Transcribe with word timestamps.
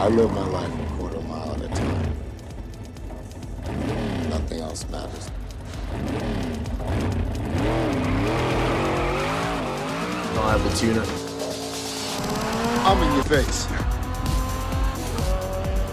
I 0.00 0.08
live 0.08 0.32
my 0.32 0.46
life 0.46 0.72
a 0.72 0.96
quarter 0.96 1.20
mile 1.20 1.52
at 1.52 1.60
a 1.60 1.68
time. 1.68 2.12
Nothing 4.30 4.60
else 4.60 4.88
matters. 4.88 5.30
I'll 10.38 10.48
have 10.48 10.64
the 10.64 10.70
tuna. 10.74 11.04
I'm 12.86 13.02
in 13.02 13.14
your 13.14 13.24
face. 13.24 13.66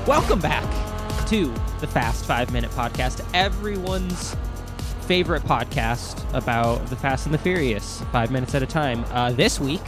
Welcome 0.08 0.40
back 0.40 0.64
to 1.28 1.54
the 1.82 1.88
Fast 1.88 2.24
Five 2.24 2.54
Minute 2.54 2.72
Podcast, 2.72 3.28
everyone's 3.34 4.38
favorite 5.02 5.44
podcast 5.44 6.24
about 6.34 6.88
the 6.88 6.96
Fast 6.96 7.26
and 7.26 7.34
the 7.34 7.40
Furious, 7.40 8.02
five 8.14 8.32
minutes 8.32 8.56
at 8.56 8.64
a 8.64 8.68
time. 8.68 9.04
Uh, 9.10 9.34
this 9.34 9.60
week, 9.60 9.84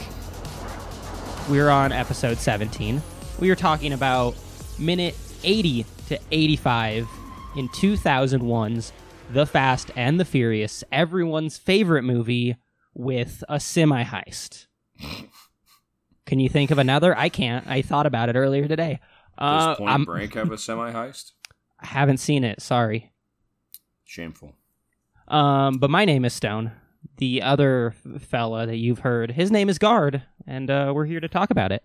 we're 1.48 1.70
on 1.70 1.94
episode 1.94 2.38
17. 2.38 3.02
We 3.40 3.50
were 3.50 3.56
talking 3.56 3.94
about 3.94 4.36
minute 4.78 5.16
80 5.44 5.86
to 6.10 6.20
85 6.32 7.08
in 7.56 7.70
2001's 7.70 8.92
The 9.32 9.46
Fast 9.46 9.92
and 9.96 10.20
the 10.20 10.26
Furious, 10.26 10.84
everyone's 10.92 11.58
favorite 11.58 12.04
movie 12.04 12.58
with 12.94 13.44
a 13.48 13.60
semi 13.60 14.04
heist. 14.04 14.66
Can 16.26 16.40
you 16.40 16.50
think 16.50 16.70
of 16.72 16.78
another? 16.80 17.18
I 17.18 17.30
can't. 17.30 17.66
I 17.68 17.82
thought 17.82 18.06
about 18.06 18.30
it 18.30 18.36
earlier 18.36 18.68
today. 18.68 19.00
Does 19.40 19.64
Uh, 19.68 19.76
Point 19.76 19.90
I'm- 19.90 20.06
Break 20.06 20.34
have 20.34 20.52
a 20.52 20.58
semi 20.58 20.92
heist? 20.92 21.32
I 21.80 21.88
haven't 21.88 22.18
seen 22.18 22.44
it. 22.44 22.62
Sorry. 22.62 23.12
Shameful. 24.04 24.54
Um, 25.30 25.78
but 25.78 25.90
my 25.90 26.04
name 26.04 26.26
is 26.26 26.34
Stone. 26.34 26.72
The 27.18 27.42
other 27.42 27.96
fella 28.20 28.66
that 28.66 28.76
you've 28.78 29.00
heard, 29.00 29.32
his 29.32 29.50
name 29.52 29.70
is 29.70 29.78
Guard, 29.78 30.24
and 30.46 30.70
uh, 30.70 30.92
we're 30.94 31.06
here 31.06 31.20
to 31.22 31.28
talk 31.30 31.52
about 31.52 31.72
it. 31.72 31.84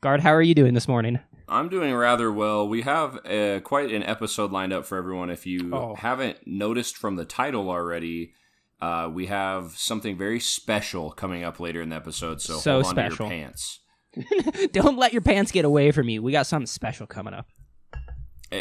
Guard, 0.00 0.20
how 0.20 0.34
are 0.34 0.42
you 0.42 0.54
doing 0.54 0.74
this 0.74 0.88
morning? 0.88 1.18
I'm 1.48 1.68
doing 1.68 1.94
rather 1.94 2.30
well. 2.32 2.68
We 2.68 2.82
have 2.82 3.16
uh, 3.26 3.60
quite 3.60 3.90
an 3.92 4.02
episode 4.02 4.50
lined 4.52 4.72
up 4.72 4.84
for 4.84 4.98
everyone. 4.98 5.30
If 5.30 5.46
you 5.46 5.70
Oh. 5.74 5.94
haven't 5.94 6.46
noticed 6.46 6.96
from 6.96 7.16
the 7.16 7.24
title 7.24 7.70
already, 7.70 8.32
uh, 8.80 9.10
we 9.12 9.26
have 9.26 9.72
something 9.76 10.16
very 10.16 10.40
special 10.40 11.10
coming 11.10 11.42
up 11.44 11.58
later 11.60 11.80
in 11.80 11.88
the 11.90 11.96
episode. 11.96 12.40
So, 12.42 12.56
So 12.58 12.72
hold 12.82 12.84
on 12.86 12.90
special. 12.90 13.28
to 13.28 13.34
your 13.34 13.44
pants. 13.46 13.80
Don't 14.72 14.96
let 14.98 15.12
your 15.12 15.22
pants 15.22 15.52
get 15.52 15.64
away 15.64 15.90
from 15.90 16.08
you. 16.08 16.22
We 16.22 16.32
got 16.32 16.46
something 16.46 16.66
special 16.66 17.06
coming 17.06 17.34
up. 17.34 17.46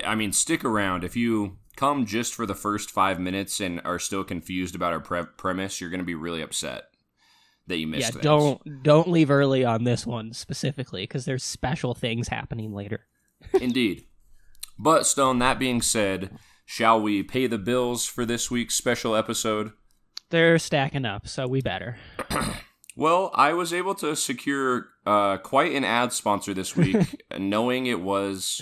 I 0.06 0.16
mean, 0.16 0.32
stick 0.32 0.64
around. 0.66 1.04
If 1.04 1.16
you 1.16 1.58
come 1.76 2.06
just 2.06 2.34
for 2.34 2.46
the 2.46 2.56
first 2.56 2.90
five 2.90 3.20
minutes 3.20 3.60
and 3.60 3.82
are 3.86 4.00
still 4.00 4.24
confused 4.24 4.76
about 4.76 4.94
our 4.94 5.00
pre- 5.00 5.26
premise, 5.38 5.80
you're 5.80 5.90
going 5.90 6.00
to 6.00 6.06
be 6.06 6.16
really 6.16 6.42
upset 6.42 6.86
that 7.68 7.78
you 7.78 7.88
missed 7.88 8.02
yeah, 8.02 8.10
things. 8.12 8.24
don't 8.24 8.84
don't 8.84 9.10
leave 9.10 9.32
early 9.32 9.64
on 9.64 9.84
this 9.84 10.06
one 10.06 10.34
specifically 10.34 11.04
because 11.04 11.26
there's 11.26 11.44
special 11.44 11.94
things 11.94 12.28
happening 12.28 12.74
later. 12.74 13.06
Indeed. 13.62 14.06
But, 14.80 15.06
Stone, 15.06 15.40
that 15.40 15.60
being 15.60 15.82
said, 15.82 16.32
shall 16.66 17.00
we 17.00 17.22
pay 17.24 17.48
the 17.48 17.60
bills 17.60 18.06
for 18.06 18.26
this 18.26 18.50
week's 18.50 18.76
special 18.76 19.16
episode? 19.16 19.72
They're 20.30 20.58
stacking 20.58 21.06
up, 21.06 21.28
so 21.28 21.48
we 21.48 21.62
better. 21.62 21.98
Well, 22.96 23.32
I 23.34 23.54
was 23.54 23.74
able 23.74 23.96
to 23.96 24.16
secure 24.16 24.88
uh, 25.06 25.38
quite 25.38 25.74
an 25.74 25.84
ad 25.84 26.14
sponsor 26.14 26.54
this 26.54 26.76
week, 26.76 27.24
knowing 27.40 27.88
it 27.88 28.02
was 28.02 28.62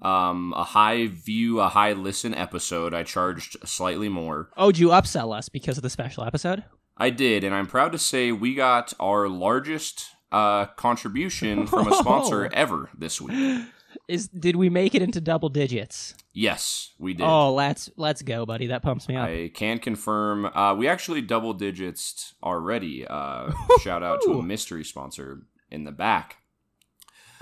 um, 0.00 0.54
a 0.56 0.62
high 0.62 1.08
view, 1.08 1.60
a 1.60 1.68
high 1.68 1.92
listen 1.92 2.32
episode. 2.34 2.94
I 2.94 3.02
charged 3.02 3.56
slightly 3.68 4.08
more. 4.08 4.50
Oh, 4.56 4.70
did 4.70 4.78
you 4.78 4.88
upsell 4.88 5.36
us 5.36 5.48
because 5.48 5.78
of 5.78 5.82
the 5.82 5.90
special 5.90 6.22
episode? 6.24 6.62
I 6.96 7.10
did, 7.10 7.44
and 7.44 7.54
I'm 7.54 7.66
proud 7.66 7.92
to 7.92 7.98
say 7.98 8.32
we 8.32 8.54
got 8.54 8.92
our 9.00 9.28
largest 9.28 10.10
uh, 10.30 10.66
contribution 10.66 11.66
from 11.66 11.88
a 11.92 11.96
sponsor 11.96 12.46
ever 12.52 12.90
this 12.96 13.20
week. 13.20 13.66
Is 14.08 14.28
did 14.28 14.56
we 14.56 14.70
make 14.70 14.94
it 14.94 15.02
into 15.02 15.20
double 15.20 15.48
digits? 15.48 16.14
Yes, 16.32 16.92
we 16.98 17.12
did. 17.14 17.24
Oh, 17.24 17.52
let's 17.52 17.90
let's 17.96 18.22
go, 18.22 18.46
buddy. 18.46 18.68
That 18.68 18.82
pumps 18.82 19.08
me 19.08 19.16
up. 19.16 19.28
I 19.28 19.50
can 19.54 19.78
confirm. 19.78 20.46
Uh, 20.46 20.74
we 20.74 20.88
actually 20.88 21.20
double 21.20 21.52
digits 21.52 22.34
already. 22.42 23.06
Uh, 23.06 23.52
shout 23.80 24.02
out 24.02 24.22
to 24.22 24.38
a 24.38 24.42
mystery 24.42 24.84
sponsor 24.84 25.42
in 25.70 25.84
the 25.84 25.92
back. 25.92 26.38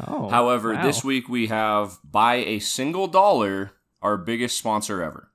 oh, 0.06 0.28
However, 0.28 0.74
wow. 0.74 0.82
this 0.82 1.04
week 1.04 1.28
we 1.28 1.46
have 1.46 1.98
by 2.04 2.36
a 2.36 2.58
single 2.58 3.06
dollar 3.06 3.72
our 4.02 4.16
biggest 4.16 4.58
sponsor 4.58 5.02
ever. 5.02 5.30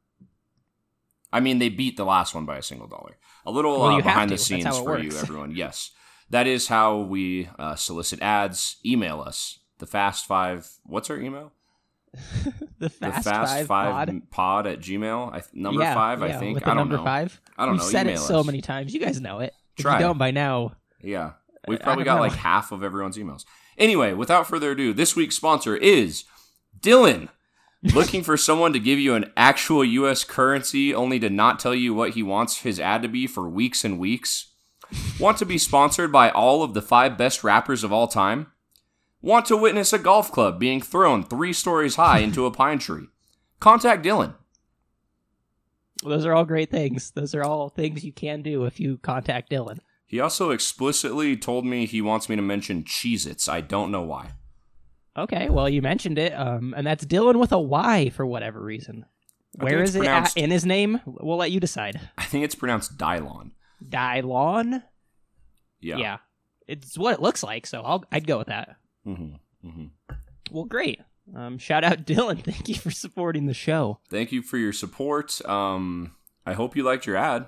I 1.32 1.40
mean, 1.40 1.60
they 1.60 1.70
beat 1.70 1.98
the 1.98 2.06
last 2.06 2.34
one 2.34 2.46
by 2.46 2.58
a 2.58 2.62
single 2.64 2.88
dollar. 2.88 3.18
A 3.46 3.52
little 3.52 3.80
Well, 3.80 3.96
uh, 3.96 4.02
behind 4.02 4.32
the 4.32 4.38
scenes 4.38 4.78
for 4.80 5.00
you, 5.00 5.12
everyone. 5.18 5.56
Yes, 5.56 5.92
that 6.30 6.48
is 6.48 6.68
how 6.68 6.98
we 7.00 7.50
uh, 7.60 7.76
solicit 7.76 8.22
ads. 8.22 8.78
Email 8.86 9.22
us. 9.22 9.60
The 9.80 9.86
Fast 9.86 10.26
Five. 10.26 10.70
What's 10.86 11.10
our 11.10 11.20
email? 11.20 11.52
the 12.80 12.90
fast, 12.90 13.00
the 13.00 13.30
Fast 13.30 13.52
five, 13.52 13.68
Five 13.68 14.08
pod. 14.08 14.22
pod 14.32 14.68
at 14.68 14.80
Gmail. 14.80 15.30
I, 15.34 15.40
th- 15.40 15.54
number 15.54 15.82
Yeah, 15.82 15.94
five, 15.94 16.22
I 16.24 16.32
think. 16.34 16.62
I 16.64 16.68
don't 16.68 16.78
number 16.78 16.98
know. 16.98 17.04
five. 17.04 17.40
I 17.58 17.66
don't 17.66 17.76
know. 17.76 17.84
We've 17.84 17.88
know. 17.88 17.92
said 17.92 18.08
Email 18.08 18.22
it 18.22 18.26
so 18.26 18.40
us. 18.40 18.46
many 18.46 18.62
times. 18.62 18.94
You 18.94 19.00
guys 19.02 19.20
know 19.20 19.40
it. 19.40 19.54
If 19.78 19.84
Try. 19.84 19.96
you 19.96 20.06
don't 20.06 20.18
by 20.18 20.32
now, 20.32 20.76
Yeah. 21.02 21.32
We've 21.68 21.80
probably 21.80 22.04
got 22.06 22.16
know. 22.16 22.22
like 22.22 22.34
half 22.34 22.72
of 22.72 22.84
everyone's 22.84 23.18
emails. 23.18 23.44
Anyway, 23.78 24.14
without 24.14 24.48
further 24.48 24.72
ado, 24.72 24.94
this 24.94 25.16
week's 25.16 25.36
sponsor 25.36 25.76
is 25.76 26.24
Dylan. 26.80 27.28
Looking 27.94 28.24
for 28.24 28.36
someone 28.36 28.74
to 28.74 28.80
give 28.80 28.98
you 28.98 29.14
an 29.14 29.32
actual 29.38 29.86
US 29.86 30.24
currency 30.24 30.94
only 30.94 31.20
to 31.20 31.30
not 31.30 31.60
tell 31.60 31.76
you 31.76 31.94
what 31.94 32.12
he 32.12 32.24
wants 32.24 32.62
his 32.62 32.80
ad 32.80 33.04
to 33.04 33.08
be 33.08 33.28
for 33.28 33.48
weeks 33.48 33.84
and 33.86 34.00
weeks? 34.00 34.48
Want 35.20 35.38
to 35.38 35.46
be 35.46 35.58
sponsored 35.58 36.12
by 36.12 36.30
all 36.30 36.64
of 36.64 36.74
the 36.74 36.82
five 36.82 37.18
best 37.18 37.44
rappers 37.44 37.84
of 37.84 37.94
all 37.94 38.08
time? 38.08 38.48
Want 39.22 39.46
to 39.48 39.58
witness 39.58 39.94
a 39.94 40.00
golf 40.00 40.32
club 40.32 40.60
being 40.60 40.82
thrown 40.82 41.24
three 41.24 41.54
stories 41.54 41.96
high 41.96 42.20
into 42.20 42.46
a 42.46 42.52
pine 42.52 42.80
tree? 42.80 43.08
Contact 43.60 44.04
Dylan. 44.04 44.36
those 46.04 46.26
are 46.26 46.34
all 46.34 46.46
great 46.46 46.70
things. 46.70 47.12
Those 47.12 47.34
are 47.36 47.44
all 47.44 47.70
things 47.70 48.04
you 48.04 48.12
can 48.12 48.42
do 48.42 48.66
if 48.66 48.80
you 48.80 48.98
contact 48.98 49.52
Dylan. 49.52 49.80
He 50.06 50.20
also 50.20 50.52
explicitly 50.52 51.36
told 51.38 51.66
me 51.66 51.86
he 51.86 52.02
wants 52.02 52.30
me 52.30 52.36
to 52.36 52.42
mention 52.42 52.84
Cheez 52.84 53.26
Its. 53.26 53.50
I 53.50 53.62
don't 53.62 53.92
know 53.92 54.04
why. 54.04 54.32
Okay, 55.18 55.50
well 55.50 55.70
you 55.70 55.82
mentioned 55.82 56.18
it, 56.20 56.34
um, 56.34 56.74
and 56.76 56.86
that's 56.86 57.06
Dylan 57.06 57.40
with 57.40 57.52
a 57.52 57.60
Y 57.60 58.10
for 58.10 58.26
whatever 58.26 58.62
reason. 58.62 59.06
Where 59.54 59.82
is 59.82 59.94
think 59.94 60.06
Where 60.06 60.20
it's 60.20 60.32
is 60.32 60.36
it 60.38 60.44
in 60.44 60.52
his 60.52 60.66
name? 60.66 61.00
We'll 61.06 61.38
let 61.38 61.52
you 61.52 61.60
decide. 61.60 62.00
I 62.18 62.26
think 62.26 62.44
it's 62.44 62.56
pronounced 62.56 62.98
Dylon. 62.98 63.52
Dylon. 63.88 64.84
Yeah. 65.80 65.98
Yeah, 65.98 66.18
it's 66.68 66.98
what 66.98 67.14
it 67.14 67.22
looks 67.22 67.44
like. 67.44 67.66
So 67.66 67.82
I'll 67.82 68.04
I'd 68.12 68.28
go 68.28 68.38
with 68.38 68.48
that. 68.48 68.76
Mm-hmm. 69.08 69.68
Mm-hmm. 69.68 70.16
Well, 70.52 70.66
great. 70.66 71.00
Um, 71.34 71.58
shout 71.58 71.84
out 71.84 72.00
Dylan. 72.06 72.44
Thank 72.44 72.68
you 72.68 72.76
for 72.76 72.92
supporting 72.92 73.46
the 73.46 73.54
show. 73.54 74.00
Thank 74.10 74.32
you 74.32 74.42
for 74.42 74.58
your 74.58 74.74
support. 74.74 75.44
Um, 75.48 76.16
I 76.46 76.54
hope 76.54 76.76
you 76.76 76.84
liked 76.84 77.06
your 77.06 77.18
ad. 77.18 77.48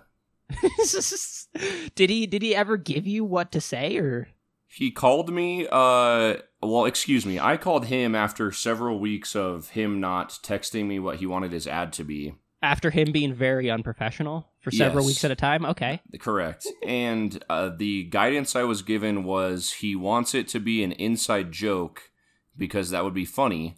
did 1.95 2.09
he 2.09 2.25
did 2.25 2.41
he 2.41 2.55
ever 2.55 2.77
give 2.77 3.05
you 3.05 3.25
what 3.25 3.51
to 3.51 3.59
say 3.59 3.97
or 3.97 4.29
He 4.67 4.91
called 4.91 5.31
me. 5.33 5.67
Uh, 5.71 6.35
well, 6.61 6.85
excuse 6.85 7.25
me. 7.25 7.39
I 7.39 7.57
called 7.57 7.85
him 7.85 8.15
after 8.15 8.51
several 8.51 8.99
weeks 8.99 9.35
of 9.35 9.69
him 9.69 9.99
not 9.99 10.29
texting 10.43 10.85
me 10.87 10.99
what 10.99 11.17
he 11.17 11.25
wanted 11.25 11.51
his 11.51 11.67
ad 11.67 11.93
to 11.93 12.03
be. 12.03 12.35
after 12.61 12.89
him 12.89 13.11
being 13.11 13.33
very 13.33 13.69
unprofessional 13.69 14.49
for 14.59 14.71
several 14.71 15.03
Yes. 15.03 15.07
weeks 15.07 15.23
at 15.23 15.31
a 15.31 15.35
time? 15.35 15.63
Okay. 15.65 16.01
Correct. 16.19 16.65
And 16.85 17.43
uh, 17.49 17.69
the 17.75 18.05
guidance 18.05 18.55
I 18.55 18.63
was 18.63 18.81
given 18.81 19.23
was 19.23 19.73
he 19.73 19.95
wants 19.95 20.33
it 20.33 20.47
to 20.49 20.59
be 20.59 20.83
an 20.83 20.91
inside 20.93 21.51
joke 21.51 22.11
because 22.57 22.89
that 22.89 23.03
would 23.03 23.13
be 23.13 23.25
funny. 23.25 23.75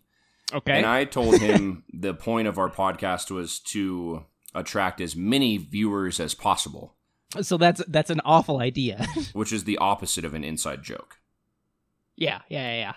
Okay. 0.54 0.78
And 0.78 0.86
I 0.86 1.04
told 1.06 1.38
him 1.42 1.84
the 1.94 2.14
point 2.14 2.48
of 2.48 2.58
our 2.58 2.70
podcast 2.72 3.30
was 3.30 3.60
to 3.60 4.26
attract 4.56 5.02
as 5.02 5.16
many 5.16 5.58
viewers 5.58 6.20
as 6.20 6.34
possible, 6.34 6.96
so 7.42 7.58
that's 7.58 7.82
that's 7.88 8.10
an 8.10 8.22
awful 8.26 8.60
idea. 8.60 9.06
which 9.34 9.52
is 9.54 9.64
the 9.66 9.78
opposite 9.78 10.26
of 10.26 10.34
an 10.34 10.44
inside 10.44 10.84
joke. 10.84 11.18
yeah, 12.16 12.42
yeah, 12.50 12.72
yeah, 12.74 12.80
yeah. 12.80 12.94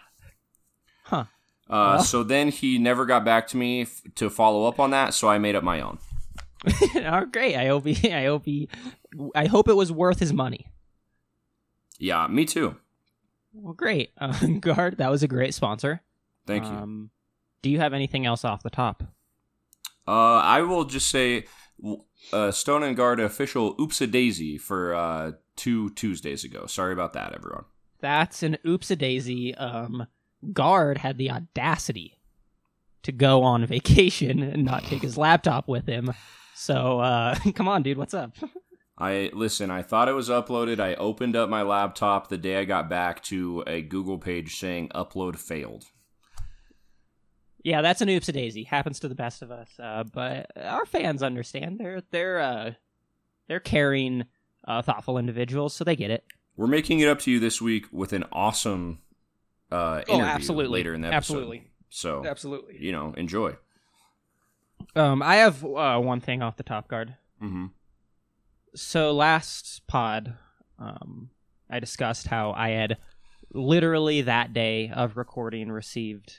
Uh, 1.11 1.25
Well. 1.69 2.02
So 2.02 2.23
then 2.23 2.49
he 2.49 2.79
never 2.79 3.06
got 3.06 3.25
back 3.25 3.46
to 3.49 3.56
me 3.56 3.82
f- 3.82 4.02
to 4.17 4.29
follow 4.29 4.67
up 4.67 4.79
on 4.81 4.90
that, 4.90 5.14
so 5.14 5.29
I 5.29 5.38
made 5.38 5.55
up 5.55 5.64
my 5.64 5.81
own. 5.81 5.99
oh, 6.96 7.25
great. 7.26 7.56
I 7.56 7.67
hope 7.69 7.87
he, 7.87 8.12
I 8.12 8.26
hope 8.26 8.44
he, 8.44 8.69
I 9.34 9.46
hope 9.46 9.69
it 9.69 9.75
was 9.75 9.90
worth 9.93 10.19
his 10.19 10.32
money. 10.32 10.67
Yeah, 11.99 12.26
me 12.26 12.44
too. 12.44 12.76
Well, 13.55 13.75
great. 13.75 14.11
Uh, 14.19 14.32
Guard, 14.61 14.99
that 14.99 15.11
was 15.11 15.23
a 15.23 15.28
great 15.28 15.55
sponsor. 15.55 16.02
Thank 16.46 16.64
you. 16.64 16.70
Um, 16.70 17.11
do 17.62 17.70
you 17.70 17.78
have 17.78 17.94
anything 17.94 18.26
else 18.26 18.44
off 18.44 18.62
the 18.62 18.70
top? 18.70 19.05
Uh, 20.06 20.38
I 20.38 20.62
will 20.62 20.85
just 20.85 21.08
say, 21.08 21.44
uh, 22.32 22.50
Stone 22.50 22.82
and 22.82 22.96
Guard 22.96 23.20
official 23.20 23.75
oops 23.81 24.00
a 24.00 24.06
daisy 24.06 24.58
for 24.58 24.94
uh, 24.94 25.32
two 25.56 25.90
Tuesdays 25.90 26.44
ago. 26.44 26.67
Sorry 26.67 26.93
about 26.93 27.12
that, 27.14 27.32
everyone. 27.34 27.64
That's 28.00 28.43
an 28.43 28.58
oops 28.67 28.90
a 28.90 28.96
daisy. 28.96 29.55
Um, 29.55 30.06
Guard 30.52 30.99
had 30.99 31.19
the 31.19 31.31
audacity 31.31 32.19
to 33.02 33.12
go 33.12 33.43
on 33.43 33.67
vacation 33.67 34.43
and 34.43 34.64
not 34.64 34.84
take 34.84 35.02
his 35.02 35.17
laptop 35.17 35.69
with 35.69 35.87
him. 35.87 36.12
So, 36.55 37.00
uh, 37.00 37.37
come 37.55 37.69
on, 37.69 37.82
dude, 37.82 37.99
what's 37.99 38.14
up? 38.14 38.32
I 38.99 39.31
listen. 39.32 39.70
I 39.70 39.82
thought 39.82 40.08
it 40.08 40.12
was 40.12 40.28
uploaded. 40.28 40.78
I 40.78 40.94
opened 40.94 41.35
up 41.35 41.49
my 41.49 41.62
laptop 41.62 42.28
the 42.28 42.38
day 42.38 42.58
I 42.58 42.64
got 42.64 42.88
back 42.88 43.23
to 43.25 43.64
a 43.67 43.81
Google 43.81 44.19
page 44.19 44.56
saying 44.56 44.90
upload 44.94 45.38
failed. 45.38 45.87
Yeah, 47.64 47.81
that's 47.82 48.00
an 48.00 48.09
oopsie 48.09 48.32
daisy. 48.32 48.64
Happens 48.64 48.99
to 49.00 49.09
the 49.09 49.14
best 49.14 49.41
of 49.43 49.50
us. 49.50 49.69
Uh, 49.81 50.05
but 50.05 50.50
our 50.56 50.85
fans 50.87 51.23
understand. 51.23 51.79
They're 51.79 52.03
they're 52.11 52.41
uh, 52.41 52.73
they're 53.49 53.61
caring, 53.61 54.25
uh, 54.67 54.82
thoughtful 54.82 55.17
individuals, 55.19 55.75
so 55.75 55.85
they 55.85 55.97
get 55.97 56.11
it. 56.11 56.25
We're 56.56 56.67
making 56.67 57.00
it 57.00 57.09
up 57.09 57.19
to 57.20 57.31
you 57.31 57.38
this 57.41 57.62
week 57.62 57.87
with 57.93 58.12
an 58.12 58.25
awesome 58.32 58.99
uh, 59.70 60.03
Oh, 60.09 60.14
interview 60.14 60.25
absolutely. 60.32 60.79
later 60.81 60.94
in 60.94 61.00
the 61.03 61.09
episode. 61.09 61.17
Absolutely. 61.37 61.70
So 61.88 62.26
Absolutely. 62.26 62.76
you 62.81 62.93
know, 62.93 63.14
enjoy. 63.17 63.56
Um, 64.97 65.23
I 65.23 65.37
have 65.37 65.64
uh, 65.64 65.99
one 65.99 66.20
thing 66.20 66.43
off 66.43 66.56
the 66.56 66.62
top 66.62 66.88
guard. 66.88 67.14
hmm 67.38 67.67
So 68.75 69.12
last 69.12 69.82
pod, 69.87 70.35
um, 70.79 71.31
I 71.70 71.79
discussed 71.81 72.26
how 72.26 72.53
I 72.53 72.70
had 72.70 72.99
literally 73.55 74.23
that 74.23 74.53
day 74.53 74.91
of 74.94 75.17
recording 75.17 75.70
received 75.70 76.38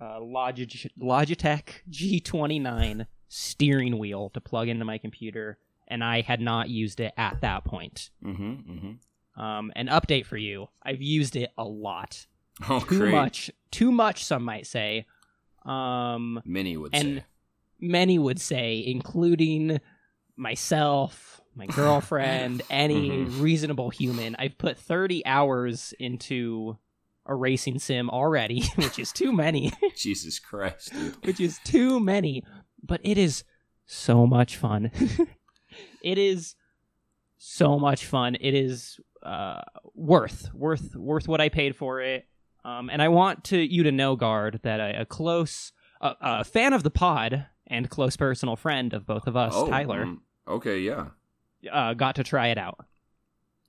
uh, 0.00 0.18
Logitech, 0.20 0.90
Logitech 1.00 1.68
G29 1.90 3.06
steering 3.28 3.98
wheel 3.98 4.30
to 4.30 4.40
plug 4.40 4.68
into 4.68 4.84
my 4.84 4.98
computer, 4.98 5.58
and 5.88 6.02
I 6.04 6.20
had 6.20 6.40
not 6.40 6.68
used 6.68 7.00
it 7.00 7.12
at 7.16 7.40
that 7.40 7.64
point. 7.64 8.10
hmm 8.22 8.54
hmm 8.54 8.92
Um, 9.40 9.72
an 9.76 9.88
update 9.88 10.26
for 10.26 10.36
you: 10.36 10.68
I've 10.82 11.02
used 11.02 11.36
it 11.36 11.50
a 11.58 11.64
lot, 11.64 12.26
Oh, 12.68 12.80
too 12.80 12.86
great. 12.86 13.10
much, 13.10 13.50
too 13.70 13.90
much. 13.92 14.24
Some 14.24 14.42
might 14.44 14.66
say. 14.66 15.06
Um, 15.64 16.40
Many 16.44 16.76
would 16.76 16.94
and 16.94 17.18
say. 17.18 17.24
many 17.80 18.18
would 18.18 18.40
say, 18.40 18.82
including 18.86 19.80
myself, 20.36 21.40
my 21.56 21.66
girlfriend, 21.80 22.62
any 22.70 23.10
Mhm. 23.10 23.40
reasonable 23.42 23.90
human, 23.90 24.36
I've 24.38 24.58
put 24.58 24.78
30 24.78 25.24
hours 25.26 25.92
into 25.98 26.78
a 27.26 27.34
racing 27.34 27.78
sim 27.78 28.08
already, 28.10 28.62
which 28.76 28.98
is 28.98 29.12
too 29.12 29.32
many, 29.32 29.72
Jesus 29.96 30.38
Christ, 30.38 30.92
which 31.24 31.40
is 31.40 31.58
too 31.64 32.00
many, 32.00 32.42
but 32.82 33.00
it 33.02 33.18
is 33.18 33.44
so 33.86 34.26
much 34.26 34.56
fun. 34.56 34.90
it 36.02 36.18
is 36.18 36.54
so 37.38 37.78
much 37.78 38.06
fun. 38.06 38.36
It 38.40 38.54
is 38.54 38.98
uh, 39.22 39.62
worth 39.94 40.52
worth 40.54 40.94
worth 40.94 41.28
what 41.28 41.40
I 41.40 41.48
paid 41.48 41.76
for 41.76 42.00
it. 42.00 42.26
Um, 42.64 42.90
and 42.90 43.00
I 43.00 43.08
want 43.08 43.44
to 43.44 43.58
you 43.58 43.84
to 43.84 43.92
know, 43.92 44.16
guard, 44.16 44.60
that 44.62 44.80
a, 44.80 45.02
a 45.02 45.04
close 45.04 45.72
a 46.00 46.14
a 46.20 46.44
fan 46.44 46.72
of 46.72 46.82
the 46.82 46.90
pod 46.90 47.46
and 47.66 47.88
close 47.90 48.16
personal 48.16 48.56
friend 48.56 48.92
of 48.92 49.06
both 49.06 49.26
of 49.26 49.36
us, 49.36 49.52
oh, 49.54 49.68
Tyler, 49.68 50.02
um, 50.02 50.22
okay, 50.48 50.78
yeah. 50.78 51.06
uh, 51.70 51.94
got 51.94 52.16
to 52.16 52.24
try 52.24 52.48
it 52.48 52.58
out. 52.58 52.84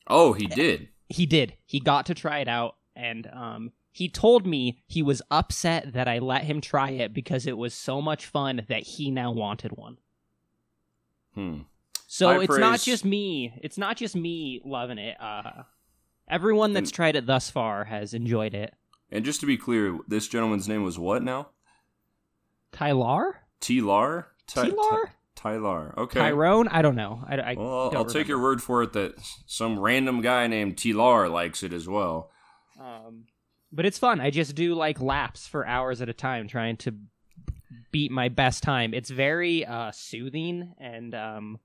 Oh, 0.08 0.34
he 0.34 0.48
did. 0.48 0.90
He 1.10 1.26
did. 1.26 1.54
He 1.66 1.80
got 1.80 2.08
to 2.08 2.14
try 2.14 2.40
it 2.40 2.48
out, 2.48 2.76
and 2.98 3.28
um, 3.34 3.72
he 3.92 4.10
told 4.10 4.46
me 4.46 4.80
he 4.88 5.02
was 5.02 5.22
upset 5.32 5.94
that 5.94 6.08
I 6.08 6.20
let 6.20 6.44
him 6.44 6.60
try 6.62 6.90
it 6.92 7.14
because 7.14 7.48
it 7.48 7.58
was 7.58 7.74
so 7.74 8.02
much 8.02 8.26
fun 8.26 8.66
that 8.68 8.84
he 8.84 9.12
now 9.12 9.32
wanted 9.32 9.72
one. 9.72 9.98
Hmm. 11.34 11.60
So 12.08 12.28
High 12.28 12.44
it's 12.44 12.58
not 12.58 12.80
just 12.80 13.06
me. 13.06 13.60
It's 13.62 13.78
not 13.78 13.98
just 13.98 14.16
me 14.16 14.62
loving 14.64 14.98
it. 14.98 15.20
Uh, 15.22 15.64
everyone 16.30 16.74
that's 16.74 16.90
And- 16.90 16.96
tried 16.96 17.16
it 17.16 17.26
thus 17.26 17.50
far 17.50 17.86
has 17.86 18.14
enjoyed 18.14 18.54
it. 18.54 18.74
And 19.12 19.24
just 19.24 19.40
to 19.40 19.46
be 19.46 19.58
clear, 19.58 19.98
this 20.08 20.28
gentleman's 20.28 20.68
name 20.68 20.84
was 20.84 21.00
what 21.00 21.24
now? 21.24 21.50
Tylar? 22.74 23.34
T-Lar? 23.60 24.28
Ty- 24.48 24.70
Tylar? 24.70 25.06
Ty- 25.36 25.52
Tylar. 25.58 25.98
Okay. 25.98 26.20
Tyrone? 26.20 26.68
I 26.68 26.82
don't 26.82 26.96
know. 26.96 27.24
I, 27.28 27.36
I 27.38 27.54
Well, 27.56 27.68
I'll, 27.80 27.90
don't 27.92 27.98
I'll 28.00 28.06
take 28.14 28.28
your 28.28 28.42
word 28.42 28.62
for 28.62 28.84
it 28.84 28.94
that 28.94 29.14
some 29.46 29.80
random 29.80 30.22
guy 30.22 30.48
named 30.48 30.78
T-Lar 30.78 31.30
likes 31.30 31.64
it 31.64 31.74
as 31.74 31.88
well. 31.88 32.32
Um, 32.80 33.26
but 33.72 33.86
it's 33.86 33.98
fun. 33.98 34.20
I 34.22 34.30
just 34.30 34.56
do 34.56 34.74
like 34.76 35.02
laps 35.02 35.48
for 35.48 35.66
hours 35.66 36.02
at 36.02 36.10
a 36.10 36.14
time, 36.14 36.48
trying 36.48 36.78
to 36.78 36.94
beat 37.92 38.12
my 38.12 38.30
best 38.30 38.64
time. 38.64 38.94
It's 38.94 39.10
very 39.10 39.66
uh, 39.66 39.92
soothing 39.92 40.74
and 40.80 41.14
um, 41.16 41.60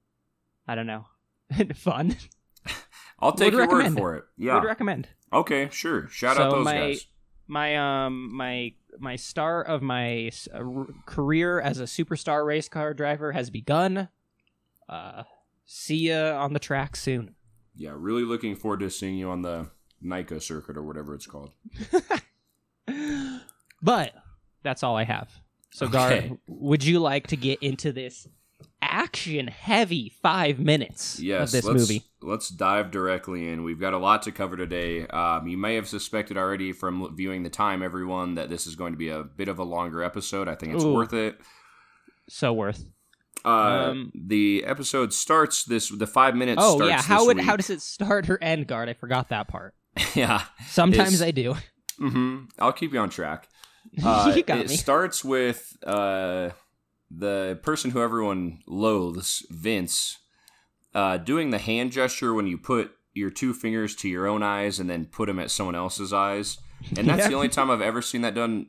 I 0.67 0.75
don't 0.75 0.87
know, 0.87 1.06
fun. 1.75 2.17
I'll 3.20 3.32
take 3.32 3.53
Would 3.53 3.55
your 3.55 3.62
recommend. 3.62 3.94
word 3.97 4.00
for 4.00 4.17
it. 4.17 4.25
Yeah. 4.37 4.55
Would 4.55 4.64
recommend. 4.64 5.09
okay, 5.32 5.69
sure. 5.70 6.09
Shout 6.09 6.38
out 6.38 6.50
those 6.50 6.64
my- 6.64 6.73
guys. 6.73 7.06
my 7.47 7.76
um 8.06 8.35
my 8.35 8.73
my 8.99 9.17
start 9.17 9.67
of 9.69 9.81
my 9.82 10.31
uh, 10.53 10.59
r- 10.59 10.87
career 11.06 11.61
as 11.61 11.79
a 11.81 11.85
superstar 11.85 12.44
race 12.44 12.69
car 12.69 12.94
driver 12.94 13.32
has 13.32 13.49
begun. 13.49 14.09
Uh, 14.88 15.23
see 15.64 16.09
ya 16.11 16.37
on 16.43 16.53
the 16.53 16.59
track 16.59 16.97
soon. 16.97 17.35
Yeah, 17.76 17.93
really 17.97 18.23
looking 18.25 18.56
forward 18.56 18.81
to 18.81 18.91
seeing 18.91 19.17
you 19.17 19.31
on 19.31 19.43
the 19.43 19.70
Nika 20.02 20.40
circuit 20.40 20.76
or 20.76 20.82
whatever 20.82 21.14
it's 21.14 21.26
called. 21.26 21.50
But 23.84 24.14
that's 24.62 24.82
all 24.82 24.96
I 24.96 25.04
have. 25.04 25.28
So, 25.72 25.87
Okay. 25.87 25.93
Guard, 26.28 26.38
would 26.46 26.84
you 26.84 27.00
like 27.00 27.28
to 27.28 27.37
get 27.37 27.60
into 27.62 27.90
this 27.93 28.28
action-heavy 28.81 30.12
five 30.22 30.58
minutes 30.60 31.19
Yes, 31.19 31.49
of 31.49 31.52
this 31.52 31.64
let's, 31.64 31.81
movie? 31.81 32.02
Let's 32.20 32.49
dive 32.49 32.90
directly 32.93 33.49
in. 33.49 33.64
We've 33.64 33.81
got 33.81 33.93
a 33.93 33.99
lot 33.99 34.22
to 34.22 34.32
cover 34.32 34.56
today. 34.56 35.06
Um, 35.08 35.49
you 35.49 35.56
may 35.56 35.75
have 35.75 35.88
suspected 35.88 36.37
already 36.37 36.72
from 36.72 37.14
viewing 37.16 37.43
the 37.43 37.50
time, 37.50 37.82
everyone, 37.82 38.34
that 38.37 38.50
this 38.50 38.66
is 38.69 38.76
going 38.76 38.93
to 38.93 38.99
be 38.99 39.08
a 39.08 39.25
bit 39.25 39.49
of 39.49 39.58
a 39.58 39.64
longer 39.64 40.02
episode. 40.02 40.46
I 40.46 40.54
think 40.54 40.75
it's 40.75 40.84
Ooh. 40.84 40.93
worth 40.94 41.12
it. 41.12 41.40
So 42.28 42.52
worth. 42.52 42.84
Uh, 43.44 43.49
Um, 43.90 44.12
the 44.14 44.62
episode 44.64 45.12
starts 45.12 45.64
this. 45.64 45.88
The 45.88 46.06
five 46.06 46.37
minutes. 46.37 46.60
Oh 46.62 46.76
starts 46.76 46.90
yeah, 46.90 47.02
how 47.02 47.26
would 47.26 47.40
how 47.40 47.56
does 47.56 47.70
it 47.70 47.81
start 47.82 48.31
or 48.31 48.40
end, 48.40 48.69
Guard? 48.69 48.88
I 48.88 48.93
forgot 48.94 49.31
that 49.31 49.49
part. 49.49 49.75
yeah. 50.15 50.43
Sometimes 50.69 51.21
I 51.23 51.31
do. 51.31 51.55
hmm 51.99 52.44
I'll 52.59 52.73
keep 52.73 52.93
you 52.93 52.99
on 53.00 53.11
track. 53.11 53.49
Uh, 54.03 54.33
you 54.35 54.43
got 54.43 54.59
it 54.61 54.69
me. 54.71 54.77
starts 54.77 55.23
with 55.25 55.77
uh, 55.85 56.50
the 57.11 57.59
person 57.62 57.91
who 57.91 58.00
everyone 58.00 58.61
loathes, 58.67 59.44
Vince, 59.50 60.19
uh, 60.94 61.19
doing 61.19 61.50
the 61.50 61.59
hand 61.59 61.93
gesture 61.93 62.33
when 62.33 62.47
you 62.47 62.56
put 62.56 62.93
your 63.12 63.29
two 63.29 63.53
fingers 63.53 63.94
to 63.97 64.09
your 64.09 64.27
own 64.27 64.43
eyes 64.43 64.79
and 64.81 64.89
then 64.89 65.05
put 65.05 65.27
them 65.27 65.39
at 65.39 65.50
someone 65.50 65.75
else's 65.75 66.12
eyes. 66.12 66.56
And 66.97 67.06
that's 67.06 67.19
Yeah. 67.25 67.29
the 67.29 67.35
only 67.35 67.49
time 67.50 67.71
I've 67.71 67.83
ever 67.83 68.00
seen 68.00 68.23
that 68.23 68.35
done 68.35 68.69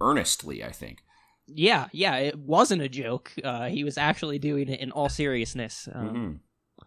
earnestly, 0.00 0.64
I 0.64 0.70
think. 0.72 1.02
Yeah, 1.46 1.88
yeah, 1.92 2.16
it 2.16 2.38
wasn't 2.38 2.80
a 2.82 2.88
joke. 2.88 3.32
Uh, 3.44 3.66
he 3.68 3.84
was 3.84 3.98
actually 3.98 4.38
doing 4.38 4.68
it 4.68 4.80
in 4.80 4.90
all 4.90 5.08
seriousness. 5.10 5.86
Um, 5.92 6.40
Mhm. 6.80 6.86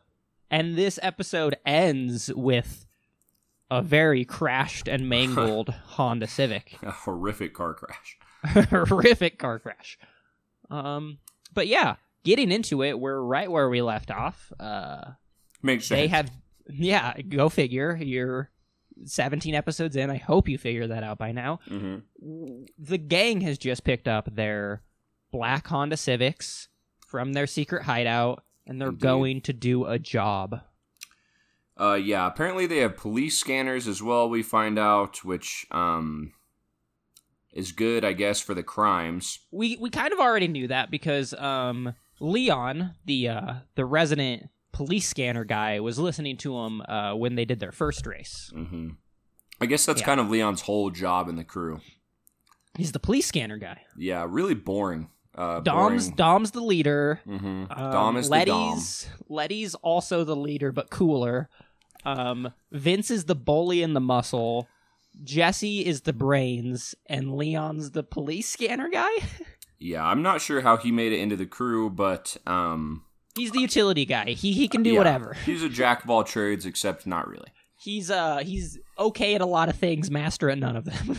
And 0.50 0.75
this 0.75 0.98
episode 1.04 1.56
ends 1.65 2.31
with 2.33 2.86
a 3.71 3.81
very 3.81 4.25
crashed 4.25 4.88
and 4.88 5.07
mangled 5.10 5.69
Honda 5.86 6.27
Civic. 6.27 6.77
A 6.83 6.92
horrific 6.92 7.53
car 7.53 7.74
crash. 7.74 8.17
Horrific 8.70 9.38
car 9.38 9.60
crash. 9.60 9.98
Um, 10.70 11.17
but 11.53 11.67
yeah, 11.67 11.96
getting 12.24 12.51
into 12.51 12.82
it, 12.84 13.00
we're 13.00 13.20
right 13.22 13.51
where 13.51 13.70
we 13.70 13.82
left 13.82 14.12
off. 14.12 14.51
Uh, 14.60 15.12
Makes 15.62 15.88
sense. 15.88 15.98
they 16.00 16.08
have, 16.08 16.32
yeah, 16.70 17.20
go 17.22 17.50
figure. 17.50 17.98
You're 18.01 18.50
17 19.03 19.53
episodes 19.55 19.96
in. 19.96 20.10
I 20.10 20.17
hope 20.17 20.48
you 20.48 20.58
figure 20.58 20.88
that 20.88 21.03
out 21.03 21.17
by 21.17 21.32
now. 21.32 21.60
hmm 21.67 21.98
the 22.77 22.98
gang 22.98 23.41
has 23.41 23.58
just 23.58 23.84
picked 23.84 24.08
up 24.08 24.34
their 24.34 24.82
black 25.32 25.67
Honda 25.67 25.98
Civics 25.98 26.67
from 27.08 27.34
their 27.34 27.48
secret 27.48 27.84
hideout, 27.84 28.43
and 28.67 28.79
they're 28.79 28.89
Indeed. 28.89 29.01
going 29.01 29.41
to 29.41 29.53
do 29.53 29.86
a 29.86 30.00
job. 30.00 30.62
Uh, 31.79 31.93
yeah, 31.95 32.27
apparently 32.27 32.65
they 32.65 32.79
have 32.79 32.98
police 32.98 33.38
scanners 33.38 33.88
as 33.88 34.03
well, 34.03 34.29
we 34.29 34.43
find 34.43 34.77
out, 34.77 35.24
which 35.24 35.65
um, 35.71 36.33
is 37.53 37.71
good, 37.71 38.03
I 38.03 38.13
guess, 38.13 38.41
for 38.41 38.53
the 38.53 38.63
crimes. 38.63 39.39
We 39.51 39.77
we 39.77 39.89
kind 39.89 40.12
of 40.13 40.19
already 40.19 40.48
knew 40.48 40.67
that 40.67 40.91
because 40.91 41.33
um, 41.36 41.93
Leon, 42.19 42.95
the 43.05 43.29
uh, 43.29 43.53
the 43.75 43.86
resident 43.86 44.50
police 44.71 45.07
scanner 45.07 45.45
guy, 45.45 45.79
was 45.79 45.98
listening 45.98 46.38
to 46.38 46.53
them 46.53 46.81
uh, 46.81 47.15
when 47.15 47.36
they 47.36 47.45
did 47.45 47.59
their 47.59 47.71
first 47.71 48.05
race. 48.05 48.51
hmm 48.53 48.89
I 49.62 49.65
guess 49.65 49.86
that's 49.86 50.00
Yeah. 50.01 50.05
kind 50.05 50.19
of 50.21 50.29
Leon's 50.29 50.62
whole 50.62 50.89
job 50.89 51.27
in 51.27 51.36
the 51.36 51.43
crew. 51.43 51.81
He's 52.77 52.93
the 52.93 53.00
police 53.00 53.25
scanner 53.27 53.57
guy. 53.57 53.81
Yeah, 53.98 54.25
really 54.29 54.53
boring. 54.53 55.09
Uh, 55.36 55.59
Dom's 55.59 56.05
boring. 56.05 56.15
Dom's 56.15 56.51
the 56.51 56.62
leader. 56.62 57.19
hmm 57.25 57.63
Um, 57.69 57.91
Dom 57.91 58.17
is 58.17 58.29
the 58.29 58.45
Dom. 58.45 58.69
Letty's 58.69 59.09
Letty's 59.27 59.75
also 59.75 60.24
the 60.24 60.36
leader, 60.36 60.71
but 60.71 60.89
cooler. 60.89 61.50
Um, 62.06 62.53
Vince 62.72 63.12
is 63.12 63.25
the 63.25 63.36
bully 63.36 63.84
and 63.84 63.96
the 63.96 64.00
muscle. 64.00 64.68
Jesse 65.24 65.86
is 65.86 66.01
the 66.01 66.13
brains, 66.13 66.96
and 67.08 67.36
Leon's 67.36 67.91
the 67.91 68.03
police 68.03 68.48
scanner 68.50 68.89
guy. 68.89 69.10
Yeah, 69.82 70.03
I'm 70.03 70.22
not 70.22 70.41
sure 70.41 70.60
how 70.60 70.75
he 70.75 70.91
made 70.91 71.13
it 71.13 71.22
into 71.22 71.38
the 71.38 71.46
crew, 71.46 71.89
but 71.89 72.36
um, 72.46 73.06
He's 73.38 73.51
the 73.51 73.62
utility 73.62 74.03
guy. 74.03 74.32
He 74.32 74.51
he 74.51 74.68
can 74.68 74.84
do 74.84 74.89
yeah, 74.91 74.98
whatever. 74.98 75.38
He's 75.46 75.63
a 75.63 75.70
jack 75.70 76.03
of 76.03 76.10
all 76.10 76.25
trades, 76.25 76.65
except 76.65 77.08
not 77.08 77.29
really. 77.29 77.48
He's 77.82 78.12
uh 78.12 78.39
he's 78.39 78.77
okay 79.00 79.36
at 79.36 79.41
a 79.41 79.46
lot 79.46 79.70
of 79.70 79.77
things, 79.77 80.12
master 80.12 80.50
at 80.50 80.58
none 80.58 80.75
of 80.75 80.84
them, 80.84 81.18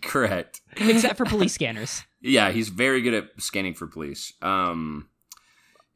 Correct. 0.00 0.62
except 0.78 1.18
for 1.18 1.26
police 1.26 1.52
scanners. 1.52 2.02
Yeah, 2.22 2.52
he's 2.52 2.70
very 2.70 3.02
good 3.02 3.12
at 3.12 3.24
scanning 3.38 3.74
for 3.74 3.86
police. 3.86 4.32
Um. 4.40 5.09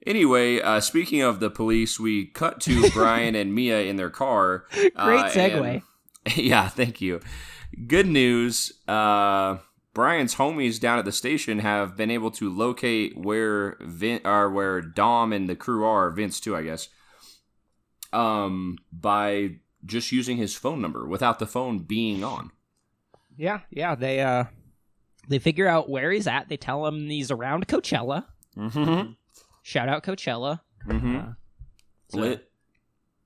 Anyway, 0.07 0.61
uh, 0.61 0.81
speaking 0.81 1.23
of 1.23 1.41
the 1.41 1.51
police, 1.51 1.99
we 1.99 2.27
cut 2.27 2.61
to 2.63 2.91
Brian 2.95 3.35
and 3.35 3.55
Mia 3.55 3.83
in 3.83 3.97
their 3.97 4.11
car. 4.11 4.65
Great 4.73 4.93
uh, 4.97 5.31
segue. 5.31 5.83
and- 6.27 6.37
yeah, 6.37 6.69
thank 6.69 7.01
you. 7.01 7.21
Good 7.87 8.07
news. 8.07 8.73
Uh, 8.87 9.59
Brian's 9.95 10.35
homies 10.37 10.81
down 10.81 10.99
at 10.99 11.05
the 11.05 11.13
station 11.13 11.61
have 11.61 11.97
been 11.97 12.11
able 12.11 12.31
to 12.33 12.51
locate 12.51 13.17
where 13.17 13.77
Vin 13.81 14.21
or 14.25 14.51
where 14.51 14.81
Dom 14.81 15.33
and 15.33 15.49
the 15.49 15.55
crew 15.57 15.85
are, 15.85 16.11
Vince 16.11 16.41
too, 16.41 16.57
I 16.57 16.63
guess. 16.63 16.89
Um, 18.13 18.79
by 18.93 19.57
just 19.85 20.13
using 20.13 20.37
his 20.37 20.55
phone 20.55 20.81
number 20.81 21.07
without 21.07 21.39
the 21.39 21.47
phone 21.47 21.81
being 21.81 22.23
on. 22.25 22.51
Yeah, 23.37 23.61
yeah. 23.71 23.95
They 23.97 24.21
uh, 24.21 24.45
they 25.29 25.39
figure 25.41 25.67
out 25.67 25.91
where 25.91 26.11
he's 26.13 26.27
at. 26.29 26.49
They 26.49 26.57
tell 26.57 26.87
him 26.87 27.09
he's 27.09 27.31
around 27.33 27.67
Coachella. 27.67 28.25
Mm-hmm. 28.57 29.13
Shout 29.67 29.89
out 29.89 30.05
Coachella. 30.05 30.61
Mm-hmm. 30.87 31.17
Uh, 31.17 31.23
so- 32.11 32.19
Lit. 32.19 32.51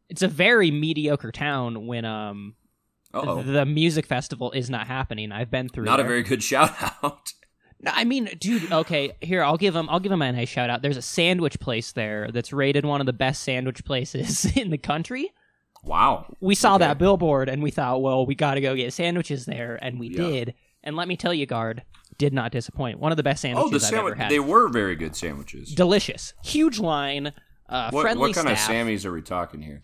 It's 0.08 0.22
a 0.22 0.28
very 0.28 0.70
mediocre 0.70 1.32
town 1.32 1.86
when 1.86 2.04
um 2.06 2.54
Uh-oh. 3.12 3.42
the 3.42 3.66
music 3.66 4.06
festival 4.06 4.52
is 4.52 4.70
not 4.70 4.86
happening. 4.86 5.32
I've 5.32 5.50
been 5.50 5.68
through. 5.68 5.84
Not 5.84 6.00
a 6.00 6.04
very 6.04 6.22
good 6.22 6.42
shout 6.52 6.72
out. 7.02 7.32
No, 7.82 7.90
I 7.94 8.04
mean, 8.04 8.30
dude. 8.40 8.72
Okay, 8.72 9.12
here 9.20 9.42
I'll 9.42 9.58
give 9.58 9.76
him. 9.76 9.90
I'll 9.90 10.00
give 10.00 10.10
him 10.12 10.22
a 10.22 10.32
nice 10.32 10.48
shout 10.48 10.70
out. 10.70 10.80
There's 10.80 10.96
a 10.96 11.02
sandwich 11.02 11.60
place 11.60 11.92
there 11.92 12.30
that's 12.32 12.52
rated 12.54 12.86
one 12.86 13.00
of 13.00 13.06
the 13.06 13.12
best 13.12 13.42
sandwich 13.42 13.84
places 13.84 14.46
in 14.56 14.70
the 14.70 14.78
country. 14.78 15.30
Wow. 15.84 16.34
We 16.40 16.54
saw 16.54 16.76
Okay. 16.76 16.84
that 16.86 16.98
billboard 16.98 17.48
and 17.48 17.62
we 17.62 17.70
thought, 17.70 18.00
well, 18.00 18.24
we 18.26 18.34
got 18.34 18.54
to 18.54 18.60
go 18.60 18.74
get 18.74 18.92
sandwiches 18.94 19.44
there, 19.44 19.78
and 19.82 20.00
we 20.00 20.08
Yeah. 20.08 20.16
did. 20.22 20.54
And 20.82 20.96
let 20.96 21.06
me 21.08 21.16
tell 21.16 21.34
you, 21.34 21.44
guard 21.44 21.82
did 22.18 22.32
not 22.34 22.52
disappoint. 22.52 22.98
One 22.98 23.12
of 23.12 23.16
the 23.16 23.22
best 23.22 23.42
sandwiches 23.42 23.66
Oh, 23.66 23.70
the 23.70 23.76
I've 23.86 23.92
ever 23.92 23.96
sandwich. 24.10 24.18
had. 24.18 24.30
They 24.30 24.40
were 24.40 24.68
very 24.68 24.96
good 24.96 25.14
sandwiches. 25.16 25.72
Delicious, 25.74 26.34
huge 26.44 26.78
line, 26.78 27.32
uh, 27.68 27.90
What, 27.90 28.02
friendly 28.02 28.28
what 28.30 28.34
kind 28.34 28.48
staff. 28.56 28.68
of 28.68 28.74
Sammys 28.74 29.04
are 29.04 29.12
we 29.12 29.22
talking 29.22 29.62
here? 29.62 29.80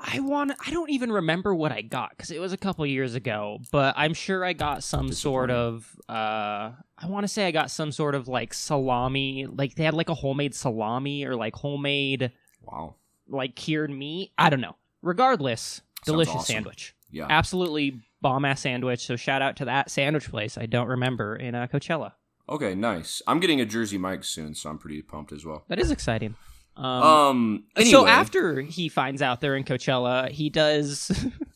I 0.00 0.20
want. 0.20 0.52
I 0.64 0.70
don't 0.70 0.90
even 0.90 1.10
remember 1.10 1.52
what 1.52 1.72
I 1.72 1.82
got 1.82 2.10
because 2.10 2.30
it 2.30 2.40
was 2.40 2.52
a 2.52 2.56
couple 2.56 2.86
years 2.86 3.16
ago. 3.16 3.58
But 3.72 3.94
I'm 3.96 4.14
sure 4.14 4.44
I 4.44 4.52
got 4.52 4.84
some 4.84 5.10
sort 5.12 5.50
of. 5.50 5.92
Uh, 6.08 6.70
I 6.96 7.06
want 7.08 7.24
to 7.24 7.28
say 7.28 7.46
I 7.46 7.50
got 7.50 7.68
some 7.68 7.90
sort 7.90 8.14
of 8.14 8.28
like 8.28 8.54
salami. 8.54 9.46
Like 9.46 9.74
they 9.74 9.82
had 9.82 9.94
like 9.94 10.08
a 10.08 10.14
homemade 10.14 10.54
salami 10.54 11.24
or 11.24 11.34
like 11.34 11.56
homemade 11.56 12.30
Wow. 12.62 12.94
like 13.28 13.56
cured 13.56 13.90
meat. 13.90 14.30
I 14.38 14.50
don't 14.50 14.60
know. 14.60 14.76
Regardless, 15.02 15.80
delicious 16.04 16.32
awesome. 16.34 16.44
sandwich. 16.54 16.94
Yeah. 17.10 17.26
Absolutely 17.28 18.00
bomb 18.20 18.44
ass 18.44 18.60
sandwich. 18.60 19.06
So 19.06 19.16
shout 19.16 19.42
out 19.42 19.56
to 19.56 19.64
that 19.66 19.90
sandwich 19.90 20.30
place. 20.30 20.58
I 20.58 20.66
don't 20.66 20.88
remember 20.88 21.36
in 21.36 21.54
uh, 21.54 21.66
Coachella. 21.66 22.12
Okay, 22.48 22.74
nice. 22.74 23.20
I'm 23.26 23.40
getting 23.40 23.60
a 23.60 23.66
Jersey 23.66 23.98
Mike 23.98 24.24
soon, 24.24 24.54
so 24.54 24.70
I'm 24.70 24.78
pretty 24.78 25.02
pumped 25.02 25.32
as 25.32 25.44
well. 25.44 25.64
That 25.68 25.78
is 25.78 25.90
exciting. 25.90 26.34
Um, 26.76 26.84
Um. 26.84 27.64
Anyway, 27.76 27.90
So 27.90 28.06
after 28.06 28.60
he 28.62 28.88
finds 28.88 29.20
out 29.20 29.40
they're 29.40 29.56
in 29.56 29.64
Coachella, 29.64 30.30
he 30.30 30.48
does 30.48 31.10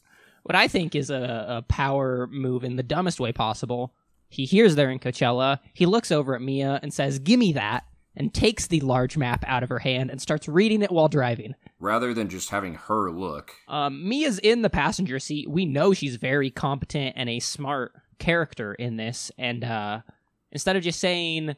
what 0.43 0.55
I 0.55 0.69
think 0.69 0.95
is 0.95 1.11
a, 1.11 1.47
a 1.49 1.63
power 1.63 2.27
move 2.31 2.65
in 2.65 2.77
the 2.77 2.83
dumbest 2.83 3.21
way 3.21 3.33
possible. 3.33 3.95
He 4.29 4.45
hears 4.45 4.75
they're 4.75 4.91
in 4.91 4.99
Coachella. 4.99 5.59
He 5.75 5.87
looks 5.87 6.11
over 6.11 6.35
at 6.35 6.43
Mia 6.43 6.81
and 6.83 6.93
says, 6.93 7.19
"Gimme 7.19 7.53
that," 7.53 7.85
and 8.17 8.33
takes 8.35 8.67
the 8.67 8.81
large 8.81 9.17
map 9.17 9.45
out 9.47 9.63
of 9.63 9.69
her 9.69 9.79
hand 9.79 10.11
and 10.11 10.21
starts 10.21 10.49
reading 10.49 10.83
it 10.83 10.91
while 10.91 11.09
driving. 11.09 11.55
Rather 11.83 12.15
than 12.15 12.29
just 12.29 12.51
having 12.51 12.75
her 12.75 13.11
look, 13.11 13.53
Um, 13.69 14.09
Mia's 14.09 14.39
in 14.39 14.63
the 14.63 14.71
passenger 14.71 15.19
seat. 15.19 15.51
We 15.51 15.67
know 15.67 15.93
she's 15.93 16.17
very 16.17 16.51
competent 16.51 17.15
and 17.17 17.29
a 17.29 17.41
smart 17.41 17.93
character 18.19 18.73
in 18.73 18.97
this. 18.97 19.31
And 19.37 19.65
uh, 19.65 20.01
instead 20.53 20.77
of 20.77 20.83
just 20.85 21.01
saying 21.01 21.57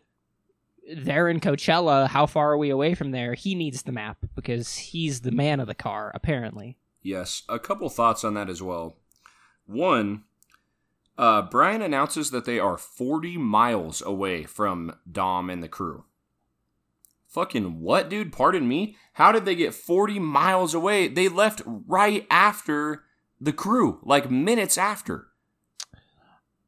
they're 0.96 1.28
in 1.28 1.40
Coachella, 1.40 2.08
how 2.08 2.26
far 2.26 2.52
are 2.52 2.58
we 2.58 2.70
away 2.70 2.94
from 2.94 3.10
there? 3.10 3.34
He 3.34 3.54
needs 3.54 3.82
the 3.82 3.92
map 3.92 4.18
because 4.34 4.76
he's 4.76 5.20
the 5.20 5.30
man 5.30 5.60
of 5.60 5.66
the 5.66 5.74
car, 5.74 6.10
apparently. 6.14 6.78
yes, 7.02 7.42
a 7.48 7.58
couple 7.58 7.88
thoughts 7.90 8.24
on 8.24 8.32
that 8.34 8.48
as 8.48 8.62
well. 8.62 8.96
One, 9.66 10.24
uh, 11.18 11.42
Brian 11.42 11.82
announces 11.82 12.30
that 12.30 12.44
they 12.46 12.58
are 12.58 12.76
40 12.78 13.36
miles 13.36 14.02
away 14.02 14.44
from 14.44 14.96
Dom 15.10 15.48
and 15.50 15.62
the 15.62 15.68
crew. 15.68 16.04
Fucking 17.34 17.80
what, 17.80 18.08
dude? 18.08 18.32
Pardon 18.32 18.68
me? 18.68 18.96
How 19.14 19.32
did 19.32 19.44
they 19.44 19.56
get 19.56 19.74
40 19.74 20.20
miles 20.20 20.72
away? 20.72 21.08
They 21.08 21.28
left 21.28 21.62
right 21.66 22.24
after 22.30 23.02
the 23.40 23.52
crew, 23.52 23.98
like 24.04 24.30
minutes 24.30 24.78
after. 24.78 25.26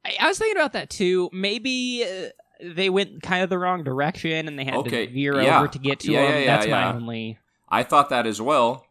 I, 0.04 0.16
I 0.20 0.26
was 0.26 0.38
thinking 0.38 0.56
about 0.60 0.72
that 0.72 0.90
too. 0.90 1.30
Maybe 1.32 2.04
uh, 2.04 2.30
they 2.60 2.90
went 2.90 3.22
kind 3.22 3.44
of 3.44 3.48
the 3.48 3.58
wrong 3.58 3.84
direction 3.84 4.48
and 4.48 4.58
they 4.58 4.64
had 4.64 4.74
Okay, 4.74 5.06
to 5.06 5.12
veer 5.12 5.40
yeah. 5.40 5.58
over 5.58 5.68
to 5.68 5.78
get 5.78 6.00
to 6.00 6.10
Yeah, 6.10 6.22
him. 6.26 6.32
yeah, 6.32 6.38
yeah, 6.40 6.46
That's 6.56 6.66
yeah. 6.66 6.72
my 6.90 6.96
only. 6.96 7.38
I 7.68 7.84
thought 7.84 8.08
that 8.10 8.26
as 8.26 8.42
well. 8.42 8.86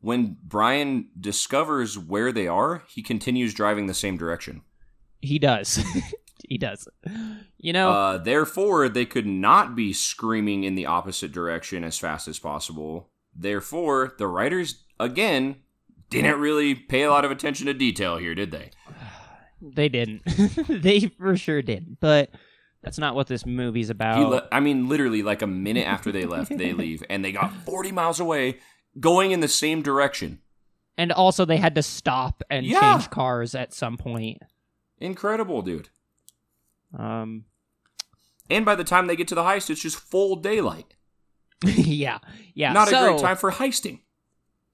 When 0.00 0.36
Brian 0.44 1.08
discovers 1.18 1.98
where 1.98 2.30
they 2.30 2.46
are, 2.46 2.84
he 2.88 3.02
continues 3.02 3.52
driving 3.52 3.86
the 3.86 3.94
same 3.94 4.16
direction. 4.16 4.62
He 5.20 5.38
does. 5.40 5.84
he 6.50 6.58
does. 6.58 6.86
You 7.56 7.72
know, 7.72 7.90
Uh, 7.90 8.18
therefore, 8.18 8.90
they 8.90 9.06
could 9.06 9.26
not 9.26 9.74
be 9.74 9.94
screaming 9.94 10.64
in 10.64 10.74
the 10.74 10.84
opposite 10.84 11.32
direction 11.32 11.82
as 11.84 11.98
fast 11.98 12.28
as 12.28 12.38
possible. 12.38 13.08
Therefore, 13.34 14.12
the 14.18 14.26
writers, 14.26 14.84
again, 14.98 15.56
didn't 16.10 16.40
really 16.40 16.74
pay 16.74 17.02
a 17.02 17.10
lot 17.10 17.24
of 17.24 17.30
attention 17.30 17.66
to 17.66 17.72
detail 17.74 18.18
here, 18.18 18.34
did 18.34 18.50
they? 18.50 18.70
They 19.62 19.90
didn't. 19.90 20.22
they 20.82 21.00
for 21.18 21.36
sure 21.36 21.60
did. 21.60 21.98
But 22.00 22.30
that's 22.82 22.98
not 22.98 23.14
what 23.14 23.26
this 23.26 23.44
movie's 23.44 23.90
about. 23.90 24.30
Le- 24.30 24.48
I 24.50 24.58
mean, 24.58 24.88
literally, 24.88 25.22
like 25.22 25.42
a 25.42 25.46
minute 25.46 25.86
after 25.86 26.10
they 26.10 26.24
left, 26.24 26.56
they 26.56 26.72
leave, 26.84 27.04
and 27.10 27.22
they 27.22 27.30
got 27.30 27.52
40 27.66 27.92
miles 27.92 28.18
away, 28.20 28.56
going 28.98 29.32
in 29.32 29.40
the 29.40 29.48
same 29.48 29.82
direction. 29.82 30.40
and 30.96 31.12
also, 31.12 31.44
they 31.44 31.58
had 31.58 31.74
to 31.74 31.82
stop 31.82 32.42
and 32.50 32.64
Yeah. 32.64 32.80
change 32.80 33.10
cars 33.10 33.54
at 33.54 33.74
some 33.74 33.96
point. 33.98 34.38
Incredible, 34.98 35.60
dude. 35.62 35.90
Um, 36.96 37.44
And 38.48 38.64
by 38.64 38.74
the 38.74 38.84
time 38.84 39.06
they 39.06 39.16
get 39.16 39.28
to 39.28 39.34
the 39.34 39.42
heist, 39.42 39.70
it's 39.70 39.82
just 39.82 39.98
full 39.98 40.36
daylight. 40.36 40.94
yeah, 41.64 42.18
yeah. 42.54 42.72
Not 42.72 42.88
so, 42.88 43.04
a 43.04 43.08
great 43.10 43.20
time 43.20 43.36
for 43.36 43.52
heisting. 43.52 44.00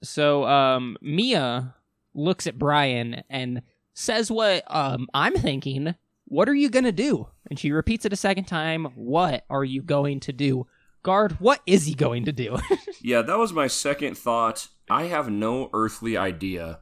So, 0.02 0.44
um, 0.44 0.96
Mia 1.00 1.74
looks 2.14 2.46
at 2.46 2.58
Brian 2.58 3.22
and 3.28 3.62
says, 3.92 4.30
"What 4.30 4.62
um, 4.68 5.08
I'm 5.12 5.34
thinking. 5.34 5.94
What 6.26 6.48
are 6.48 6.54
you 6.54 6.70
gonna 6.70 6.92
do?" 6.92 7.28
And 7.50 7.58
she 7.58 7.72
repeats 7.72 8.04
it 8.04 8.12
a 8.12 8.16
second 8.16 8.44
time. 8.44 8.86
What 8.94 9.44
are 9.50 9.64
you 9.64 9.82
going 9.82 10.20
to 10.20 10.32
do? 10.32 10.66
Guard, 11.02 11.32
what 11.38 11.60
is 11.66 11.86
he 11.86 11.94
going 11.94 12.24
to 12.24 12.32
do? 12.32 12.58
Yeah, 13.02 13.22
that 13.22 13.38
was 13.38 13.52
my 13.52 13.68
second 13.68 14.18
thought. 14.18 14.66
I 14.90 15.04
have 15.04 15.30
no 15.30 15.70
earthly 15.72 16.16
idea 16.16 16.80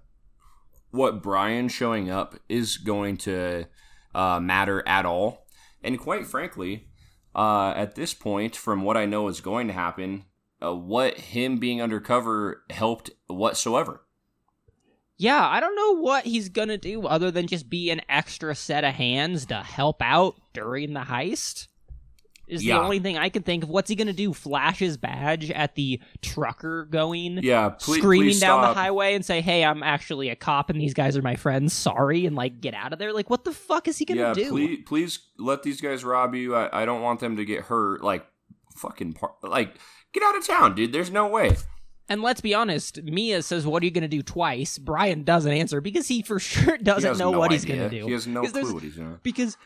what 0.90 1.22
Brian 1.22 1.68
showing 1.68 2.08
up 2.08 2.36
is 2.48 2.78
going 2.78 3.18
to 3.18 3.66
uh, 4.14 4.40
matter 4.40 4.82
at 4.86 5.06
all. 5.06 5.46
And 5.82 5.98
quite 5.98 6.26
frankly, 6.26 6.88
uh, 7.34 7.72
at 7.76 7.94
this 7.94 8.14
point, 8.14 8.56
from 8.56 8.82
what 8.82 8.96
I 8.96 9.06
know 9.06 9.28
is 9.28 9.40
going 9.40 9.66
to 9.66 9.72
happen, 9.72 10.24
uh, 10.62 10.74
what 10.74 11.18
him 11.18 11.58
being 11.58 11.82
undercover 11.82 12.62
helped 12.70 13.10
whatsoever. 13.26 14.02
Yeah, 15.16 15.46
I 15.46 15.60
don't 15.60 15.76
know 15.76 16.00
what 16.00 16.24
he's 16.24 16.48
gonna 16.48 16.78
do 16.78 17.06
other 17.06 17.30
than 17.30 17.46
just 17.46 17.70
be 17.70 17.90
an 17.90 18.00
extra 18.08 18.54
set 18.54 18.82
of 18.82 18.94
hands 18.94 19.46
to 19.46 19.56
help 19.56 20.02
out 20.02 20.34
during 20.52 20.92
the 20.92 21.00
heist. 21.00 21.68
Is 22.46 22.64
Yeah. 22.64 22.76
the 22.78 22.82
only 22.84 22.98
thing 22.98 23.16
I 23.16 23.28
can 23.30 23.42
think 23.42 23.64
of. 23.64 23.70
What's 23.70 23.88
he 23.88 23.96
gonna 23.96 24.12
do? 24.12 24.32
Flash 24.32 24.78
his 24.78 24.96
badge 24.96 25.50
at 25.50 25.74
the 25.74 26.00
trucker 26.22 26.84
going, 26.90 27.40
Yeah, 27.42 27.70
please, 27.70 27.98
screaming 28.00 28.28
please 28.28 28.40
down 28.40 28.60
the 28.62 28.74
highway 28.74 29.14
and 29.14 29.24
say, 29.24 29.40
"Hey, 29.40 29.64
I'm 29.64 29.82
actually 29.82 30.28
a 30.28 30.36
cop 30.36 30.68
and 30.70 30.80
these 30.80 30.94
guys 30.94 31.16
are 31.16 31.22
my 31.22 31.36
friends. 31.36 31.72
Sorry," 31.72 32.26
and 32.26 32.36
like 32.36 32.60
get 32.60 32.74
out 32.74 32.92
of 32.92 32.98
there. 32.98 33.12
Like, 33.12 33.30
what 33.30 33.44
the 33.44 33.52
fuck 33.52 33.88
is 33.88 33.98
he 33.98 34.04
gonna 34.04 34.20
yeah, 34.20 34.32
do? 34.34 34.50
please, 34.50 34.78
please 34.86 35.18
let 35.38 35.62
these 35.62 35.80
guys 35.80 36.04
rob 36.04 36.34
you. 36.34 36.54
I, 36.54 36.82
I 36.82 36.84
don't 36.84 37.00
want 37.02 37.20
them 37.20 37.36
to 37.36 37.44
get 37.44 37.62
hurt. 37.64 38.02
Like, 38.04 38.26
fucking, 38.76 39.14
par- 39.14 39.36
like, 39.42 39.74
get 40.12 40.22
out 40.22 40.36
of 40.36 40.46
town, 40.46 40.74
dude. 40.74 40.92
There's 40.92 41.10
no 41.10 41.26
way. 41.26 41.56
And 42.06 42.20
let's 42.20 42.42
be 42.42 42.54
honest, 42.54 43.02
Mia 43.02 43.40
says, 43.42 43.66
"What 43.66 43.82
are 43.82 43.86
you 43.86 43.90
gonna 43.90 44.08
do?" 44.08 44.22
Twice. 44.22 44.76
Brian 44.76 45.24
doesn't 45.24 45.50
answer 45.50 45.80
because 45.80 46.06
he 46.08 46.20
for 46.22 46.38
sure 46.38 46.76
doesn't 46.82 47.16
know 47.16 47.30
no 47.32 47.38
what 47.38 47.50
he's 47.50 47.64
gonna 47.64 47.88
do. 47.88 48.04
He 48.04 48.12
has 48.12 48.26
no 48.26 48.42
clue 48.42 48.74
what 48.74 48.82
he's 48.82 48.96
doing. 48.96 49.18
because 49.22 49.56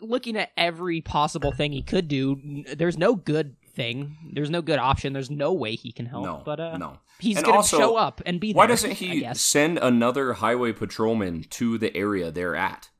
looking 0.00 0.36
at 0.36 0.50
every 0.56 1.00
possible 1.00 1.52
thing 1.52 1.72
he 1.72 1.82
could 1.82 2.08
do, 2.08 2.64
there's 2.76 2.98
no 2.98 3.14
good 3.14 3.56
thing. 3.66 4.16
There's 4.32 4.50
no 4.50 4.62
good 4.62 4.78
option. 4.78 5.12
There's 5.12 5.30
no 5.30 5.52
way 5.52 5.74
he 5.74 5.92
can 5.92 6.06
help. 6.06 6.24
No, 6.24 6.42
but 6.44 6.60
uh, 6.60 6.76
no. 6.76 6.98
he's 7.18 7.36
And 7.36 7.46
gonna 7.46 7.56
also, 7.58 7.78
show 7.78 7.96
up 7.96 8.20
and 8.26 8.40
be 8.40 8.52
there. 8.52 8.58
Why 8.58 8.66
doesn't 8.66 8.92
he 8.92 9.26
send 9.34 9.78
another 9.78 10.34
highway 10.34 10.72
patrolman 10.72 11.44
to 11.50 11.78
the 11.78 11.96
area 11.96 12.30
they're 12.30 12.56
at? 12.56 12.90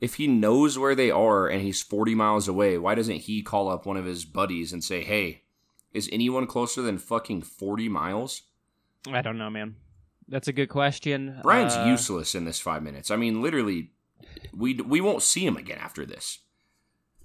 If 0.00 0.14
he 0.16 0.26
knows 0.26 0.78
where 0.78 0.94
they 0.94 1.10
are 1.10 1.48
and 1.48 1.62
he's 1.62 1.82
40 1.82 2.14
miles 2.14 2.48
away, 2.48 2.76
why 2.76 2.94
doesn't 2.94 3.20
he 3.22 3.42
call 3.42 3.68
up 3.70 3.86
one 3.86 3.96
of 3.96 4.04
his 4.04 4.24
buddies 4.26 4.72
and 4.72 4.84
say, 4.84 5.02
hey, 5.02 5.44
is 5.92 6.08
anyone 6.12 6.46
closer 6.46 6.82
than 6.82 6.98
fucking 6.98 7.40
40 7.42 7.88
miles? 7.88 8.42
I 9.10 9.22
don't 9.22 9.38
know, 9.38 9.48
man. 9.48 9.76
That's 10.28 10.48
a 10.48 10.52
good 10.52 10.68
question. 10.68 11.38
Brian's 11.42 11.76
Uh, 11.76 11.86
useless 11.86 12.34
in 12.34 12.44
this 12.44 12.60
five 12.60 12.82
minutes. 12.82 13.10
I 13.10 13.16
mean, 13.16 13.40
literally, 13.40 13.92
we, 14.54 14.74
we 14.74 15.00
won't 15.00 15.22
see 15.22 15.46
him 15.46 15.56
again 15.56 15.78
after 15.78 16.04
this. 16.04 16.40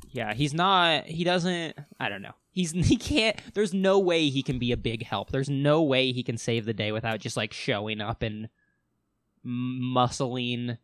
Yeah, 0.10 0.34
he's 0.34 0.54
not. 0.54 1.06
He 1.06 1.24
doesn't. 1.24 1.78
I 2.00 2.10
don't 2.10 2.22
know. 2.22 2.34
He's 2.52 2.72
he 2.88 2.98
can't. 2.98 3.40
There's 3.54 3.74
no 3.74 4.00
way 4.00 4.30
he 4.30 4.44
can 4.44 4.60
be 4.60 4.72
a 4.72 4.78
big 4.78 5.04
help. 5.04 5.32
There's 5.32 5.50
no 5.50 5.82
way 5.82 6.12
he 6.12 6.24
can 6.24 6.38
save 6.38 6.66
the 6.66 6.74
day 6.74 6.92
without 6.92 7.20
just 7.20 7.38
like 7.38 7.54
showing 7.54 8.02
up 8.02 8.22
and 8.22 8.50
muscling 9.46 10.78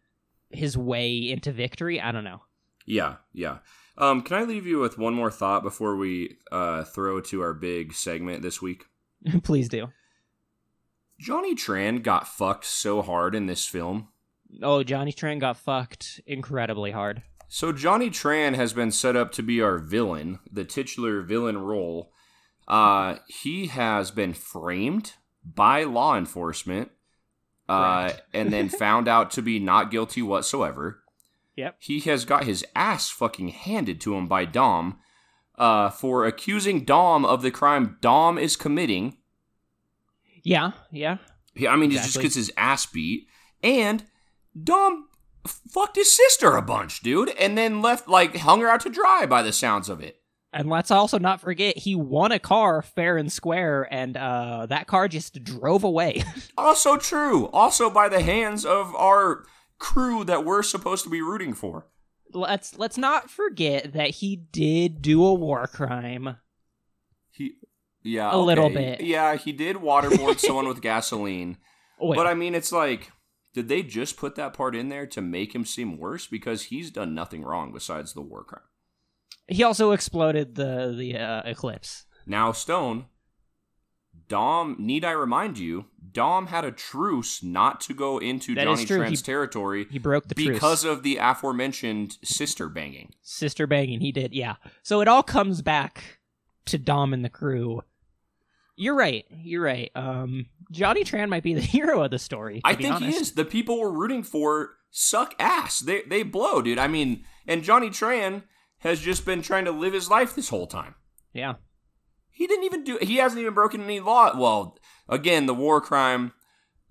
his 0.50 0.77
way 0.77 1.29
into 1.29 1.51
victory. 1.51 2.00
I 2.00 2.12
don't 2.12 2.24
know. 2.24 2.41
Yeah, 2.86 3.15
yeah. 3.34 3.57
Um, 3.98 4.22
can 4.22 4.38
I 4.38 4.43
leave 4.43 4.65
you 4.65 4.79
with 4.79 4.98
one 4.98 5.13
more 5.13 5.31
thought 5.31 5.63
before 5.63 5.96
we 5.96 6.38
uh, 6.51 6.84
throw 6.84 7.19
to 7.22 7.41
our 7.41 7.53
big 7.53 7.93
segment 7.93 8.41
this 8.41 8.62
week? 8.62 8.86
Please 9.43 9.67
do. 9.67 9.89
Johnny 11.19 11.55
Tran 11.55 12.03
got 12.03 12.27
fucked 12.27 12.65
so 12.65 13.01
hard 13.01 13.34
in 13.34 13.48
this 13.48 13.65
film. 13.65 14.10
Oh, 14.61 14.83
Johnny 14.83 15.11
Tran 15.11 15.39
got 15.39 15.57
fucked 15.57 16.21
incredibly 16.25 16.91
hard. 16.91 17.23
So 17.47 17.71
Johnny 17.71 18.09
Tran 18.09 18.55
has 18.55 18.73
been 18.73 18.91
set 18.91 19.15
up 19.15 19.31
to 19.33 19.43
be 19.43 19.61
our 19.61 19.77
villain, 19.77 20.39
the 20.51 20.65
titular 20.65 21.21
villain 21.21 21.57
role. 21.57 22.11
Uh, 22.67 23.17
he 23.27 23.67
has 23.67 24.11
been 24.11 24.33
framed 24.33 25.13
by 25.43 25.83
law 25.83 26.17
enforcement, 26.17 26.91
uh, 27.69 28.09
Correct. 28.09 28.21
and 28.33 28.51
then 28.51 28.67
found 28.69 29.07
out 29.07 29.31
to 29.31 29.41
be 29.41 29.59
not 29.59 29.91
guilty 29.91 30.21
whatsoever. 30.21 31.01
Yep. 31.55 31.75
He 31.79 31.99
has 32.01 32.25
got 32.25 32.43
his 32.43 32.65
ass 32.75 33.09
fucking 33.09 33.49
handed 33.49 34.01
to 34.01 34.15
him 34.15 34.27
by 34.27 34.45
Dom, 34.45 34.99
uh, 35.57 35.89
for 35.89 36.25
accusing 36.25 36.85
Dom 36.85 37.25
of 37.25 37.41
the 37.41 37.51
crime 37.51 37.97
Dom 38.01 38.37
is 38.37 38.55
committing. 38.55 39.17
Yeah, 40.43 40.71
yeah. 40.91 41.17
He, 41.55 41.67
I 41.67 41.75
mean, 41.75 41.89
he 41.89 41.97
just 41.97 42.21
gets 42.21 42.35
his 42.35 42.51
ass 42.57 42.85
beat, 42.85 43.27
and 43.63 44.03
Dom 44.63 45.07
fucked 45.69 45.95
his 45.95 46.11
sister 46.15 46.55
a 46.55 46.61
bunch, 46.61 47.01
dude, 47.01 47.29
and 47.39 47.57
then 47.57 47.81
left 47.81 48.07
like 48.07 48.37
hung 48.37 48.61
her 48.61 48.67
out 48.69 48.81
to 48.81 48.89
dry 48.89 49.25
by 49.25 49.41
the 49.41 49.53
sounds 49.53 49.89
of 49.89 50.01
it. 50.01 50.17
And 50.53 50.69
let's 50.69 50.91
also 50.91 51.19
not 51.19 51.41
forget 51.41 51.77
he 51.77 51.93
won 51.95 52.31
a 52.31 52.39
car 52.39 52.81
fair 52.81 53.17
and 53.17 53.31
square, 53.31 53.87
and 53.91 54.15
uh, 54.17 54.65
that 54.67 54.87
car 54.87 55.07
just 55.07 55.43
drove 55.43 55.83
away. 55.83 56.23
Also 56.57 56.97
true. 56.97 57.47
Also 57.47 57.89
by 57.89 58.09
the 58.09 58.21
hands 58.21 58.65
of 58.65 58.95
our 58.95 59.45
crew 59.77 60.23
that 60.23 60.43
we're 60.43 60.63
supposed 60.63 61.03
to 61.03 61.09
be 61.09 61.21
rooting 61.21 61.53
for. 61.53 61.85
let's 62.33 62.77
let's 62.79 62.97
not 62.97 63.29
forget 63.29 63.93
that 63.93 64.09
he 64.09 64.35
did 64.35 65.01
do 65.03 65.23
a 65.23 65.33
war 65.33 65.67
crime. 65.67 66.37
He, 67.29 67.53
yeah, 68.03 68.33
A 68.33 68.37
little 68.39 68.69
bit. 68.69 69.01
Yeah, 69.01 69.35
he 69.35 69.51
did 69.51 69.75
waterboard 69.77 70.39
someone 70.45 70.67
with 70.67 70.81
gasoline, 70.81 71.57
Oh, 71.99 72.15
but 72.15 72.25
I 72.25 72.33
mean, 72.33 72.55
it's 72.55 72.71
like, 72.71 73.11
did 73.53 73.67
they 73.69 73.81
just 73.83 74.17
put 74.17 74.35
that 74.35 74.53
part 74.53 74.75
in 74.75 74.89
there 74.89 75.07
to 75.07 75.21
make 75.21 75.53
him 75.55 75.65
seem 75.65 75.97
worse 75.97 76.27
because 76.27 76.63
he's 76.63 76.91
done 76.91 77.15
nothing 77.15 77.43
wrong 77.43 77.71
besides 77.73 78.13
the 78.13 78.21
war 78.21 78.43
crime? 78.43 78.61
he 79.47 79.63
also 79.63 79.91
exploded 79.91 80.55
the 80.55 80.93
the 80.97 81.17
uh, 81.17 81.41
eclipse. 81.45 82.05
Now, 82.25 82.51
Stone, 82.51 83.05
Dom, 84.27 84.75
need 84.77 85.05
I 85.05 85.11
remind 85.11 85.57
you, 85.57 85.85
Dom 86.11 86.47
had 86.47 86.65
a 86.65 86.71
truce 86.71 87.41
not 87.41 87.79
to 87.81 87.93
go 87.93 88.17
into 88.17 88.53
That 88.55 88.65
Johnny. 88.65 88.85
Tran's 88.85 89.19
He- 89.21 89.25
territory 89.25 89.87
He 89.89 89.99
broke 89.99 90.27
the 90.27 90.35
truce. 90.35 90.47
because 90.49 90.83
of 90.83 91.03
the 91.03 91.17
aforementioned 91.17 92.17
sister 92.23 92.67
banging. 92.67 93.13
sister 93.21 93.67
banging. 93.67 94.01
He 94.01 94.11
did, 94.11 94.33
yeah. 94.33 94.55
So 94.83 94.99
it 95.01 95.07
all 95.07 95.23
comes 95.23 95.61
back 95.61 96.19
to 96.65 96.77
Dom 96.77 97.13
and 97.13 97.23
the 97.23 97.29
crew. 97.29 97.83
You're 98.77 98.96
right. 98.96 99.25
You're 99.29 99.63
right. 99.63 99.91
Um, 99.96 100.46
Johnny 100.72 101.03
Tran 101.03 101.29
might 101.29 101.43
be 101.43 101.53
the 101.53 101.62
hero 101.75 102.03
of 102.03 102.12
the 102.12 102.19
story. 102.19 102.62
to 102.62 102.67
I 102.67 102.75
think 102.75 103.00
he 103.00 103.10
is. 103.10 103.34
The 103.34 103.43
people 103.43 103.79
we're 103.79 103.91
rooting 103.91 104.24
for 104.24 104.75
suck 104.91 105.34
ass. 105.39 105.79
They 105.79 106.03
they 106.03 106.24
blow, 106.24 106.62
dude. 106.62 106.79
I 106.79 106.88
mean, 106.88 107.25
and 107.48 107.63
Johnny 107.63 107.89
Tran 107.89 108.43
has 108.79 109.00
just 109.00 109.25
been 109.25 109.41
trying 109.41 109.65
to 109.65 109.72
live 109.72 109.93
his 109.93 110.10
life 110.10 110.36
this 110.36 110.50
whole 110.50 110.67
time. 110.67 110.96
Yeah. 111.34 111.55
He 112.29 112.46
didn't 112.46 112.65
even 112.65 112.84
do. 112.84 113.00
He 113.01 113.17
hasn't 113.17 113.41
even 113.41 113.55
broken 113.55 113.81
any 113.81 114.00
law. 114.00 114.38
Well, 114.38 114.77
again, 115.10 115.48
the 115.48 115.55
war 115.55 115.81
crime. 115.81 116.34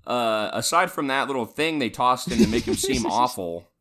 Uh, 0.04 0.50
aside 0.52 0.88
from 0.90 1.08
that 1.08 1.26
little 1.26 1.46
thing 1.46 1.78
they 1.78 1.90
tossed 1.90 2.30
in 2.30 2.38
to 2.38 2.46
make 2.46 2.62
him 2.62 2.74
seem 2.74 3.04
awful, 3.06 3.72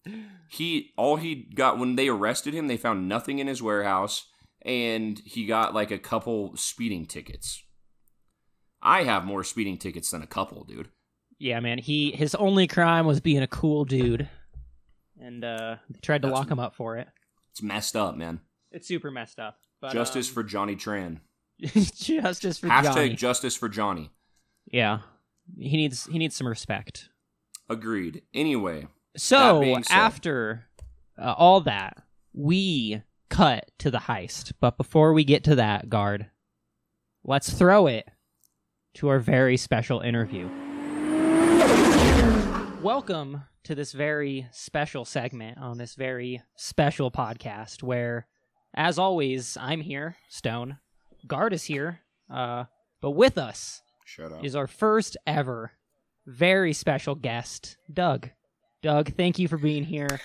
he 0.50 0.92
all 0.98 1.18
he 1.18 1.48
got 1.54 1.78
when 1.78 1.96
they 1.96 2.08
arrested 2.08 2.54
him, 2.54 2.68
they 2.68 2.78
found 2.78 3.08
nothing 3.08 3.38
in 3.38 3.46
his 3.46 3.62
warehouse, 3.62 4.26
and 4.64 5.22
he 5.24 5.46
got 5.46 5.76
like 5.76 5.92
a 5.92 6.00
couple 6.00 6.56
speeding 6.58 7.06
tickets. 7.06 7.64
I 8.86 9.04
have 9.04 9.26
more 9.26 9.44
speeding 9.44 9.78
tickets 9.78 10.12
than 10.12 10.22
a 10.22 10.28
couple, 10.28 10.64
dude. 10.64 10.90
Yeah, 11.40 11.60
man. 11.60 11.80
He 11.80 12.12
his 12.12 12.36
only 12.36 12.68
crime 12.68 13.06
was 13.06 13.20
being 13.20 13.42
a 13.42 13.48
cool 13.48 13.84
dude, 13.84 14.30
and 15.20 15.44
uh, 15.44 15.78
they 15.90 16.00
tried 16.00 16.22
to 16.22 16.28
That's- 16.28 16.40
lock 16.40 16.52
him 16.52 16.60
up 16.60 16.76
for 16.76 16.98
it. 16.98 17.08
It's 17.52 17.62
messed 17.62 17.96
up, 17.96 18.16
man. 18.16 18.40
It's 18.72 18.88
super 18.88 19.12
messed 19.12 19.40
up. 19.40 19.58
But, 19.82 19.92
Justice 19.94 20.30
um, 20.30 20.34
for 20.34 20.44
Johnny 20.44 20.76
Tran. 20.76 21.20
justice 21.60 22.58
for 22.58 22.68
Hashtag 22.68 22.84
Johnny. 22.94 23.14
justice 23.16 23.56
for 23.56 23.70
Johnny. 23.70 24.12
yeah, 24.72 25.00
he 25.58 25.76
needs 25.78 26.06
he 26.06 26.18
needs 26.20 26.36
some 26.36 26.48
respect. 26.48 27.10
Agreed. 27.70 28.22
Anyway, 28.34 28.88
So 29.18 29.64
said- 29.82 29.84
after 29.90 30.66
uh, 31.22 31.34
all 31.38 31.62
that, 31.62 32.04
we 32.34 33.02
cut 33.30 33.72
to 33.80 33.90
the 33.90 33.98
heist. 34.00 34.52
But 34.60 34.78
before 34.78 35.14
we 35.14 35.24
get 35.24 35.44
to 35.46 35.56
that, 35.56 35.90
guard, 35.90 36.28
let's 37.24 37.50
throw 37.52 37.88
it 37.88 38.08
to 38.96 39.10
our 39.10 39.20
very 39.20 39.58
special 39.58 40.00
interview. 40.00 40.50
Welcome 42.82 43.44
to 43.64 43.76
this 43.76 43.92
very 43.92 44.48
special 44.52 45.06
segment 45.06 45.58
on 45.58 45.78
this 45.78 45.96
very 45.96 46.42
special 46.56 47.12
podcast 47.12 47.84
where, 47.84 48.28
as 48.74 48.98
always, 48.98 49.58
I'm 49.60 49.82
here, 49.82 50.16
Stone. 50.30 50.78
Guard 51.28 51.54
is 51.54 51.64
here, 51.64 52.02
uh, 52.30 52.66
but 53.02 53.12
with 53.12 53.38
us 53.38 53.82
is 54.44 54.56
our 54.56 54.68
first 54.68 55.18
ever 55.28 55.72
very 56.26 56.74
special 56.74 57.16
guest, 57.16 57.78
Doug. 57.92 58.30
Doug, 58.82 59.14
thank 59.16 59.40
you 59.40 59.48
for 59.48 59.58
being 59.58 59.84
here. 59.84 60.20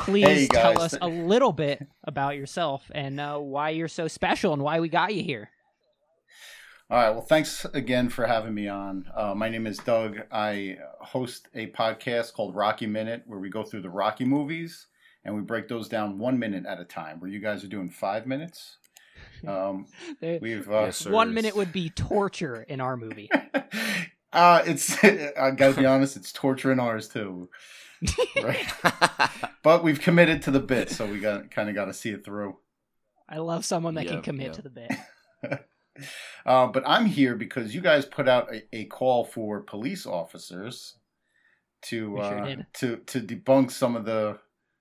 Please 0.00 0.26
Hey, 0.26 0.46
tell 0.46 0.80
us 0.80 0.94
a 1.00 1.08
little 1.08 1.52
bit 1.52 1.86
about 2.04 2.36
yourself 2.36 2.90
and 2.94 3.20
uh, 3.20 3.38
why 3.38 3.70
you're 3.70 3.88
so 3.88 4.08
special 4.08 4.52
and 4.52 4.62
why 4.62 4.80
we 4.80 4.88
got 4.88 5.14
you 5.14 5.22
here. 5.22 5.50
All 6.90 6.98
right. 6.98 7.10
Well, 7.10 7.22
thanks 7.22 7.64
again 7.66 8.08
for 8.08 8.26
having 8.26 8.52
me 8.52 8.66
on. 8.66 9.08
Uh, 9.14 9.32
my 9.32 9.48
name 9.48 9.68
is 9.68 9.78
Doug. 9.78 10.22
I 10.32 10.76
host 10.98 11.46
a 11.54 11.68
podcast 11.68 12.32
called 12.32 12.56
Rocky 12.56 12.88
Minute 12.88 13.22
where 13.26 13.38
we 13.38 13.48
go 13.48 13.62
through 13.62 13.82
the 13.82 13.90
Rocky 13.90 14.24
movies 14.24 14.88
and 15.24 15.36
we 15.36 15.40
break 15.40 15.68
those 15.68 15.88
down 15.88 16.18
one 16.18 16.36
minute 16.40 16.66
at 16.66 16.80
a 16.80 16.84
time, 16.84 17.20
where 17.20 17.30
you 17.30 17.38
guys 17.38 17.62
are 17.62 17.68
doing 17.68 17.90
five 17.90 18.26
minutes. 18.26 18.78
Um, 19.46 19.86
we've. 20.20 20.68
Uh, 20.68 20.86
Yes. 20.86 21.06
One 21.06 21.32
minute 21.32 21.54
would 21.54 21.72
be 21.72 21.90
torture 21.90 22.62
in 22.62 22.80
our 22.80 22.96
movie. 22.96 23.30
uh, 24.32 24.62
it's. 24.66 25.04
I 25.04 25.52
gotta 25.52 25.76
be 25.76 25.86
honest. 25.86 26.16
It's 26.16 26.32
torture 26.32 26.72
in 26.72 26.80
ours 26.80 27.06
too. 27.06 27.50
Right. 28.42 28.66
but 29.62 29.84
we've 29.84 30.00
committed 30.00 30.42
to 30.42 30.50
the 30.50 30.58
bit, 30.58 30.90
so 30.90 31.06
we 31.06 31.20
got 31.20 31.52
kind 31.52 31.68
of 31.68 31.76
got 31.76 31.84
to 31.84 31.94
see 31.94 32.10
it 32.10 32.24
through. 32.24 32.56
I 33.28 33.38
love 33.38 33.64
someone 33.64 33.94
that 33.94 34.08
can 34.08 34.22
commit 34.22 34.46
yep. 34.46 34.52
to 34.54 34.62
the 34.62 34.70
bit. 34.70 35.60
Uh, 36.46 36.66
but 36.66 36.82
I'm 36.86 37.06
here 37.06 37.34
because 37.34 37.74
you 37.74 37.80
guys 37.80 38.04
put 38.04 38.28
out 38.28 38.52
a, 38.52 38.62
a 38.72 38.84
call 38.86 39.24
for 39.24 39.60
police 39.60 40.06
officers 40.06 40.96
to 41.82 42.12
We 42.12 42.20
sure 42.20 42.38
uh, 42.38 42.56
to 42.74 42.96
to 42.96 43.20
debunk 43.20 43.70
some 43.70 43.96
of 43.96 44.04
the 44.04 44.38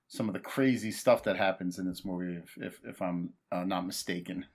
some 0.08 0.28
of 0.28 0.34
the 0.34 0.40
crazy 0.40 0.92
stuff 0.92 1.24
that 1.24 1.38
happens 1.38 1.80
in 1.80 1.88
this 1.88 2.04
movie. 2.04 2.40
If 2.44 2.58
if, 2.58 2.80
if 2.84 3.02
I'm 3.02 3.34
uh, 3.52 3.64
not 3.64 3.86
mistaken. 3.86 4.46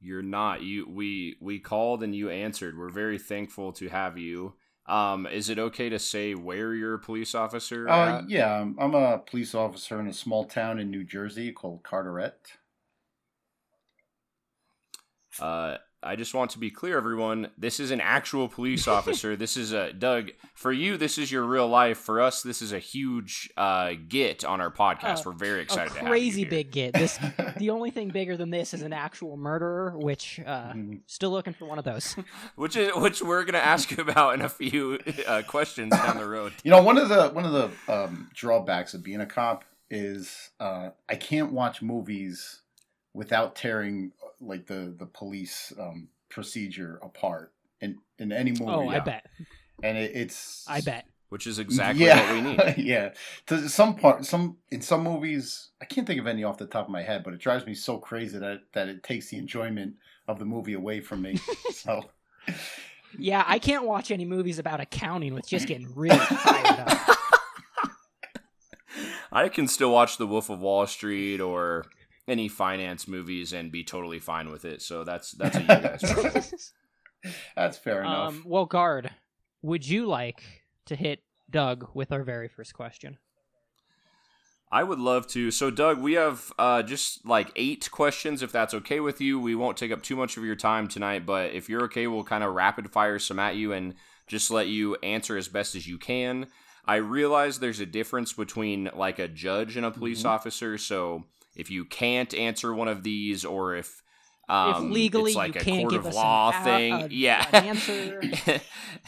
You're 0.00 0.22
not. 0.22 0.62
You 0.62 0.88
we 0.88 1.36
we 1.40 1.58
called 1.58 2.02
and 2.02 2.14
you 2.14 2.30
answered. 2.30 2.78
We're 2.78 2.90
very 2.90 3.18
thankful 3.18 3.72
to 3.74 3.88
have 3.88 4.18
you. 4.18 4.54
Um, 4.86 5.26
is 5.26 5.48
it 5.48 5.58
okay 5.58 5.88
to 5.88 5.98
say 5.98 6.34
where 6.34 6.72
you're 6.74 6.94
a 6.94 6.98
police 6.98 7.34
officer? 7.34 7.88
Uh, 7.88 8.18
at? 8.18 8.30
yeah, 8.30 8.60
I'm, 8.60 8.76
I'm 8.78 8.94
a 8.94 9.18
police 9.18 9.54
officer 9.54 9.98
in 9.98 10.06
a 10.06 10.12
small 10.12 10.44
town 10.44 10.78
in 10.78 10.90
New 10.90 11.02
Jersey 11.02 11.50
called 11.50 11.82
Carteret. 11.82 12.58
Uh, 15.40 15.76
I 16.02 16.14
just 16.14 16.34
want 16.34 16.52
to 16.52 16.58
be 16.60 16.70
clear, 16.70 16.96
everyone. 16.96 17.50
This 17.58 17.80
is 17.80 17.90
an 17.90 18.00
actual 18.00 18.48
police 18.48 18.86
officer. 18.96 19.34
this 19.34 19.56
is 19.56 19.72
a 19.72 19.92
Doug. 19.92 20.30
For 20.54 20.70
you, 20.70 20.96
this 20.96 21.18
is 21.18 21.32
your 21.32 21.42
real 21.44 21.66
life. 21.66 21.98
For 21.98 22.20
us, 22.20 22.42
this 22.42 22.62
is 22.62 22.72
a 22.72 22.78
huge 22.78 23.50
uh, 23.56 23.94
get 24.06 24.44
on 24.44 24.60
our 24.60 24.70
podcast. 24.70 25.20
Uh, 25.20 25.22
We're 25.26 25.32
very 25.32 25.58
A 25.60 25.62
excited. 25.62 25.92
to 25.94 26.00
have 26.00 26.08
crazy 26.08 26.42
you 26.42 26.46
here. 26.46 26.50
big 26.50 26.70
get. 26.70 26.92
This 26.92 27.18
the 27.56 27.70
only 27.70 27.90
thing 27.90 28.08
bigger 28.10 28.36
than 28.36 28.50
this 28.50 28.72
is 28.72 28.82
an 28.82 28.92
actual 28.92 29.36
murderer, 29.36 29.96
which 29.98 30.38
uh, 30.46 30.72
Mhm. 30.74 31.00
still 31.06 31.30
looking 31.30 31.54
for 31.54 31.64
one 31.66 31.78
of 31.78 31.84
those. 31.84 32.14
which 32.56 32.76
is 32.76 32.92
which 32.94 33.20
we're 33.22 33.44
gonna 33.44 33.58
ask 33.58 33.90
you 33.90 33.96
about 34.02 34.34
in 34.34 34.42
a 34.42 34.48
few 34.48 34.98
uh, 35.26 35.42
questions 35.48 35.90
down 35.90 36.18
the 36.18 36.28
road. 36.28 36.52
You 36.62 36.70
know, 36.70 36.82
one 36.82 36.98
of 36.98 37.08
the 37.08 37.30
one 37.30 37.44
of 37.44 37.52
the 37.52 37.92
um, 37.92 38.30
drawbacks 38.32 38.94
of 38.94 39.02
being 39.02 39.20
a 39.22 39.26
cop 39.26 39.64
is 39.90 40.50
uh, 40.60 40.90
I 41.08 41.16
can't 41.16 41.52
watch 41.52 41.82
movies 41.82 42.60
without 43.14 43.56
tearing 43.56 44.12
like 44.40 44.66
the 44.66 44.94
the 44.96 45.06
police 45.06 45.72
um, 45.78 46.08
procedure 46.28 46.98
apart 47.02 47.52
in 47.80 47.98
in 48.18 48.32
any 48.32 48.52
movie. 48.52 48.64
oh, 48.66 48.88
I 48.88 48.94
yeah. 48.94 49.00
bet. 49.00 49.26
And 49.82 49.98
it, 49.98 50.12
it's 50.14 50.64
I 50.68 50.80
bet. 50.80 51.06
Which 51.28 51.46
is 51.46 51.58
exactly 51.58 52.04
yeah, 52.04 52.32
what 52.32 52.34
we 52.34 52.74
need. 52.74 52.74
yeah. 52.86 53.12
To 53.46 53.68
some 53.68 53.96
part, 53.96 54.24
some 54.24 54.58
in 54.70 54.80
some 54.80 55.02
movies, 55.02 55.70
I 55.82 55.84
can't 55.84 56.06
think 56.06 56.20
of 56.20 56.26
any 56.26 56.44
off 56.44 56.56
the 56.56 56.66
top 56.66 56.86
of 56.86 56.90
my 56.92 57.02
head, 57.02 57.24
but 57.24 57.34
it 57.34 57.40
drives 57.40 57.66
me 57.66 57.74
so 57.74 57.98
crazy 57.98 58.38
that 58.38 58.60
that 58.74 58.88
it 58.88 59.02
takes 59.02 59.28
the 59.30 59.38
enjoyment 59.38 59.94
of 60.28 60.38
the 60.38 60.44
movie 60.44 60.74
away 60.74 61.00
from 61.00 61.22
me. 61.22 61.38
so. 61.72 62.02
Yeah, 63.18 63.44
I 63.46 63.58
can't 63.58 63.84
watch 63.84 64.10
any 64.10 64.24
movies 64.24 64.58
about 64.58 64.80
accounting 64.80 65.34
with 65.34 65.48
just 65.48 65.66
getting 65.66 65.92
really 65.94 66.18
fired 66.18 66.80
up. 66.80 67.18
I 69.32 69.48
can 69.48 69.66
still 69.68 69.90
watch 69.90 70.16
The 70.18 70.26
Wolf 70.26 70.48
of 70.48 70.60
Wall 70.60 70.86
Street 70.86 71.40
or 71.40 71.86
any 72.28 72.48
finance 72.48 73.06
movies 73.06 73.52
and 73.52 73.70
be 73.70 73.84
totally 73.84 74.18
fine 74.18 74.50
with 74.50 74.64
it. 74.64 74.82
So 74.82 75.04
that's 75.04 75.32
that's 75.32 75.56
a 75.56 75.60
you 75.60 75.66
guys. 75.66 76.72
That's 77.56 77.78
fair 77.78 78.02
enough. 78.02 78.28
Um, 78.28 78.42
well, 78.46 78.66
guard, 78.66 79.10
would 79.62 79.86
you 79.88 80.06
like 80.06 80.42
to 80.86 80.96
hit 80.96 81.22
Doug 81.50 81.88
with 81.94 82.12
our 82.12 82.22
very 82.22 82.48
first 82.48 82.74
question? 82.74 83.18
I 84.70 84.82
would 84.82 84.98
love 84.98 85.28
to. 85.28 85.52
So, 85.52 85.70
Doug, 85.70 86.00
we 86.00 86.14
have 86.14 86.52
uh, 86.58 86.82
just 86.82 87.24
like 87.24 87.52
eight 87.54 87.88
questions, 87.92 88.42
if 88.42 88.50
that's 88.50 88.74
okay 88.74 88.98
with 88.98 89.20
you. 89.20 89.38
We 89.38 89.54
won't 89.54 89.76
take 89.76 89.92
up 89.92 90.02
too 90.02 90.16
much 90.16 90.36
of 90.36 90.44
your 90.44 90.56
time 90.56 90.88
tonight, 90.88 91.24
but 91.24 91.52
if 91.52 91.68
you're 91.68 91.84
okay, 91.84 92.08
we'll 92.08 92.24
kind 92.24 92.42
of 92.42 92.52
rapid 92.52 92.90
fire 92.90 93.20
some 93.20 93.38
at 93.38 93.54
you 93.54 93.72
and 93.72 93.94
just 94.26 94.50
let 94.50 94.66
you 94.66 94.96
answer 95.04 95.36
as 95.36 95.46
best 95.46 95.76
as 95.76 95.86
you 95.86 95.98
can. 95.98 96.48
I 96.84 96.96
realize 96.96 97.58
there's 97.60 97.78
a 97.80 97.86
difference 97.86 98.32
between 98.32 98.90
like 98.94 99.20
a 99.20 99.28
judge 99.28 99.76
and 99.76 99.86
a 99.86 99.90
police 99.92 100.22
Mhm. 100.24 100.30
officer. 100.30 100.78
So, 100.78 101.24
if 101.56 101.70
you 101.70 101.84
can't 101.84 102.32
answer 102.34 102.72
one 102.72 102.88
of 102.88 103.02
these, 103.02 103.44
or 103.44 103.74
if 103.74 104.02
um, 104.48 104.86
if 104.86 104.92
legally 104.92 105.30
it's 105.32 105.36
like 105.36 105.54
you 105.56 105.60
a 105.60 105.64
can't 105.64 105.80
court 105.80 105.90
give 105.90 106.00
of 106.02 106.06
us 106.08 106.14
law 106.14 106.52
an, 106.52 106.64
thing, 106.64 106.92
a- 106.92 107.08
yeah, 107.10 107.46
an 107.52 107.64
answer. 107.64 108.20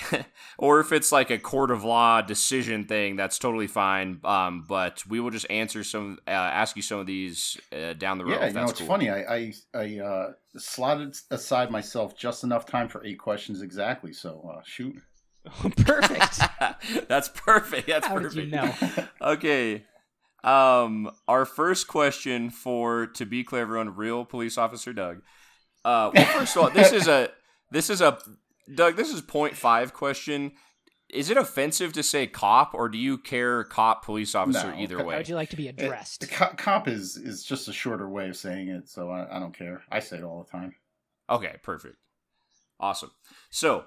or 0.59 0.81
if 0.81 0.91
it's 0.91 1.13
like 1.13 1.31
a 1.31 1.39
court 1.39 1.71
of 1.71 1.85
law 1.85 2.21
decision 2.23 2.85
thing, 2.87 3.15
that's 3.15 3.39
totally 3.39 3.69
fine. 3.69 4.21
Um, 4.25 4.65
but 4.69 5.05
we 5.09 5.21
will 5.21 5.31
just 5.31 5.49
answer 5.49 5.85
some, 5.85 6.19
uh, 6.27 6.31
ask 6.31 6.75
you 6.75 6.83
some 6.83 6.99
of 6.99 7.07
these 7.07 7.57
uh, 7.73 7.93
down 7.93 8.19
the 8.19 8.25
road. 8.25 8.33
yeah, 8.33 8.47
if 8.47 8.55
you 8.55 8.61
know, 8.61 8.69
it's 8.69 8.79
cool. 8.81 8.89
funny. 8.89 9.11
I 9.11 9.21
I, 9.33 9.53
I 9.75 9.99
uh, 10.01 10.33
slotted 10.57 11.17
aside 11.31 11.71
myself 11.71 12.17
just 12.17 12.43
enough 12.43 12.67
time 12.67 12.89
for 12.89 13.05
eight 13.05 13.19
questions 13.21 13.63
exactly. 13.63 14.13
So 14.13 14.51
uh, 14.57 14.63
shoot. 14.65 14.97
Perfect. 15.77 16.41
that's 17.09 17.29
perfect. 17.29 17.87
That's 17.87 18.07
How 18.07 18.19
did 18.19 18.25
perfect. 18.33 18.47
you 18.47 18.51
know? 18.51 18.75
okay. 19.23 19.85
Um, 20.45 21.11
our 21.27 21.45
first 21.45 21.89
question 21.89 22.51
for 22.51 23.07
to 23.09 23.27
be 23.27 23.43
clear, 23.45 23.63
everyone, 23.63 23.97
real 23.97 24.25
police 24.25 24.57
officer 24.57 24.93
Doug. 24.93 25.23
Uh, 25.85 26.11
well, 26.15 26.25
first 26.27 26.57
of 26.57 26.63
all, 26.63 26.71
this 26.71 26.93
is 26.93 27.09
a 27.09 27.31
this 27.71 27.91
is 27.91 28.01
a 28.01 28.19
Doug. 28.73 28.97
This 28.97 29.13
is 29.13 29.21
point 29.21 29.57
five 29.57 29.93
question. 29.93 30.53
Is 31.11 31.31
it 31.31 31.39
offensive 31.39 31.95
to 31.95 32.03
say 32.03 32.27
cop, 32.27 32.75
or 32.75 32.89
do 32.91 32.99
you 32.99 33.17
care 33.17 33.65
cop 33.65 34.05
police 34.05 34.35
officer 34.35 34.71
No, 34.75 34.79
either 34.79 34.97
co- 34.97 35.03
How 35.05 35.09
way? 35.09 35.17
would 35.17 35.29
you 35.29 35.35
like 35.37 35.49
to 35.51 35.57
be 35.57 35.67
It- 35.69 35.81
addressed? 35.81 36.21
the 36.21 36.27
co- 36.27 36.55
comp 36.57 36.87
is 36.87 37.17
is 37.17 37.43
just 37.43 37.67
a 37.67 37.73
shorter 37.73 38.09
way 38.09 38.29
of 38.29 38.37
saying 38.37 38.69
it, 38.69 38.89
so 38.89 39.11
I, 39.11 39.37
I 39.37 39.41
don't 39.41 39.57
care. 39.57 39.83
I 39.91 40.01
say 40.01 40.19
it 40.19 40.23
all 40.23 40.45
the 40.45 40.51
time. 40.51 40.75
Okay, 41.31 41.57
perfect. 41.63 41.97
Awesome. 42.79 43.11
So, 43.51 43.87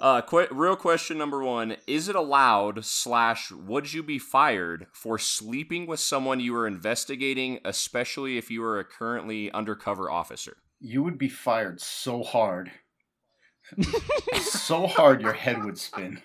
uh, 0.00 0.22
qu- 0.22 0.48
real 0.50 0.76
question 0.76 1.18
number 1.18 1.42
one: 1.42 1.76
Is 1.86 2.08
it 2.08 2.16
allowed 2.16 2.84
slash 2.84 3.52
would 3.52 3.92
you 3.92 4.02
be 4.02 4.18
fired 4.18 4.86
for 4.92 5.18
sleeping 5.18 5.86
with 5.86 6.00
someone 6.00 6.40
you 6.40 6.52
were 6.52 6.66
investigating, 6.66 7.60
especially 7.64 8.38
if 8.38 8.50
you 8.50 8.62
were 8.62 8.78
a 8.78 8.84
currently 8.84 9.52
undercover 9.52 10.10
officer? 10.10 10.56
You 10.80 11.02
would 11.02 11.18
be 11.18 11.28
fired 11.28 11.80
so 11.80 12.22
hard, 12.22 12.70
so 14.40 14.86
hard 14.86 15.20
your 15.20 15.34
head 15.34 15.62
would 15.64 15.78
spin. 15.78 16.22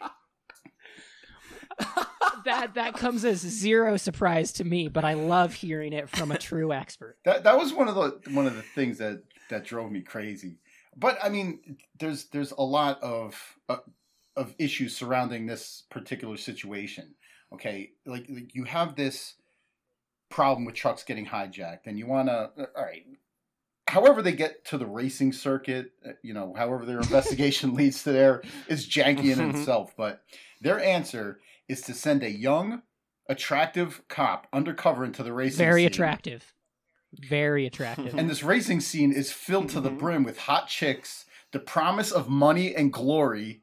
that 2.46 2.76
that 2.76 2.94
comes 2.94 3.26
as 3.26 3.40
zero 3.40 3.98
surprise 3.98 4.54
to 4.54 4.64
me, 4.64 4.88
but 4.88 5.04
I 5.04 5.14
love 5.14 5.54
hearing 5.54 5.94
it 5.94 6.10
from 6.10 6.32
a 6.32 6.38
true 6.38 6.72
expert. 6.72 7.18
That 7.26 7.44
that 7.44 7.58
was 7.58 7.74
one 7.74 7.90
of 7.90 7.96
the 7.96 8.32
one 8.32 8.48
of 8.48 8.56
the 8.56 8.62
things 8.62 9.00
that 9.00 9.24
that 9.50 9.66
drove 9.66 9.92
me 9.92 10.02
crazy. 10.02 10.58
But 10.96 11.18
I 11.24 11.30
mean, 11.30 11.78
there's 12.00 12.26
there's 12.26 12.52
a 12.52 12.62
lot 12.62 13.02
of 13.02 13.36
uh, 13.68 13.78
of 14.36 14.56
issues 14.58 14.96
surrounding 14.96 15.46
this 15.46 15.84
particular 15.90 16.38
situation. 16.38 17.16
Okay, 17.54 17.92
like, 18.06 18.26
like 18.30 18.56
you 18.56 18.64
have 18.64 18.96
this 18.96 19.36
problem 20.30 20.66
with 20.66 20.76
trucks 20.76 21.04
getting 21.04 21.26
hijacked, 21.26 21.86
and 21.86 21.98
you 21.98 22.08
want 22.08 22.30
to 22.30 22.52
all 22.76 22.84
right. 22.84 23.06
However, 23.88 24.22
they 24.22 24.34
get 24.34 24.66
to 24.66 24.80
the 24.80 24.88
racing 24.88 25.32
circuit, 25.32 25.92
uh, 26.06 26.14
you 26.24 26.34
know, 26.34 26.54
however 26.58 26.86
their 26.86 26.98
investigation 27.02 27.76
leads 27.76 28.04
to 28.04 28.12
there 28.12 28.42
is 28.68 28.88
janky 28.88 29.32
in 29.32 29.56
itself. 29.56 29.94
But 29.96 30.24
their 30.62 30.80
answer 30.80 31.40
is 31.68 31.82
to 31.82 31.94
send 31.94 32.24
a 32.24 32.32
young, 32.32 32.82
attractive 33.30 34.02
cop 34.08 34.48
undercover 34.52 35.06
into 35.06 35.24
the 35.24 35.34
racing. 35.34 35.58
Circuit. 35.58 35.66
Very 35.66 35.82
scene. 35.82 35.88
attractive. 35.88 36.55
Very 37.20 37.66
attractive. 37.68 38.16
And 38.16 38.30
this 38.30 38.44
racing 38.44 38.82
scene 38.82 39.12
is 39.12 39.32
filled 39.32 39.70
to 39.70 39.82
the 39.82 39.90
brim 39.90 40.24
with 40.24 40.40
hot 40.40 40.68
chicks, 40.68 41.26
the 41.52 41.60
promise 41.60 42.12
of 42.12 42.30
money 42.30 42.76
and 42.76 42.92
glory, 42.92 43.62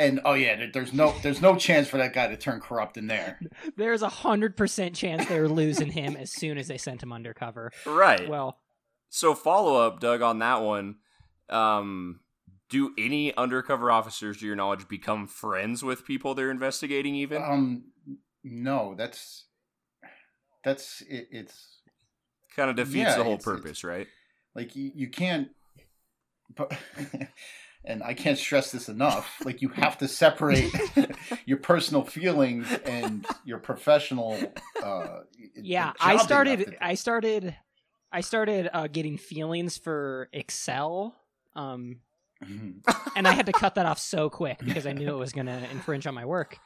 and 0.00 0.20
oh 0.24 0.34
yeah, 0.34 0.66
there's 0.72 0.92
no 0.92 1.14
there's 1.22 1.42
no 1.42 1.56
chance 1.56 1.88
for 1.88 1.96
that 1.98 2.12
guy 2.12 2.28
to 2.28 2.36
turn 2.36 2.60
corrupt 2.60 2.96
in 2.96 3.08
there. 3.08 3.40
There's 3.76 4.02
a 4.02 4.08
hundred 4.08 4.56
percent 4.56 4.94
chance 4.94 5.26
they 5.26 5.40
were 5.40 5.48
losing 5.48 5.90
him 5.90 6.16
as 6.16 6.32
soon 6.32 6.56
as 6.56 6.68
they 6.68 6.78
sent 6.78 7.02
him 7.02 7.12
undercover. 7.12 7.72
Right. 7.84 8.28
Well, 8.28 8.58
so, 9.10 9.34
follow 9.34 9.86
up, 9.86 10.00
Doug, 10.00 10.22
on 10.22 10.38
that 10.40 10.62
one. 10.62 10.96
Um, 11.48 12.20
do 12.68 12.92
any 12.98 13.34
undercover 13.36 13.90
officers, 13.90 14.38
to 14.38 14.46
your 14.46 14.56
knowledge, 14.56 14.86
become 14.88 15.26
friends 15.26 15.82
with 15.82 16.04
people 16.04 16.34
they're 16.34 16.50
investigating? 16.50 17.14
Even 17.14 17.42
Um, 17.42 17.84
no, 18.44 18.94
that's 18.96 19.46
that's 20.62 21.02
it, 21.08 21.28
it's 21.30 21.77
kind 22.56 22.70
of 22.70 22.76
defeats 22.76 22.96
yeah, 23.10 23.16
the 23.16 23.24
whole 23.24 23.34
it's- 23.34 23.46
it's- 23.46 23.60
purpose, 23.62 23.84
right? 23.84 24.06
like 24.54 24.74
you, 24.74 24.90
you 24.94 25.08
can't 25.08 25.48
but 26.56 26.72
and 27.84 28.02
i 28.02 28.14
can't 28.14 28.38
stress 28.38 28.72
this 28.72 28.88
enough 28.88 29.36
like 29.44 29.60
you 29.62 29.68
have 29.68 29.98
to 29.98 30.08
separate 30.08 30.72
your 31.46 31.58
personal 31.58 32.02
feelings 32.02 32.66
and 32.86 33.26
your 33.44 33.58
professional 33.58 34.36
uh 34.82 35.20
yeah, 35.60 35.92
I 36.00 36.16
started. 36.16 36.58
have 36.60 36.64
to 36.66 36.70
do. 36.72 36.76
I 36.80 36.94
started. 36.94 37.56
I 38.12 38.20
started 38.22 38.70
uh, 38.72 38.86
getting 38.86 39.18
feelings 39.18 39.76
for 39.76 40.28
Excel. 40.32 41.14
Um, 41.56 41.96
Mhm. 42.44 42.76
and 43.16 43.26
I 43.26 43.32
had 43.32 43.46
to 43.46 43.52
cut 43.52 43.74
that 43.74 43.84
off 43.86 43.98
so 43.98 44.30
quick 44.30 44.60
because 44.64 44.86
I 44.86 44.92
knew 44.92 45.08
it 45.08 45.18
was 45.18 45.32
going 45.32 45.46
to 45.46 45.68
infringe 45.72 46.06
on 46.06 46.14
my 46.14 46.24
work. 46.24 46.56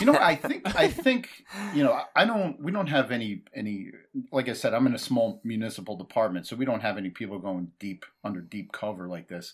You 0.00 0.06
know 0.06 0.14
i 0.14 0.34
think 0.48 0.62
i 0.76 0.88
think 0.88 1.28
you 1.74 1.84
know 1.84 2.00
i 2.14 2.24
don't 2.24 2.58
we 2.62 2.72
don't 2.72 2.86
have 2.88 3.10
any 3.10 3.42
any 3.54 3.90
like 4.32 4.48
i 4.48 4.52
said 4.54 4.72
i'm 4.72 4.86
in 4.86 4.94
a 4.94 4.98
small 4.98 5.40
municipal 5.44 5.96
department 5.96 6.46
so 6.46 6.56
we 6.56 6.64
don't 6.64 6.80
have 6.80 6.96
any 6.96 7.10
people 7.10 7.38
going 7.38 7.70
deep 7.78 8.04
under 8.24 8.40
deep 8.40 8.72
cover 8.72 9.06
like 9.06 9.28
this 9.28 9.52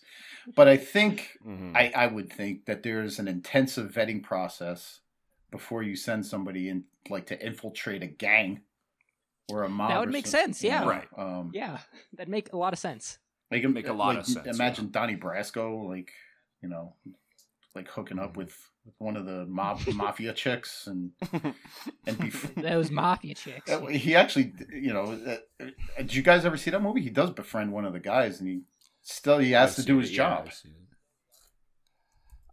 but 0.55 0.69
i 0.69 0.77
think 0.77 1.37
Mhm. 1.47 1.77
I, 1.77 1.93
I 1.95 2.07
would 2.07 2.33
think 2.33 2.67
that 2.67 2.83
there's 2.85 3.19
an 3.19 3.27
intensive 3.29 3.91
vetting 3.93 4.23
process 4.23 5.01
before 5.51 5.83
you 5.83 5.97
send 5.97 6.25
somebody 6.25 6.69
in, 6.71 6.85
like 7.11 7.27
to 7.27 7.47
infiltrate 7.47 8.03
a 8.03 8.07
gang 8.07 8.63
or 9.51 9.65
a 9.65 9.69
mob. 9.69 9.91
That 9.91 10.01
would 10.01 10.11
make 10.11 10.27
some- 10.27 10.41
sense, 10.41 10.65
yeah. 10.65 10.81
know, 10.81 10.89
Right. 10.89 11.09
Um, 11.19 11.51
Yeah, 11.53 11.79
that'd 12.15 12.31
make 12.31 12.53
a 12.55 12.57
lot 12.57 12.73
of 12.73 12.79
sense. 12.79 13.19
Like, 13.51 13.63
Make 13.69 13.87
a 13.89 13.93
lot 13.93 14.07
like, 14.15 14.19
of 14.21 14.27
sense, 14.27 14.47
Imagine 14.47 14.91
Donnie 14.91 15.17
Brasco, 15.17 15.87
like 15.87 16.11
you 16.63 16.71
know, 16.71 16.95
like 17.75 17.87
hooking 17.89 18.19
up 18.19 18.37
with, 18.39 18.57
with 18.85 18.95
one 18.99 19.17
of 19.17 19.27
the 19.27 19.47
mob 19.47 19.81
mafia 19.95 20.33
chicks, 20.33 20.87
and 20.87 21.13
and 22.07 22.19
be. 22.19 22.31
Those 22.61 22.91
mafia 22.91 23.35
chicks. 23.35 23.71
Uh, 23.71 23.87
He 23.87 24.15
actually, 24.15 24.53
you 24.73 24.93
know, 24.93 25.19
uh, 25.27 25.37
uh, 25.65 25.67
did 25.99 26.15
you 26.15 26.23
guys 26.23 26.45
ever 26.45 26.57
see 26.57 26.71
that 26.71 26.83
movie? 26.83 27.01
He 27.03 27.11
does 27.11 27.31
befriend 27.31 27.73
one 27.73 27.85
of 27.85 27.93
the 27.93 28.01
guys, 28.01 28.41
and 28.41 28.49
he 28.49 28.63
still 29.03 29.39
he 29.39 29.53
has 29.53 29.71
I've 29.71 29.77
to 29.77 29.83
do 29.85 29.99
his 29.99 30.11
yeah, 30.11 30.17
job. 30.17 30.45
I've 30.47 30.55
seen 30.55 30.73
it. 30.73 30.79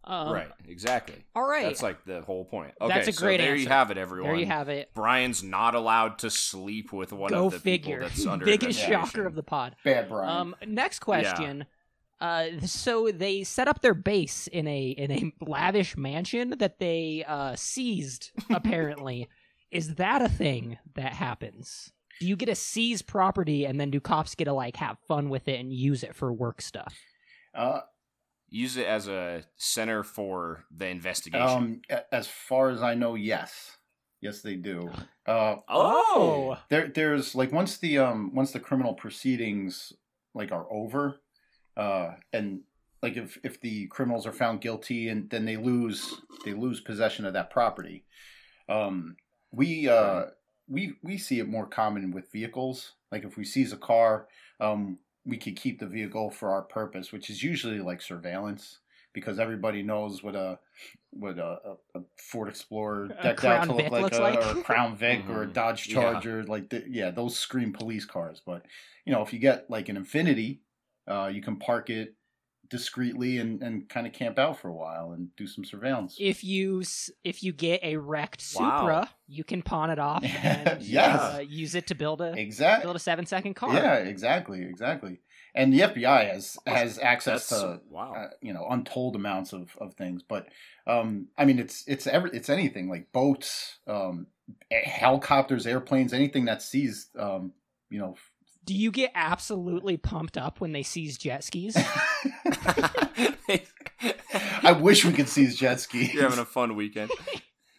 Um, 0.02 0.32
right, 0.32 0.48
exactly. 0.66 1.24
All 1.36 1.46
right. 1.46 1.64
That's 1.66 1.82
like 1.82 2.04
the 2.04 2.22
whole 2.22 2.44
point. 2.44 2.72
Okay, 2.80 2.92
That's 2.92 3.08
a 3.08 3.12
so 3.12 3.20
great 3.20 3.36
there 3.38 3.54
you 3.54 3.68
have 3.68 3.90
it, 3.92 3.98
everyone. 3.98 4.30
there 4.30 4.40
you 4.40 4.46
have 4.46 4.68
it. 4.68 4.90
Brian's 4.94 5.42
not 5.42 5.74
allowed 5.74 6.18
to 6.20 6.30
sleep 6.30 6.92
with 6.92 7.12
one 7.12 7.30
Go 7.30 7.46
of 7.46 7.52
the 7.52 7.58
figure. 7.60 7.96
people 7.98 8.08
that's 8.08 8.26
under 8.26 8.44
Biggest 8.44 8.80
shocker 8.80 9.24
of 9.26 9.34
the 9.34 9.42
pod. 9.42 9.76
Bad 9.84 10.08
Brian. 10.08 10.28
Um, 10.28 10.56
next 10.66 11.00
question. 11.00 11.66
Uh, 12.20 12.46
so 12.64 13.10
they 13.10 13.42
set 13.44 13.68
up 13.68 13.80
their 13.82 13.94
base 13.94 14.46
in 14.48 14.66
a 14.66 14.88
in 14.88 15.10
a 15.10 15.32
lavish 15.44 15.96
mansion 15.96 16.54
that 16.58 16.78
they 16.78 17.24
uh, 17.26 17.54
seized. 17.56 18.30
Apparently, 18.50 19.28
is 19.70 19.96
that 19.96 20.22
a 20.22 20.28
thing 20.28 20.78
that 20.94 21.12
happens? 21.14 21.92
Do 22.20 22.26
you 22.26 22.36
get 22.36 22.46
to 22.46 22.54
seize 22.54 23.00
property 23.00 23.64
and 23.64 23.80
then 23.80 23.90
do 23.90 24.00
cops 24.00 24.34
get 24.34 24.44
to 24.44 24.52
like 24.52 24.76
have 24.76 24.98
fun 25.08 25.30
with 25.30 25.48
it 25.48 25.58
and 25.58 25.72
use 25.72 26.02
it 26.02 26.14
for 26.14 26.32
work 26.32 26.60
stuff? 26.60 26.94
uh, 27.54 27.80
Use 28.52 28.76
it 28.76 28.86
as 28.86 29.06
a 29.06 29.44
center 29.56 30.02
for 30.02 30.64
the 30.76 30.88
investigation. 30.88 31.46
Um, 31.46 31.80
as 32.10 32.26
far 32.26 32.70
as 32.70 32.82
I 32.82 32.94
know, 32.96 33.14
yes, 33.14 33.76
yes, 34.20 34.40
they 34.40 34.56
do. 34.56 34.90
Uh, 35.24 35.56
oh, 35.68 36.58
there, 36.68 36.88
there's 36.88 37.36
like 37.36 37.52
once 37.52 37.78
the 37.78 37.98
um, 37.98 38.34
once 38.34 38.50
the 38.50 38.58
criminal 38.58 38.94
proceedings 38.94 39.92
like 40.34 40.50
are 40.50 40.66
over, 40.68 41.20
uh, 41.80 42.14
and 42.32 42.60
like 43.02 43.16
if 43.16 43.38
if 43.42 43.60
the 43.60 43.86
criminals 43.88 44.26
are 44.26 44.32
found 44.32 44.60
guilty 44.60 45.08
and 45.08 45.30
then 45.30 45.44
they 45.46 45.56
lose 45.56 46.00
they 46.44 46.52
lose 46.52 46.80
possession 46.80 47.24
of 47.26 47.32
that 47.32 47.50
property. 47.50 48.04
Um, 48.68 49.16
we 49.52 49.88
uh, 49.88 50.26
we 50.68 50.94
we 51.02 51.18
see 51.18 51.38
it 51.40 51.48
more 51.48 51.66
common 51.66 52.12
with 52.12 52.30
vehicles. 52.32 52.92
Like 53.10 53.24
if 53.24 53.36
we 53.36 53.44
seize 53.44 53.72
a 53.72 53.76
car, 53.76 54.28
um, 54.60 54.98
we 55.24 55.36
could 55.38 55.56
keep 55.56 55.80
the 55.80 55.86
vehicle 55.86 56.30
for 56.30 56.50
our 56.50 56.62
purpose, 56.62 57.10
which 57.12 57.30
is 57.30 57.42
usually 57.42 57.80
like 57.80 58.00
surveillance. 58.02 58.78
because 59.12 59.40
everybody 59.40 59.82
knows 59.82 60.22
what 60.22 60.36
a 60.36 60.56
what 61.10 61.36
a, 61.38 61.58
a, 61.70 61.98
a 61.98 62.02
Ford 62.30 62.48
Explorer 62.48 63.06
A 63.18 63.22
decked 63.24 63.44
out 63.44 63.64
to 63.64 63.72
look 63.72 63.82
Vic 63.82 63.92
like, 63.92 64.12
a, 64.14 64.20
like. 64.20 64.38
or 64.38 64.60
a 64.60 64.62
Crown 64.62 64.96
Vic 64.96 65.22
or 65.28 65.42
a 65.42 65.46
Mhm. 65.46 65.52
Dodge 65.52 65.88
Yeah. 65.88 65.94
Charger, 65.94 66.44
like 66.44 66.68
the, 66.70 66.84
yeah, 66.88 67.10
those 67.10 67.36
scream 67.36 67.72
police 67.72 68.04
cars. 68.04 68.40
But 68.46 68.60
you 69.04 69.12
know, 69.12 69.22
if 69.22 69.32
you 69.32 69.40
get 69.40 69.68
like 69.68 69.88
an 69.88 69.96
Infiniti, 69.96 70.60
uh, 71.10 71.26
you 71.32 71.42
can 71.42 71.56
park 71.56 71.90
it 71.90 72.14
discreetly 72.68 73.38
and, 73.38 73.62
and 73.62 73.88
kind 73.88 74.06
of 74.06 74.12
camp 74.12 74.38
out 74.38 74.58
for 74.58 74.68
a 74.68 74.72
while 74.72 75.10
and 75.10 75.34
do 75.36 75.46
some 75.46 75.64
surveillance. 75.64 76.16
If 76.18 76.44
you 76.44 76.82
if 77.24 77.42
you 77.42 77.52
get 77.52 77.80
a 77.82 77.96
wrecked 77.96 78.42
Wow. 78.54 78.78
Supra, 78.78 79.10
you 79.26 79.44
can 79.44 79.60
pawn 79.62 79.90
it 79.90 79.98
off 79.98 80.24
and 80.42 80.80
Yes. 80.82 81.20
uh, 81.20 81.40
use 81.40 81.74
it 81.74 81.88
to 81.88 81.94
build 81.94 82.20
a 82.20 82.32
exactly. 82.38 82.84
build 82.86 82.96
a 82.96 83.00
seven 83.00 83.26
second 83.26 83.54
car. 83.54 83.74
Yeah, 83.74 83.94
exactly, 83.96 84.62
exactly. 84.62 85.20
And 85.52 85.72
the 85.72 85.80
FBI 85.80 86.32
has 86.32 86.56
has 86.64 86.98
access 87.00 87.48
That's 87.48 87.60
to 87.62 87.80
wow. 87.90 88.12
uh, 88.14 88.28
you 88.40 88.52
know 88.52 88.66
untold 88.70 89.16
amounts 89.16 89.52
of, 89.52 89.76
of 89.80 89.94
things 89.94 90.22
but 90.22 90.46
um 90.86 91.26
i 91.36 91.44
mean 91.44 91.58
it's 91.58 91.82
it's 91.88 92.06
every 92.06 92.30
it's 92.32 92.48
anything 92.48 92.88
like 92.88 93.10
boats 93.10 93.78
um 93.88 94.28
helicopters 94.70 95.66
airplanes 95.66 96.12
anything 96.12 96.44
that 96.44 96.62
sees 96.62 97.08
um 97.18 97.52
you 97.88 97.98
know 97.98 98.14
Do 98.70 98.76
you 98.76 98.92
get 98.92 99.10
absolutely 99.16 99.96
pumped 99.96 100.38
up 100.38 100.60
when 100.60 100.70
they 100.70 100.84
seize 100.84 101.18
jet 101.18 101.42
skis? 101.42 101.76
i 104.62 104.70
wish 104.80 105.04
we 105.04 105.12
could 105.12 105.28
seize 105.28 105.56
jet 105.56 105.80
skis 105.80 106.14
You're 106.14 106.22
having 106.22 106.38
a 106.38 106.44
fun 106.44 106.76
weekend. 106.76 107.10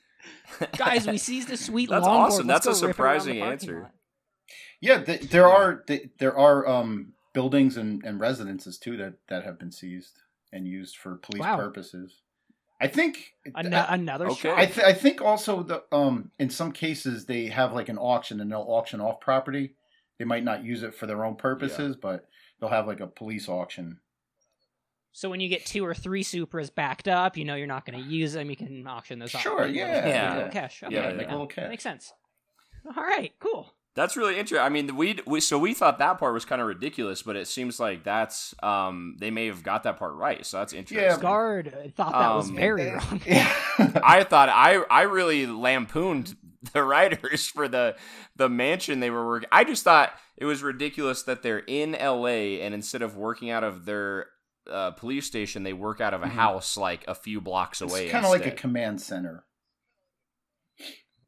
Guys, 0.77 1.08
we 1.08 1.17
seized 1.17 1.49
a 1.49 1.56
sweet 1.56 1.89
lawn. 1.89 2.01
That's 2.01 2.10
longboard. 2.10 2.25
awesome. 2.25 2.47
Let's 2.47 2.65
That's 2.65 2.80
a 2.80 2.82
go 2.82 2.88
rip 2.88 2.99
it 2.99 3.01
around 3.01 3.13
the 3.15 3.19
surprising 3.21 3.41
answer. 3.41 3.82
lot. 3.84 3.91
yeah 4.82 5.01
th- 5.01 5.21
there 5.30 5.47
are 5.47 5.75
th- 5.77 6.10
there 6.19 6.38
are 6.38 6.67
um 6.67 7.13
buildings 7.34 7.77
and, 7.77 8.04
and 8.04 8.19
residences 8.19 8.77
too 8.77 8.97
that 8.97 9.13
that 9.30 9.45
have 9.45 9.58
been 9.58 9.71
seized 9.71 10.19
and 10.51 10.67
used 10.67 10.97
for 10.97 11.15
police 11.15 11.39
Wow. 11.39 11.56
purposes 11.56 12.19
i 12.82 12.88
think 12.88 13.32
An- 13.56 13.73
I- 13.73 13.95
another 13.95 14.27
Okay. 14.32 14.51
I, 14.51 14.65
th- 14.65 14.86
I 14.86 14.91
think 14.91 15.21
also 15.21 15.63
the 15.63 15.84
um 15.93 16.32
in 16.38 16.49
some 16.49 16.73
cases 16.73 17.27
they 17.27 17.45
have 17.47 17.71
like 17.71 17.88
an 17.88 17.97
auction 17.97 18.41
and 18.41 18.51
they'll 18.51 18.60
auction 18.67 18.99
off 18.99 19.21
property. 19.21 19.75
They 20.21 20.25
might 20.25 20.43
not 20.43 20.63
use 20.63 20.84
it 20.84 20.93
for 20.93 21.07
their 21.07 21.25
own 21.25 21.34
purposes, 21.34 21.95
but 21.95 22.27
they'll 22.60 22.69
have 22.69 22.86
like 22.86 22.99
a 22.99 23.07
police 23.07 23.49
auction. 23.49 23.97
So 25.13 25.31
when 25.31 25.39
you 25.39 25.49
get 25.49 25.65
two 25.65 25.84
or 25.84 25.95
three 25.95 26.23
Supras 26.23 26.73
backed 26.73 27.07
up, 27.07 27.36
you 27.38 27.43
know 27.43 27.55
you're 27.55 27.65
not 27.65 27.88
going 27.88 27.99
to 28.03 28.07
use 28.07 28.34
them. 28.34 28.47
You 28.51 28.55
can 28.55 28.86
auction 28.86 29.17
those 29.17 29.34
off. 29.34 29.41
Sure, 29.41 29.62
Make 29.65 29.71
a 29.73 29.77
yeah, 29.79 29.95
little- 29.95 30.10
yeah. 30.12 30.36
little 30.36 30.51
cash. 30.51 30.84
Okay, 30.84 30.93
Yeah, 30.93 31.13
make 31.13 31.25
yeah. 31.25 31.31
a 31.31 31.34
little 31.34 31.47
cash. 31.47 31.69
Makes 31.69 31.81
sense. 31.81 32.13
All 32.95 33.03
right, 33.03 33.34
cool. 33.39 33.73
That's 33.95 34.15
really 34.15 34.38
interesting. 34.38 34.60
I 34.63 34.69
mean, 34.69 34.95
we, 34.95 35.17
we 35.25 35.39
so 35.41 35.57
we 35.57 35.73
thought 35.73 35.97
that 35.97 36.19
part 36.19 36.36
was 36.36 36.45
kind 36.45 36.62
of 36.62 36.67
ridiculous, 36.67 37.23
but 37.23 37.36
it 37.36 37.47
seems 37.47 37.79
like 37.79 38.03
that's 38.03 38.53
um 38.62 39.15
they 39.19 39.31
may 39.31 39.47
have 39.47 39.63
got 39.63 39.81
that 39.84 39.97
part 39.97 40.13
right. 40.13 40.45
So 40.45 40.57
that's 40.60 40.71
interesting. 40.73 41.19
Guard 41.19 41.73
uh, 41.75 41.89
thought 41.95 42.12
that 42.12 42.36
was 42.36 42.49
Um, 42.49 42.55
very 42.55 42.91
wrong. 42.91 43.21
I 44.03 44.23
thought 44.23 44.49
I 44.49 44.75
I 44.91 45.01
really 45.01 45.47
lampooned 45.47 46.36
the 46.73 46.84
writers 46.84 47.47
for 47.47 47.67
the 47.67 47.95
the 48.36 48.49
mansion 48.49 48.99
they 48.99 49.10
were 49.10 49.25
working. 49.25 49.49
I 49.51 49.63
just 49.63 49.84
thought 49.84 50.13
it 50.38 50.45
was 50.45 50.63
ridiculous 50.63 51.23
that 51.23 51.43
they're 51.43 51.60
in 51.60 51.95
L.A. 51.95 52.62
and 52.62 52.73
instead 52.73 53.01
of 53.01 53.15
working 53.15 53.49
out 53.49 53.63
of 53.63 53.86
their 53.86 54.27
uh, 54.69 54.91
police 54.91 55.25
station, 55.25 55.63
they 55.63 55.73
work 55.73 55.99
out 56.01 56.13
of 56.13 56.21
a 56.21 56.27
Mhm. 56.27 56.31
house 56.31 56.77
like 56.77 57.03
a 57.07 57.15
few 57.15 57.41
blocks 57.41 57.81
away. 57.81 58.03
it's 58.03 58.12
kind 58.12 58.25
of 58.25 58.31
like 58.31 58.45
a 58.45 58.51
command 58.51 59.01
center. 59.01 59.43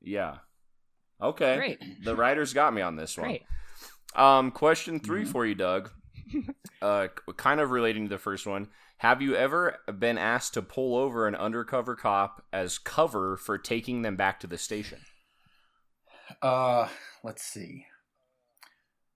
yeah. 0.01 0.38
Okay. 1.21 1.56
Great, 1.56 2.03
The 2.03 2.15
writers 2.15 2.53
got 2.53 2.73
me 2.73 2.82
on 2.82 2.95
this 2.95 3.17
one. 3.17 3.27
great. 3.27 3.43
Um, 4.15 4.51
question 4.51 4.99
3 4.99 5.23
Mhm. 5.23 5.27
for 5.32 5.45
you, 5.45 5.56
Doug. 5.56 5.89
uh, 6.82 7.08
kind 7.38 7.60
of 7.60 7.71
relating 7.71 8.03
to 8.06 8.10
the 8.10 8.17
first 8.19 8.45
one. 8.45 8.69
Have 8.97 9.21
you 9.21 9.36
ever 9.36 9.77
been 9.97 10.17
asked 10.17 10.53
to 10.56 10.62
pull 10.62 10.95
over 10.95 11.27
an 11.27 11.36
undercover 11.36 11.95
cop 11.95 12.43
as 12.53 12.77
cover 12.77 13.38
for 13.38 13.58
taking 13.58 14.01
them 14.01 14.15
back 14.15 14.39
to 14.41 14.47
the 14.47 14.58
station? 14.58 14.99
Uh, 16.41 16.88
let's 17.24 17.43
see. 17.43 17.86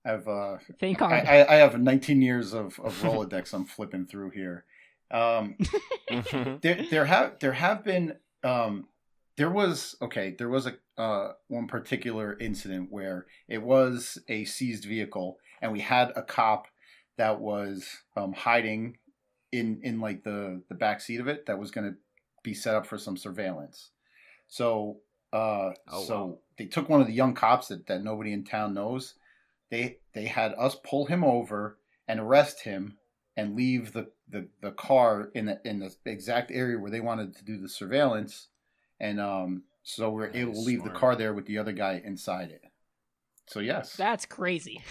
I've 0.06 0.28
uh, 0.28 0.58
Thank 0.80 1.02
I, 1.02 1.10
God. 1.10 1.28
I, 1.28 1.46
I 1.46 1.56
have 1.56 1.80
19 1.80 2.22
years 2.22 2.54
of, 2.54 2.80
of 2.80 3.00
Rolodex. 3.02 3.54
I'm 3.54 3.66
flipping 3.66 4.06
through 4.06 4.32
here. 4.32 4.66
Um, 5.12 5.58
there 6.62 6.86
there 6.90 7.06
have 7.06 7.40
there 7.40 7.54
have 7.54 7.84
been 7.84 8.18
um 8.44 8.88
there 9.38 9.50
was 9.50 9.96
okay 10.02 10.36
there 10.38 10.50
was 10.50 10.68
a 10.68 10.74
uh 11.02 11.34
one 11.48 11.68
particular 11.68 12.38
incident 12.40 12.92
where 12.92 13.26
it 13.48 13.62
was 13.62 14.18
a 14.28 14.44
seized 14.46 14.84
vehicle 14.84 15.38
and 15.62 15.72
we 15.72 15.80
had 15.80 16.12
a 16.16 16.22
cop 16.22 16.68
that 17.18 17.40
was 17.40 17.88
um 18.18 18.34
hiding 18.34 18.98
in 19.52 19.80
in 19.82 20.02
like 20.02 20.24
the 20.24 20.62
the 20.68 20.76
back 20.76 21.00
seat 21.00 21.22
of 21.22 21.28
it 21.28 21.46
that 21.46 21.58
was 21.58 21.72
going 21.72 21.90
to 21.90 21.98
be 22.44 22.54
set 22.54 22.76
up 22.76 22.86
for 22.86 22.98
some 22.98 23.16
surveillance 23.16 23.92
so 24.48 24.98
uh 25.34 25.72
Oh, 25.92 26.04
so 26.04 26.26
wow. 26.26 26.38
they 26.58 26.66
took 26.66 26.90
one 26.90 27.02
of 27.02 27.08
the 27.08 27.14
young 27.14 27.34
cops 27.34 27.68
that, 27.68 27.88
that 27.88 28.04
nobody 28.04 28.34
in 28.34 28.44
town 28.44 28.74
knows 28.74 29.16
they 29.70 29.98
they 30.14 30.26
had 30.26 30.54
us 30.58 30.76
pull 30.84 31.06
him 31.06 31.24
over 31.24 31.78
and 32.08 32.20
arrest 32.20 32.62
him 32.64 32.98
and 33.36 33.56
leave 33.56 33.94
the, 33.94 34.10
the, 34.30 34.48
the 34.62 34.72
car 34.72 35.30
in 35.36 35.46
the 35.46 35.62
in 35.64 35.80
the 35.80 35.94
exact 36.06 36.52
area 36.52 36.78
where 36.80 36.90
they 36.92 37.00
wanted 37.02 37.36
to 37.36 37.44
do 37.46 37.58
the 37.58 37.70
surveillance, 37.70 38.48
and 39.00 39.20
um, 39.20 39.64
so 39.84 40.10
we 40.10 40.24
are 40.24 40.32
able 40.34 40.54
to 40.54 40.60
leave 40.60 40.80
smart. 40.80 40.94
the 40.94 41.00
car 41.00 41.16
there 41.16 41.34
with 41.34 41.46
the 41.46 41.58
other 41.58 41.72
guy 41.74 42.02
inside 42.04 42.50
it. 42.50 42.64
So 43.48 43.60
yes, 43.60 43.96
That's 43.96 44.26
crazy. 44.26 44.82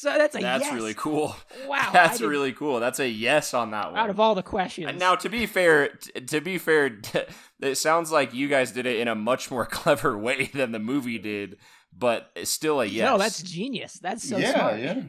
So 0.00 0.16
that's 0.16 0.34
a 0.34 0.40
That's 0.40 0.64
yes. 0.64 0.72
really 0.72 0.94
cool. 0.94 1.36
Wow, 1.66 1.90
That's 1.92 2.22
really 2.22 2.54
cool. 2.54 2.80
That's 2.80 3.00
a 3.00 3.06
yes 3.06 3.52
on 3.52 3.72
that 3.72 3.92
one. 3.92 4.00
Out 4.00 4.08
of 4.08 4.18
all 4.18 4.34
the 4.34 4.42
questions, 4.42 4.88
And 4.88 4.98
now, 4.98 5.14
to 5.14 5.28
be 5.28 5.44
fair, 5.44 5.88
t- 5.88 6.22
to 6.22 6.40
be 6.40 6.56
fair, 6.56 6.98
it 7.60 7.74
sounds 7.74 8.10
like 8.10 8.32
you 8.32 8.48
guys 8.48 8.72
did 8.72 8.86
it 8.86 8.98
in 8.98 9.08
a 9.08 9.14
much 9.14 9.50
more 9.50 9.66
clever 9.70 10.16
way 10.16 10.46
than 10.54 10.72
the 10.72 10.78
movie 10.78 11.18
did, 11.18 11.58
but 11.94 12.30
still 12.44 12.80
a 12.80 12.86
yes. 12.86 13.04
no, 13.04 13.18
that's 13.18 13.42
genius. 13.42 13.98
That's 14.00 14.26
so 14.26 14.38
yeah, 14.38 14.52
smart. 14.54 14.80
yeah. 14.80 15.02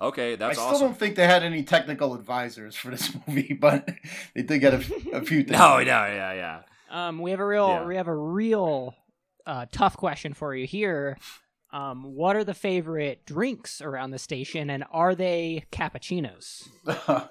okay. 0.00 0.34
That's 0.34 0.58
I 0.58 0.60
still 0.60 0.74
awesome. 0.74 0.86
don't 0.88 0.98
think 0.98 1.14
they 1.14 1.28
had 1.28 1.44
any 1.44 1.62
technical 1.62 2.14
advisors 2.14 2.74
for 2.74 2.90
this 2.90 3.14
movie, 3.28 3.52
but 3.52 3.88
they 4.34 4.42
did 4.42 4.58
get 4.58 4.74
a, 4.74 4.78
a 5.12 5.20
few 5.22 5.44
things. 5.44 5.52
No, 5.52 5.76
no, 5.76 5.84
yeah, 5.84 6.32
yeah. 6.32 6.60
Um, 6.90 7.20
we 7.20 7.30
have 7.30 7.38
a 7.38 7.46
real, 7.46 7.68
Yeah. 7.68 7.84
we 7.86 7.94
have 7.94 8.08
a 8.08 8.16
real 8.16 8.96
uh, 9.46 9.66
tough 9.70 9.96
question 9.96 10.34
for 10.34 10.56
you 10.56 10.66
here. 10.66 11.16
Um, 11.72 12.02
what 12.02 12.36
are 12.36 12.44
the 12.44 12.54
favorite 12.54 13.24
drinks 13.26 13.80
around 13.80 14.10
the 14.10 14.18
station, 14.18 14.70
and 14.70 14.84
are 14.90 15.14
they 15.14 15.66
cappuccinos? 15.70 16.68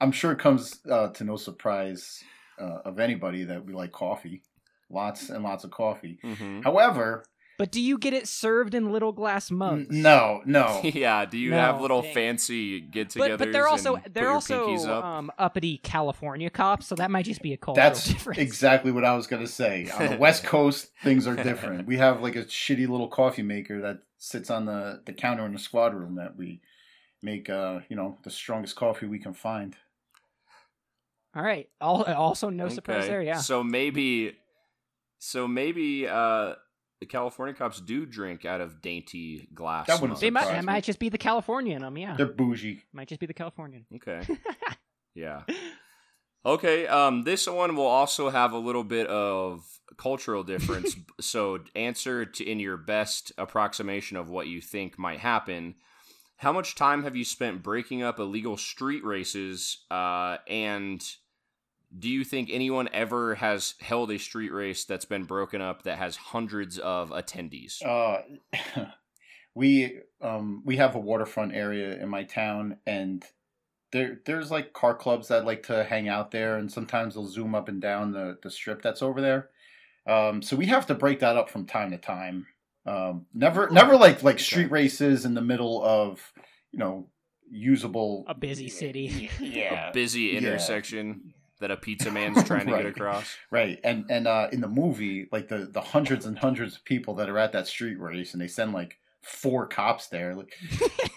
I'm 0.00 0.12
sure 0.12 0.32
it 0.32 0.38
comes 0.38 0.80
uh, 0.90 1.08
to 1.08 1.24
no 1.24 1.36
surprise 1.36 2.22
uh, 2.60 2.80
of 2.84 2.98
anybody 2.98 3.44
that 3.44 3.64
we 3.64 3.72
like 3.72 3.92
coffee, 3.92 4.42
lots 4.90 5.30
and 5.30 5.42
lots 5.42 5.64
of 5.64 5.70
coffee. 5.70 6.18
hmm 6.22 6.60
However, 6.60 7.24
But 7.56 7.70
do 7.70 7.80
you 7.80 7.98
get 7.98 8.12
it 8.12 8.26
served 8.26 8.74
in 8.74 8.90
little 8.90 9.12
glass 9.12 9.50
mugs? 9.50 9.86
no, 9.94 10.42
no. 10.44 10.80
yeah. 10.84 11.24
Do 11.24 11.38
you 11.38 11.50
No, 11.50 11.58
have 11.58 11.80
little 11.80 12.02
dang. 12.02 12.12
fancy 12.14 12.80
get-togethers? 12.80 13.18
But 13.18 13.38
but 13.38 13.52
they're 13.52 13.68
also 13.68 13.96
they're 14.12 14.30
also 14.30 14.74
up? 14.88 15.04
um, 15.04 15.30
uppity 15.38 15.78
California 15.78 16.50
cops, 16.50 16.86
so 16.86 16.94
that 16.96 17.10
might 17.10 17.24
just 17.26 17.42
be 17.42 17.52
a 17.52 17.56
cultural 17.56 17.84
That's 17.88 18.08
difference. 18.08 18.38
exactly 18.40 18.90
what 18.90 19.04
I 19.04 19.14
was 19.14 19.26
gonna 19.26 19.46
say. 19.46 19.88
On 19.90 20.10
the 20.10 20.16
West 20.16 20.42
Coast, 20.54 20.90
things 21.04 21.26
are 21.26 21.36
different. 21.36 21.86
We 21.86 21.96
have 21.98 22.20
like 22.22 22.34
a 22.36 22.44
shitty 22.44 22.88
little 22.88 23.08
coffee 23.08 23.42
maker 23.42 23.80
that 23.82 23.98
sits 24.18 24.50
on 24.50 24.64
the, 24.64 25.02
the 25.06 25.12
counter 25.12 25.44
in 25.46 25.52
the 25.52 25.58
squad 25.58 25.94
room 25.94 26.16
that 26.16 26.36
we 26.36 26.60
make 27.22 27.48
uh, 27.48 27.80
you 27.88 27.96
know, 27.96 28.18
the 28.24 28.30
strongest 28.30 28.74
coffee 28.76 29.06
we 29.06 29.18
can 29.18 29.32
find. 29.32 29.76
All 31.36 31.42
right. 31.42 31.68
All, 31.80 32.02
also, 32.04 32.48
no 32.50 32.68
surprise 32.68 33.06
there. 33.06 33.22
Yeah. 33.22 33.38
So 33.38 33.64
maybe, 33.64 34.36
so 35.18 35.48
maybe 35.48 36.06
uh, 36.06 36.54
the 37.04 37.10
California 37.10 37.54
cops 37.54 37.82
do 37.82 38.06
drink 38.06 38.46
out 38.46 38.62
of 38.62 38.80
dainty 38.80 39.46
glass. 39.52 39.88
That 39.88 40.00
wouldn't 40.00 40.20
They 40.20 40.30
might, 40.30 40.44
surprise 40.44 40.62
me. 40.62 40.66
might 40.66 40.84
just 40.84 40.98
be 40.98 41.10
the 41.10 41.18
California 41.18 41.76
in 41.76 41.82
them. 41.82 41.98
Yeah. 41.98 42.16
They're 42.16 42.24
bougie. 42.24 42.82
Might 42.94 43.08
just 43.08 43.20
be 43.20 43.26
the 43.26 43.34
Californian. 43.34 43.84
Okay. 43.96 44.26
yeah. 45.14 45.42
Okay. 46.46 46.86
Um, 46.86 47.24
this 47.24 47.46
one 47.46 47.76
will 47.76 47.84
also 47.84 48.30
have 48.30 48.52
a 48.52 48.58
little 48.58 48.84
bit 48.84 49.06
of 49.08 49.66
cultural 49.98 50.44
difference. 50.44 50.96
so 51.20 51.58
answer 51.74 52.24
to 52.24 52.50
in 52.50 52.58
your 52.58 52.78
best 52.78 53.32
approximation 53.36 54.16
of 54.16 54.30
what 54.30 54.46
you 54.46 54.62
think 54.62 54.98
might 54.98 55.20
happen. 55.20 55.74
How 56.38 56.54
much 56.54 56.74
time 56.74 57.02
have 57.02 57.14
you 57.14 57.24
spent 57.26 57.62
breaking 57.62 58.02
up 58.02 58.18
illegal 58.18 58.56
street 58.56 59.04
races? 59.04 59.84
Uh, 59.90 60.38
and 60.48 61.04
do 61.96 62.08
you 62.08 62.24
think 62.24 62.48
anyone 62.50 62.88
ever 62.92 63.36
has 63.36 63.74
held 63.80 64.10
a 64.10 64.18
street 64.18 64.52
race 64.52 64.84
that's 64.84 65.04
been 65.04 65.24
broken 65.24 65.60
up 65.60 65.82
that 65.82 65.98
has 65.98 66.16
hundreds 66.16 66.78
of 66.78 67.10
attendees? 67.10 67.84
Uh, 67.84 68.22
we 69.54 69.98
um 70.20 70.62
we 70.64 70.76
have 70.76 70.94
a 70.94 71.00
waterfront 71.00 71.54
area 71.54 71.96
in 72.00 72.08
my 72.08 72.24
town, 72.24 72.78
and 72.86 73.24
there 73.92 74.20
there's 74.26 74.50
like 74.50 74.72
car 74.72 74.94
clubs 74.94 75.28
that 75.28 75.44
like 75.44 75.64
to 75.64 75.84
hang 75.84 76.08
out 76.08 76.30
there, 76.30 76.56
and 76.56 76.70
sometimes 76.70 77.14
they'll 77.14 77.26
zoom 77.26 77.54
up 77.54 77.68
and 77.68 77.80
down 77.80 78.12
the 78.12 78.38
the 78.42 78.50
strip 78.50 78.82
that's 78.82 79.02
over 79.02 79.20
there. 79.20 79.50
Um, 80.06 80.42
so 80.42 80.56
we 80.56 80.66
have 80.66 80.86
to 80.88 80.94
break 80.94 81.20
that 81.20 81.36
up 81.36 81.48
from 81.48 81.66
time 81.66 81.90
to 81.92 81.98
time. 81.98 82.46
Um, 82.86 83.26
never 83.32 83.70
never 83.70 83.96
like 83.96 84.22
like 84.22 84.38
street 84.38 84.70
races 84.70 85.24
in 85.24 85.34
the 85.34 85.40
middle 85.40 85.82
of 85.82 86.32
you 86.72 86.78
know 86.78 87.08
usable 87.50 88.24
A 88.26 88.34
busy 88.34 88.68
city. 88.68 89.30
Yeah, 89.40 89.90
A 89.90 89.92
busy 89.92 90.32
Yeah. 90.52 90.58
Intersection 91.64 91.68
that 91.68 91.70
a 91.70 91.76
pizza 91.76 92.10
man's 92.10 92.42
trying 92.44 92.66
to 92.66 92.72
get 92.76 92.86
across. 92.86 93.36
Right, 93.50 93.80
and 93.84 94.04
and 94.10 94.26
uh, 94.26 94.48
in 94.52 94.60
the 94.60 94.68
movie, 94.68 95.28
like 95.32 95.48
the 95.48 95.68
the 95.70 95.80
hundreds 95.80 96.26
and 96.26 96.38
hundreds 96.38 96.76
of 96.76 96.84
people 96.84 97.14
that 97.16 97.28
are 97.28 97.38
at 97.38 97.52
that 97.52 97.66
street 97.66 97.98
race, 97.98 98.32
and 98.32 98.40
they 98.42 98.48
send 98.48 98.72
like 98.72 98.98
four 99.22 99.66
cops 99.66 100.08
there. 100.08 100.34
Like, 100.34 100.52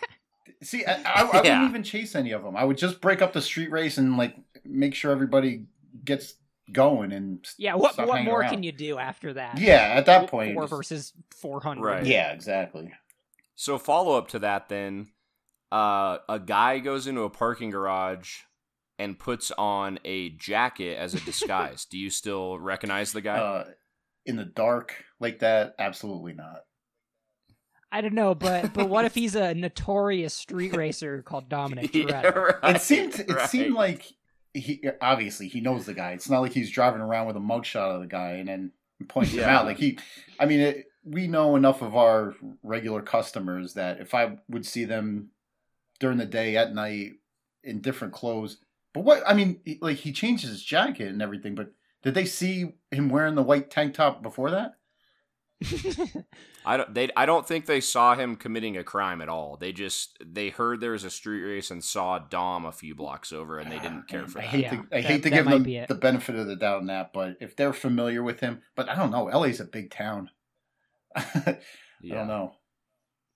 see, 0.63 0.85
I, 0.85 0.93
I, 0.93 1.21
I 1.21 1.41
Yeah. 1.43 1.59
wouldn't 1.59 1.69
even 1.69 1.83
chase 1.83 2.15
any 2.15 2.31
of 2.31 2.43
them. 2.43 2.55
I 2.55 2.63
would 2.63 2.77
just 2.77 3.01
break 3.01 3.21
up 3.21 3.33
the 3.33 3.41
street 3.41 3.71
race 3.71 3.97
and 3.97 4.17
like 4.17 4.35
make 4.65 4.95
sure 4.95 5.11
everybody 5.11 5.65
gets 6.05 6.35
going 6.71 7.11
and 7.13 7.45
Yeah, 7.57 7.75
what 7.75 7.93
stop 7.93 8.07
what 8.07 8.23
more 8.23 8.41
around. 8.41 8.49
can 8.49 8.63
you 8.63 8.71
do 8.71 8.97
after 8.97 9.33
that? 9.33 9.57
Yeah, 9.59 9.93
at 9.95 10.05
that 10.07 10.27
point, 10.27 10.53
four 10.55 10.67
versus 10.67 11.13
four 11.31 11.61
hundred. 11.61 11.83
Right. 11.83 12.05
Yeah, 12.05 12.31
exactly. 12.31 12.91
So 13.55 13.77
follow 13.79 14.17
up 14.17 14.27
to 14.29 14.39
that 14.39 14.69
then, 14.69 15.07
uh, 15.71 16.19
a 16.29 16.39
guy 16.39 16.79
goes 16.79 17.07
into 17.07 17.21
a 17.21 17.29
parking 17.29 17.71
garage 17.71 18.41
and 18.99 19.17
puts 19.17 19.51
on 19.51 19.99
a 20.03 20.29
jacket 20.29 20.97
as 20.97 21.13
a 21.13 21.19
disguise. 21.19 21.85
Do 21.85 21.97
you 21.97 22.09
still 22.09 22.59
recognize 22.59 23.11
the 23.13 23.21
guy? 23.21 23.37
Uh, 23.47 23.63
in 24.25 24.35
the 24.35 24.43
dark 24.43 25.05
like 25.21 25.39
that, 25.39 25.73
absolutely 25.79 26.33
not. 26.33 26.63
I 27.91 28.01
don't 28.01 28.13
know, 28.13 28.35
but 28.35 28.73
but 28.73 28.89
what 28.89 29.05
if 29.05 29.15
he's 29.15 29.35
a 29.35 29.53
notorious 29.53 30.33
street 30.33 30.75
racer 30.75 31.21
called 31.21 31.47
Dominic 31.47 31.93
Yeah, 31.95 32.27
right, 32.27 32.75
it 32.75 32.81
seemed 32.81 33.17
it 33.19 33.31
right. 33.31 33.49
seemed 33.49 33.73
like 33.73 34.05
he 34.53 34.83
obviously 35.01 35.47
he 35.47 35.61
knows 35.61 35.85
the 35.85 35.93
guy. 35.93 36.11
It's 36.11 36.29
not 36.29 36.41
like 36.41 36.51
he's 36.51 36.71
driving 36.71 36.99
around 36.99 37.27
with 37.27 37.37
a 37.37 37.39
mugshot 37.39 37.95
of 37.95 38.01
the 38.01 38.07
guy 38.07 38.31
and 38.31 38.49
then 38.49 38.71
points 39.07 39.31
him 39.31 39.43
out. 39.43 39.65
Like 39.65 39.77
he, 39.77 39.97
I 40.39 40.45
mean, 40.45 40.59
it, 40.59 40.87
we 41.03 41.27
know 41.27 41.55
enough 41.55 41.81
of 41.81 41.95
our 41.95 42.35
regular 42.63 43.01
customers 43.01 43.75
that 43.75 44.01
if 44.01 44.13
I 44.13 44.37
would 44.49 44.65
see 44.65 44.83
them 44.83 45.29
during 45.99 46.17
the 46.17 46.25
day 46.25 46.57
at 46.57 46.73
night 46.73 47.13
in 47.63 47.79
different 47.81 48.13
clothes, 48.13 48.57
but 48.97 49.05
what 49.05 49.23
I 49.27 49.33
mean, 49.33 49.59
he- 49.63 49.77
like 49.81 49.97
he 49.97 50.11
changes 50.11 50.49
his 50.49 50.63
jacket 50.63 51.09
and 51.09 51.21
everything, 51.21 51.53
but 51.55 51.71
did 52.03 52.13
they 52.15 52.25
see 52.25 52.73
him 52.91 53.09
wearing 53.09 53.35
the 53.35 53.43
white 53.43 53.69
tank 53.69 53.93
top 53.93 54.21
before 54.23 54.51
that? 54.51 54.73
I 56.65 56.77
don't. 56.77 56.93
They. 56.93 57.09
I 57.15 57.25
don't 57.25 57.47
think 57.47 57.65
they 57.65 57.79
saw 57.81 58.15
him 58.15 58.35
committing 58.35 58.77
a 58.77 58.83
crime 58.83 59.21
at 59.21 59.29
all. 59.29 59.57
They 59.57 59.71
just 59.71 60.17
they 60.23 60.49
heard 60.49 60.81
there 60.81 60.91
was 60.91 61.03
a 61.03 61.09
street 61.09 61.41
race 61.41 61.71
and 61.71 61.83
saw 61.83 62.19
Dom 62.19 62.65
a 62.65 62.71
few 62.71 62.93
blocks 62.93 63.31
over, 63.33 63.57
and 63.57 63.71
they 63.71 63.79
didn't 63.79 64.07
care 64.07 64.23
uh, 64.25 64.27
for 64.27 64.39
I 64.39 64.41
that. 64.43 64.47
hate 64.49 64.61
Yeah, 64.63 64.69
to, 64.69 64.77
I 64.77 64.81
that- 65.01 65.03
hate 65.05 65.23
to 65.23 65.29
that 65.29 65.35
give 65.35 65.45
them 65.45 65.63
be 65.63 65.83
the 65.87 65.95
benefit 65.95 66.35
of 66.35 66.47
the 66.47 66.55
doubt 66.55 66.81
in 66.81 66.87
that, 66.87 67.11
but 67.13 67.37
if 67.41 67.55
they're 67.55 67.73
familiar 67.73 68.21
with 68.21 68.39
him, 68.39 68.61
but 68.75 68.87
I 68.89 68.95
don't 68.95 69.11
know. 69.11 69.25
LA's 69.25 69.59
a 69.59 69.65
big 69.65 69.89
town. 69.91 70.29
I 71.15 71.57
Yeah. 72.01 72.15
don't 72.15 72.27
know. 72.27 72.53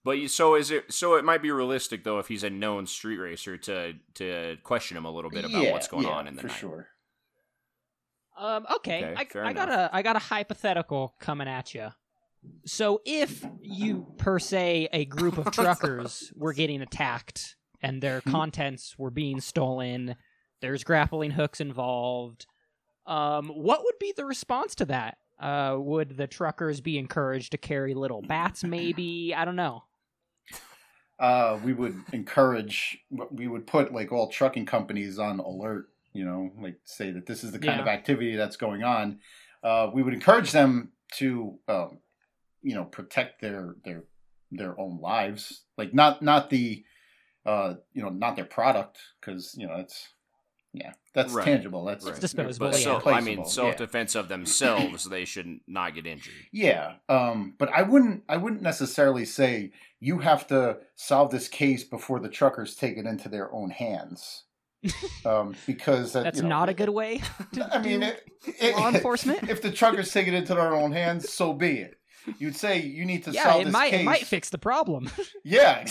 But 0.04 0.18
you, 0.18 0.28
so 0.28 0.56
is 0.56 0.72
it? 0.72 0.92
So 0.92 1.16
it 1.16 1.24
might 1.24 1.42
be 1.44 1.52
realistic 1.52 2.04
though 2.04 2.18
if 2.20 2.28
he's 2.28 2.44
a 2.44 2.50
known 2.50 2.88
street 2.88 3.18
racer 3.18 3.58
to 3.58 3.94
to 4.16 4.58
question 4.64 4.98
him 4.98 5.06
a 5.06 5.12
little 5.12 5.30
bit 5.30 5.46
about 5.46 5.62
Yeah, 5.62 5.72
what's 5.74 5.88
going 5.88 6.06
yeah, 6.08 6.14
on 6.14 6.28
in 6.28 6.36
the 6.36 6.42
for 6.42 6.48
night. 6.48 6.58
sure. 6.58 6.88
Um, 8.38 8.66
okay, 8.78 9.04
Okay, 9.16 9.40
I, 9.40 9.50
I 9.50 9.54
got 9.54 9.70
a 9.70 9.90
I 9.94 10.02
got 10.02 10.16
a 10.16 10.20
hypothetical 10.20 11.16
coming 11.20 11.48
at 11.48 11.76
you. 11.76 11.90
So 12.66 13.02
if 13.06 13.46
you 13.62 14.08
per 14.18 14.40
se 14.40 14.90
a 14.92 15.06
group 15.06 15.38
of 15.38 15.52
truckers 15.52 16.34
were 16.36 16.54
getting 16.54 16.82
attacked 16.82 17.56
and 17.82 18.02
their 18.02 18.22
Hmm. 18.22 18.32
contents 18.32 18.96
were 18.98 19.12
being 19.12 19.40
stolen, 19.42 20.16
there's 20.62 20.84
grappling 20.84 21.32
hooks 21.32 21.62
involved. 21.62 22.48
Um, 23.06 23.50
what 23.50 23.84
would 23.84 24.00
be 24.00 24.14
the 24.16 24.26
response 24.26 24.74
to 24.76 24.86
that? 24.86 25.18
Uh, 25.40 25.76
would 25.80 26.18
the 26.18 26.28
truckers 26.28 26.82
be 26.82 26.98
encouraged 26.98 27.52
to 27.52 27.58
carry 27.58 27.94
little 27.94 28.22
bats? 28.22 28.64
Maybe 28.64 29.34
I 29.36 29.46
don't 29.46 29.56
know. 29.56 29.84
Uh, 31.22 31.60
we 31.64 31.72
would 31.72 31.96
encourage. 32.14 32.98
We 33.30 33.48
would 33.48 33.68
put 33.68 33.94
like 33.94 34.12
all 34.12 34.28
trucking 34.30 34.66
companies 34.66 35.20
on 35.20 35.40
alert. 35.40 35.90
You 36.14 36.26
know, 36.26 36.52
like 36.60 36.78
say 36.84 37.12
that 37.12 37.28
this 37.28 37.44
is 37.44 37.52
the 37.52 37.60
kind 37.60 37.78
Yeah. 37.78 37.84
of 37.84 37.88
activity 37.88 38.36
that's 38.36 38.58
going 38.58 38.84
on. 38.84 39.20
Uh, 39.64 39.92
we 39.94 40.02
would 40.02 40.16
encourage 40.16 40.52
them 40.52 40.92
to, 41.18 41.60
um, 41.68 42.00
you 42.64 42.74
know, 42.74 42.86
protect 42.86 43.40
their 43.40 43.76
their 43.86 44.04
their 44.50 44.78
own 44.80 45.00
lives. 45.00 45.64
Like 45.78 45.94
not 45.94 46.24
not 46.24 46.50
the, 46.50 46.84
uh, 47.46 47.76
you 47.94 48.02
know, 48.02 48.10
not 48.10 48.36
their 48.36 48.46
product 48.46 48.98
because 49.20 49.56
you 49.56 49.68
know 49.68 49.76
it's 49.76 50.10
yeah 50.74 50.94
that's 51.14 51.34
Right. 51.34 51.44
tangible. 51.46 51.84
That's 51.84 52.06
Right. 52.06 52.20
disposable, 52.20 52.70
But 52.70 52.80
yeah. 52.80 53.00
so, 53.02 53.10
I 53.10 53.20
mean, 53.20 53.46
self 53.46 53.76
defense 53.76 54.16
of 54.16 54.30
themselves, 54.30 55.04
they 55.10 55.26
should 55.26 55.60
not 55.68 55.94
get 55.94 56.08
injured. 56.08 56.34
Yeah, 56.54 56.94
um, 57.10 57.54
but 57.58 57.68
I 57.70 57.82
wouldn't. 57.82 58.24
I 58.30 58.38
wouldn't 58.38 58.62
necessarily 58.62 59.26
say 59.26 59.72
you 60.00 60.20
have 60.20 60.48
to 60.48 60.78
solve 60.96 61.30
this 61.32 61.50
case 61.50 61.84
before 61.84 62.22
the 62.22 62.30
truckers 62.30 62.76
take 62.76 62.98
it 62.98 63.06
into 63.06 63.28
their 63.28 63.54
own 63.54 63.72
hands, 63.72 64.46
um, 65.26 65.54
because 65.68 66.14
that, 66.14 66.24
That's 66.24 66.38
you 66.38 66.44
know, 66.44 66.50
not 66.50 66.70
a 66.70 66.74
good 66.74 66.90
way. 66.90 67.22
To 67.54 67.76
I 67.76 67.82
mean, 67.82 68.00
do 68.00 68.06
it, 68.08 68.24
it- 68.62 68.76
law 68.78 68.88
enforcement. 68.88 69.50
If 69.50 69.62
the 69.62 69.72
truckers 69.72 70.12
take 70.14 70.28
it 70.30 70.34
into 70.34 70.56
their 70.56 70.74
own 70.74 70.94
hands, 70.94 71.30
so 71.34 71.52
be 71.54 71.80
it. 71.80 71.96
You'd 72.40 72.56
say 72.56 72.80
you 72.80 73.04
need 73.04 73.24
to 73.26 73.32
yeah, 73.32 73.44
solve 73.44 73.62
it 73.62 73.66
this 73.66 73.74
might 73.74 73.90
case. 73.92 74.02
it 74.02 74.04
might 74.06 74.26
fix 74.26 74.50
the 74.50 74.60
problem. 74.60 75.10
Yeah, 75.44 75.86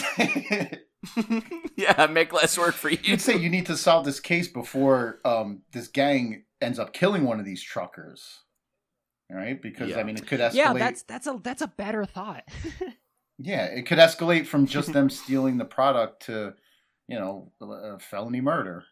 yeah, 1.76 2.06
make 2.06 2.32
less 2.32 2.58
work 2.58 2.74
for 2.74 2.90
you. 2.90 2.98
you'd 3.02 3.20
say 3.20 3.36
you 3.36 3.48
need 3.48 3.66
to 3.66 3.76
solve 3.76 4.04
this 4.04 4.20
case 4.20 4.48
before 4.48 5.20
um, 5.24 5.62
this 5.72 5.88
gang 5.88 6.44
ends 6.60 6.78
up 6.78 6.92
killing 6.92 7.24
one 7.24 7.38
of 7.40 7.46
these 7.46 7.62
truckers. 7.62 8.40
right? 9.30 9.60
because 9.60 9.90
Yeah. 9.90 10.00
I 10.00 10.02
mean, 10.04 10.16
it 10.16 10.26
could 10.26 10.40
escalate. 10.40 10.54
yeah, 10.54 10.72
that's 10.74 11.02
that's 11.02 11.26
a 11.26 11.40
that's 11.42 11.62
a 11.62 11.68
better 11.68 12.04
thought. 12.04 12.44
Yeah, 13.42 13.64
it 13.64 13.86
could 13.86 13.96
escalate 13.96 14.46
from 14.46 14.66
just 14.66 14.92
them 14.92 15.08
stealing 15.20 15.56
the 15.56 15.64
product 15.64 16.26
to, 16.26 16.52
you 17.08 17.18
know, 17.18 17.50
a 17.62 17.98
felony 17.98 18.42
murder. 18.42 18.84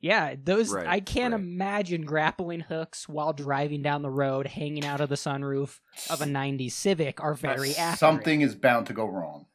Yeah, 0.00 0.34
those 0.42 0.72
Right, 0.72 0.86
I 0.86 0.98
can't 0.98 1.32
right. 1.32 1.40
imagine 1.40 2.02
grappling 2.04 2.60
hooks 2.60 3.08
while 3.08 3.32
driving 3.32 3.82
down 3.82 4.02
the 4.02 4.10
road, 4.10 4.48
hanging 4.48 4.84
out 4.84 5.00
of 5.00 5.10
the 5.10 5.14
sunroof 5.14 5.78
of 6.08 6.22
a 6.22 6.24
'90s 6.24 6.72
Civic 6.72 7.22
are 7.22 7.34
very 7.34 7.70
accurate. 7.76 7.98
Something 8.00 8.40
is 8.40 8.56
bound 8.56 8.86
to 8.86 8.94
go 8.94 9.06
wrong. 9.06 9.46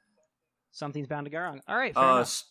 Something's 0.76 1.08
bound 1.08 1.26
to 1.26 1.32
go 1.32 1.40
wrong. 1.40 1.62
All 1.68 1.76
right, 1.78 1.94
fair 1.94 2.04
Uh, 2.04 2.20
s- 2.22 2.46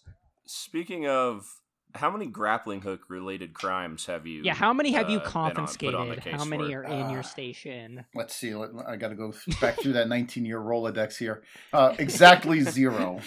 speaking 0.47 1.07
of, 1.07 1.47
how 1.95 2.11
many 2.11 2.27
grappling 2.27 2.81
hook 2.81 3.03
related 3.09 3.55
crimes 3.55 4.07
have 4.07 4.27
you? 4.27 4.43
Yeah, 4.43 4.55
how 4.55 4.73
many 4.73 4.93
have 4.93 5.09
you 5.11 5.19
uh, 5.19 5.25
been 5.25 5.33
on- 5.37 5.45
on 5.51 5.55
confiscated? 5.55 5.95
How 6.35 6.45
many 6.45 6.73
for? 6.73 6.81
are 6.81 6.85
in 6.85 7.11
your 7.11 7.21
Ah. 7.21 7.23
station? 7.23 8.05
Let's 8.15 8.35
see. 8.35 8.55
let- 8.55 8.71
I 8.89 8.97
got 8.97 9.09
to 9.11 9.15
go 9.15 9.33
back 9.61 9.79
through 9.81 9.93
that 9.93 10.09
19 10.09 10.45
year 10.45 10.59
Rolodex 10.59 11.17
here. 11.19 11.45
Uh, 11.73 11.95
exactly 11.99 12.61
zero. 12.79 13.21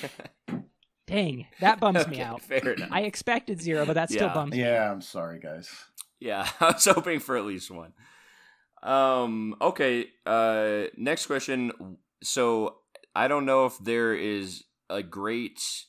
Dang, 1.06 1.48
that 1.62 1.80
bums 1.80 2.06
me 2.08 2.20
out. 2.20 2.42
Fair 2.42 2.74
enough. 2.74 2.90
I 2.92 3.04
expected 3.04 3.62
zero, 3.62 3.86
but 3.86 3.94
that 3.94 4.10
still 4.10 4.28
Yeah. 4.28 4.34
bums 4.34 4.52
me. 4.52 4.60
Yeah, 4.60 4.92
I'm 4.92 5.02
sorry, 5.02 5.40
guys. 5.40 5.70
Yeah, 6.20 6.46
I 6.60 6.72
was 6.74 6.84
hoping 6.84 7.20
for 7.22 7.38
at 7.38 7.46
least 7.46 7.72
one. 7.72 7.94
Um. 8.84 9.56
Okay. 9.62 10.08
Uh. 10.26 10.84
Next 10.98 11.28
question. 11.28 11.72
So 12.22 12.80
I 13.16 13.28
don't 13.30 13.46
know 13.46 13.66
if 13.68 13.78
there 13.80 14.14
is 14.14 14.64
a 14.90 15.04
great 15.04 15.86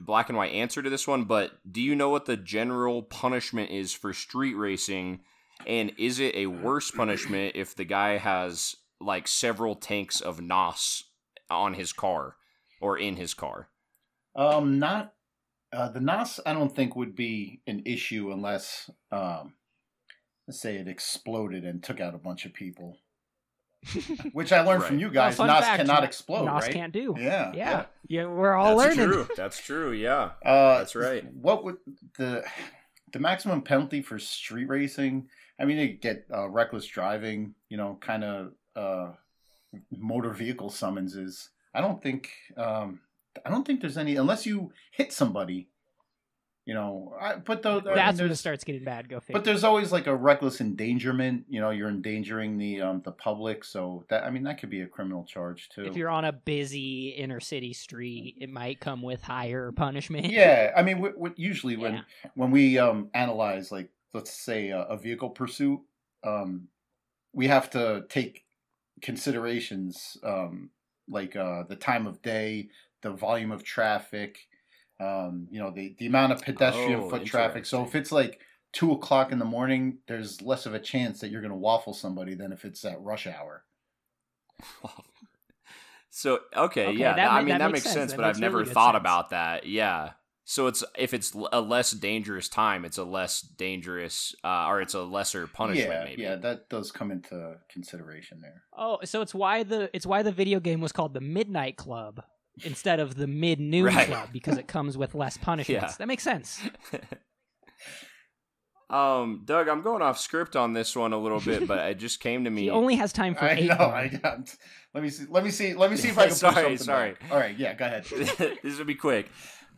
black 0.00 0.28
and 0.28 0.38
white 0.38 0.52
answer 0.52 0.82
to 0.82 0.90
this 0.90 1.06
one, 1.06 1.24
but 1.24 1.52
do 1.70 1.80
you 1.80 1.94
know 1.94 2.10
what 2.10 2.26
the 2.26 2.36
general 2.36 3.02
punishment 3.02 3.70
is 3.70 3.92
for 3.92 4.12
street 4.12 4.54
racing? 4.54 5.20
And 5.66 5.92
is 5.98 6.20
it 6.20 6.34
a 6.34 6.46
worse 6.46 6.90
punishment 6.90 7.56
if 7.56 7.74
the 7.74 7.84
guy 7.84 8.16
has 8.18 8.76
like 9.00 9.26
several 9.26 9.74
tanks 9.74 10.20
of 10.20 10.40
NOS 10.40 11.04
on 11.50 11.74
his 11.74 11.92
car 11.92 12.36
or 12.80 12.98
in 12.98 13.16
his 13.16 13.34
car? 13.34 13.68
Um, 14.36 14.78
not 14.78 15.14
uh, 15.72 15.88
the 15.90 16.00
NOS. 16.00 16.40
I 16.46 16.52
don't 16.52 16.74
think 16.74 16.96
would 16.96 17.16
be 17.16 17.60
an 17.66 17.82
issue 17.84 18.30
unless, 18.32 18.90
um, 19.10 19.54
let's 20.46 20.60
say 20.60 20.76
it 20.76 20.88
exploded 20.88 21.64
and 21.64 21.82
took 21.82 22.00
out 22.00 22.14
a 22.14 22.18
bunch 22.18 22.46
of 22.46 22.54
people. 22.54 22.96
Which 24.32 24.52
I 24.52 24.60
learned 24.62 24.84
from 24.84 24.98
you 24.98 25.10
guys. 25.10 25.36
fun 25.36 25.46
NOS 25.48 25.60
fact, 25.60 25.76
cannot 25.78 26.04
explode, 26.04 26.44
NOS 26.44 26.62
right? 26.64 26.72
can't 26.72 26.92
do. 26.92 27.14
Yeah, 27.18 27.52
Yeah, 27.54 27.86
yeah, 28.08 28.26
we're 28.26 28.54
all 28.54 28.76
That's 28.76 28.96
learning. 28.96 29.12
true. 29.12 29.28
That's 29.36 29.58
true. 29.60 29.92
Yeah. 29.92 30.30
Uh, 30.44 30.78
That's 30.78 30.94
right. 30.94 31.24
What 31.32 31.64
would 31.64 31.76
the 32.18 32.44
the 33.12 33.18
maximum 33.18 33.62
penalty 33.62 34.02
for 34.02 34.18
street 34.18 34.68
racing? 34.68 35.28
I 35.58 35.64
mean, 35.64 35.78
you 35.78 35.88
get 35.94 36.26
uh, 36.32 36.48
reckless 36.48 36.86
driving, 36.86 37.54
you 37.68 37.76
know, 37.76 37.98
kind 38.00 38.24
of 38.24 38.52
uh, 38.76 39.12
motor 39.90 40.30
vehicle 40.32 40.70
summonses. 40.70 41.50
I 41.74 41.80
don't 41.80 42.02
think 42.02 42.30
um, 42.56 43.00
I 43.44 43.50
don't 43.50 43.66
think 43.66 43.80
there's 43.80 43.98
any 43.98 44.16
unless 44.16 44.44
you 44.46 44.72
hit 44.90 45.12
somebody. 45.12 45.68
You 46.70 46.76
know, 46.76 47.12
I, 47.20 47.34
but 47.34 47.62
though 47.64 47.80
I 47.80 47.84
mean, 47.84 47.94
That's 47.96 48.20
when 48.20 48.30
it 48.30 48.36
starts 48.36 48.62
getting 48.62 48.84
bad. 48.84 49.08
Go 49.08 49.18
figure. 49.18 49.32
But 49.40 49.44
there's 49.44 49.64
always 49.64 49.90
like 49.90 50.06
a 50.06 50.14
reckless 50.14 50.60
endangerment. 50.60 51.46
You 51.48 51.60
know, 51.60 51.70
you're 51.70 51.88
endangering 51.88 52.58
the 52.58 52.80
um, 52.80 53.02
the 53.04 53.10
public, 53.10 53.64
so 53.64 54.04
that 54.08 54.22
I 54.22 54.30
mean 54.30 54.44
that 54.44 54.60
could 54.60 54.70
be 54.70 54.82
a 54.82 54.86
criminal 54.86 55.24
charge 55.24 55.68
too. 55.68 55.84
if 55.84 55.96
you're 55.96 56.08
on 56.08 56.24
a 56.24 56.30
busy 56.32 57.08
inner 57.08 57.40
city 57.40 57.72
street, 57.72 58.36
it 58.40 58.50
might 58.50 58.78
come 58.78 59.02
with 59.02 59.20
higher 59.20 59.72
punishment. 59.76 60.26
yeah, 60.26 60.72
I 60.76 60.84
mean, 60.84 60.98
w- 60.98 61.14
w- 61.14 61.34
usually 61.36 61.76
when 61.76 61.94
Yeah. 61.94 62.00
when 62.36 62.52
we 62.52 62.78
um, 62.78 63.10
analyze, 63.14 63.72
like, 63.72 63.90
let's 64.14 64.30
say 64.30 64.68
a, 64.68 64.82
a 64.82 64.96
vehicle 64.96 65.30
pursuit, 65.30 65.80
um, 66.22 66.68
we 67.32 67.48
have 67.48 67.68
to 67.70 68.04
take 68.08 68.44
considerations 69.02 70.16
um, 70.22 70.70
like 71.08 71.34
uh, 71.34 71.64
the 71.68 71.74
time 71.74 72.06
of 72.06 72.22
day, 72.22 72.68
the 73.02 73.10
volume 73.10 73.50
of 73.50 73.64
traffic, 73.64 74.46
Um, 75.00 75.48
you 75.50 75.58
know, 75.58 75.70
the 75.70 75.94
the 75.98 76.06
amount 76.06 76.32
of 76.32 76.42
pedestrian 76.42 77.00
Oh, 77.00 77.08
foot 77.10 77.24
traffic. 77.24 77.64
So 77.66 77.82
if 77.84 77.94
it's 77.94 78.12
like 78.12 78.40
two 78.72 78.92
o'clock 78.92 79.32
in 79.32 79.38
the 79.38 79.44
morning, 79.46 79.98
there's 80.06 80.42
less 80.42 80.66
of 80.66 80.74
a 80.74 80.78
chance 80.78 81.20
that 81.20 81.30
you're 81.30 81.40
going 81.40 81.50
to 81.52 81.56
waffle 81.56 81.94
somebody 81.94 82.34
than 82.34 82.52
if 82.52 82.64
it's 82.64 82.84
at 82.84 83.00
rush 83.00 83.26
hour. 83.26 83.64
So 86.12 86.40
okay, 86.56 86.88
Okay, 86.88 86.98
yeah, 86.98 87.14
that 87.14 87.30
I 87.30 87.38
mean 87.38 87.48
that 87.50 87.58
that 87.58 87.66
makes 87.70 87.84
makes 87.84 87.84
sense. 87.84 87.94
sense, 87.94 88.10
That 88.12 88.16
but 88.16 88.24
I've 88.26 88.30
makes 88.34 88.40
never 88.40 88.58
really 88.58 88.72
thought 88.72 88.94
sense. 88.94 89.00
about 89.02 89.30
that. 89.30 89.64
Yeah. 89.66 90.10
So 90.44 90.66
it's 90.66 90.82
if 90.98 91.14
it's 91.14 91.32
a 91.52 91.60
less 91.60 91.92
dangerous 91.92 92.48
time, 92.48 92.84
it's 92.84 92.98
a 92.98 93.04
less 93.04 93.40
dangerous, 93.40 94.34
uh, 94.42 94.66
or 94.66 94.80
it's 94.82 94.94
a 94.94 95.02
lesser 95.04 95.46
punishment. 95.46 95.88
yeah, 96.00 96.04
maybe. 96.04 96.22
yeah, 96.22 96.34
that 96.36 96.68
does 96.68 96.90
come 96.90 97.12
into 97.12 97.54
consideration 97.70 98.40
there. 98.40 98.64
Oh, 98.76 98.98
so 99.04 99.20
it's 99.22 99.32
why 99.32 99.62
the 99.62 99.88
it's 99.94 100.04
why 100.04 100.24
the 100.24 100.32
video 100.32 100.58
game 100.58 100.80
was 100.80 100.90
called 100.90 101.14
the 101.14 101.20
Midnight 101.20 101.76
Club 101.76 102.24
instead 102.64 103.00
of 103.00 103.14
the 103.16 103.26
Mid 103.26 103.60
Noon 103.60 103.86
Right. 103.86 104.06
Club 104.06 104.28
because 104.32 104.56
it 104.58 104.68
comes 104.68 104.96
with 104.98 105.14
less 105.14 105.36
punishments. 105.42 105.92
Yeah. 105.92 105.96
That 105.98 106.08
makes 106.08 106.22
sense. 106.22 106.60
um, 108.90 109.42
Doug, 109.44 109.68
I'm 109.68 109.82
going 109.82 110.02
off 110.02 110.18
script 110.18 110.56
on 110.56 110.72
this 110.72 110.96
one 110.96 111.12
a 111.12 111.18
little 111.18 111.40
bit, 111.40 111.68
but 111.68 111.78
it 111.90 111.98
just 111.98 112.20
came 112.20 112.44
to 112.44 112.50
me. 112.56 112.62
He 112.62 112.70
only 112.70 112.96
has 112.96 113.12
time 113.12 113.34
for 113.34 113.44
I 113.44 113.50
eight. 113.52 113.68
know. 113.68 113.74
I 113.76 114.08
don't. 114.08 114.56
Let 114.94 115.02
me 115.04 115.10
see. 115.10 115.26
Let 115.28 115.44
me 115.44 115.50
see. 115.50 115.74
Let 115.74 115.90
me 115.90 115.96
see 115.96 116.08
if 116.08 116.18
I 116.18 116.26
can. 116.26 116.34
Sorry, 116.34 116.54
push 116.54 116.62
something 116.62 116.78
sorry. 116.78 117.12
back. 117.12 117.30
All 117.30 117.38
right. 117.38 117.56
Yeah. 117.56 117.74
Go 117.74 117.84
ahead. 117.84 118.04
this 118.62 118.78
will 118.78 118.84
be 118.84 118.96
quick. 118.96 119.28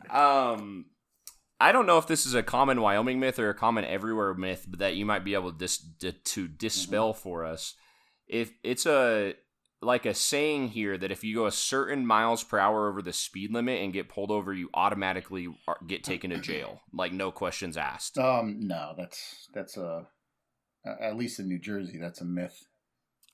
Um, 0.09 0.85
I 1.59 1.71
don't 1.71 1.85
know 1.85 1.99
if 1.99 2.07
this 2.07 2.25
is 2.25 2.33
a 2.33 2.41
common 2.43 2.81
Wyoming 2.81 3.19
myth 3.19 3.37
or 3.37 3.49
a 3.49 3.53
common 3.53 3.85
everywhere 3.85 4.33
myth, 4.33 4.65
but 4.67 4.79
that 4.79 4.95
you 4.95 5.05
might 5.05 5.23
be 5.23 5.35
able 5.35 5.51
to 5.51 5.57
dis- 5.57 5.85
to, 5.99 6.11
to 6.11 6.47
dispel 6.47 7.13
for 7.13 7.45
us. 7.45 7.75
If 8.27 8.51
it's 8.63 8.85
a 8.87 9.35
like 9.85 10.05
a 10.05 10.13
saying 10.13 10.69
here 10.69 10.97
that 10.97 11.11
if 11.11 11.23
you 11.23 11.35
go 11.35 11.45
a 11.45 11.51
certain 11.51 12.05
miles 12.05 12.43
per 12.43 12.57
hour 12.59 12.89
over 12.89 13.01
the 13.01 13.13
speed 13.13 13.53
limit 13.53 13.81
and 13.81 13.93
get 13.93 14.09
pulled 14.09 14.31
over, 14.31 14.53
you 14.53 14.69
automatically 14.73 15.47
get 15.87 16.03
taken 16.03 16.29
to 16.31 16.37
jail, 16.39 16.81
like 16.93 17.11
no 17.13 17.31
questions 17.31 17.77
asked. 17.77 18.17
Um. 18.17 18.59
No. 18.67 18.93
That's 18.97 19.47
that's 19.53 19.77
a. 19.77 20.07
At 21.01 21.15
least 21.15 21.39
in 21.39 21.47
New 21.47 21.59
Jersey, 21.59 21.97
that's 21.97 22.19
a 22.21 22.25
myth. 22.25 22.65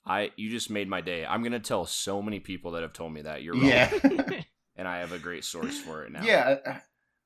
I 0.05 0.31
you 0.35 0.49
just 0.49 0.69
made 0.69 0.87
my 0.87 1.01
day. 1.01 1.25
I'm 1.25 1.41
gonna 1.43 1.59
tell 1.59 1.85
so 1.85 2.21
many 2.21 2.39
people 2.39 2.71
that 2.71 2.83
have 2.83 2.93
told 2.93 3.11
me 3.13 3.23
that 3.23 3.41
you're 3.43 3.55
wrong, 3.55 3.65
Yeah. 3.65 3.91
and 4.75 4.87
I 4.87 4.99
have 4.99 5.11
a 5.13 5.19
great 5.19 5.43
source 5.43 5.77
for 5.79 6.03
it 6.03 6.11
now. 6.11 6.23
yeah. 6.23 6.57
I- 6.65 6.81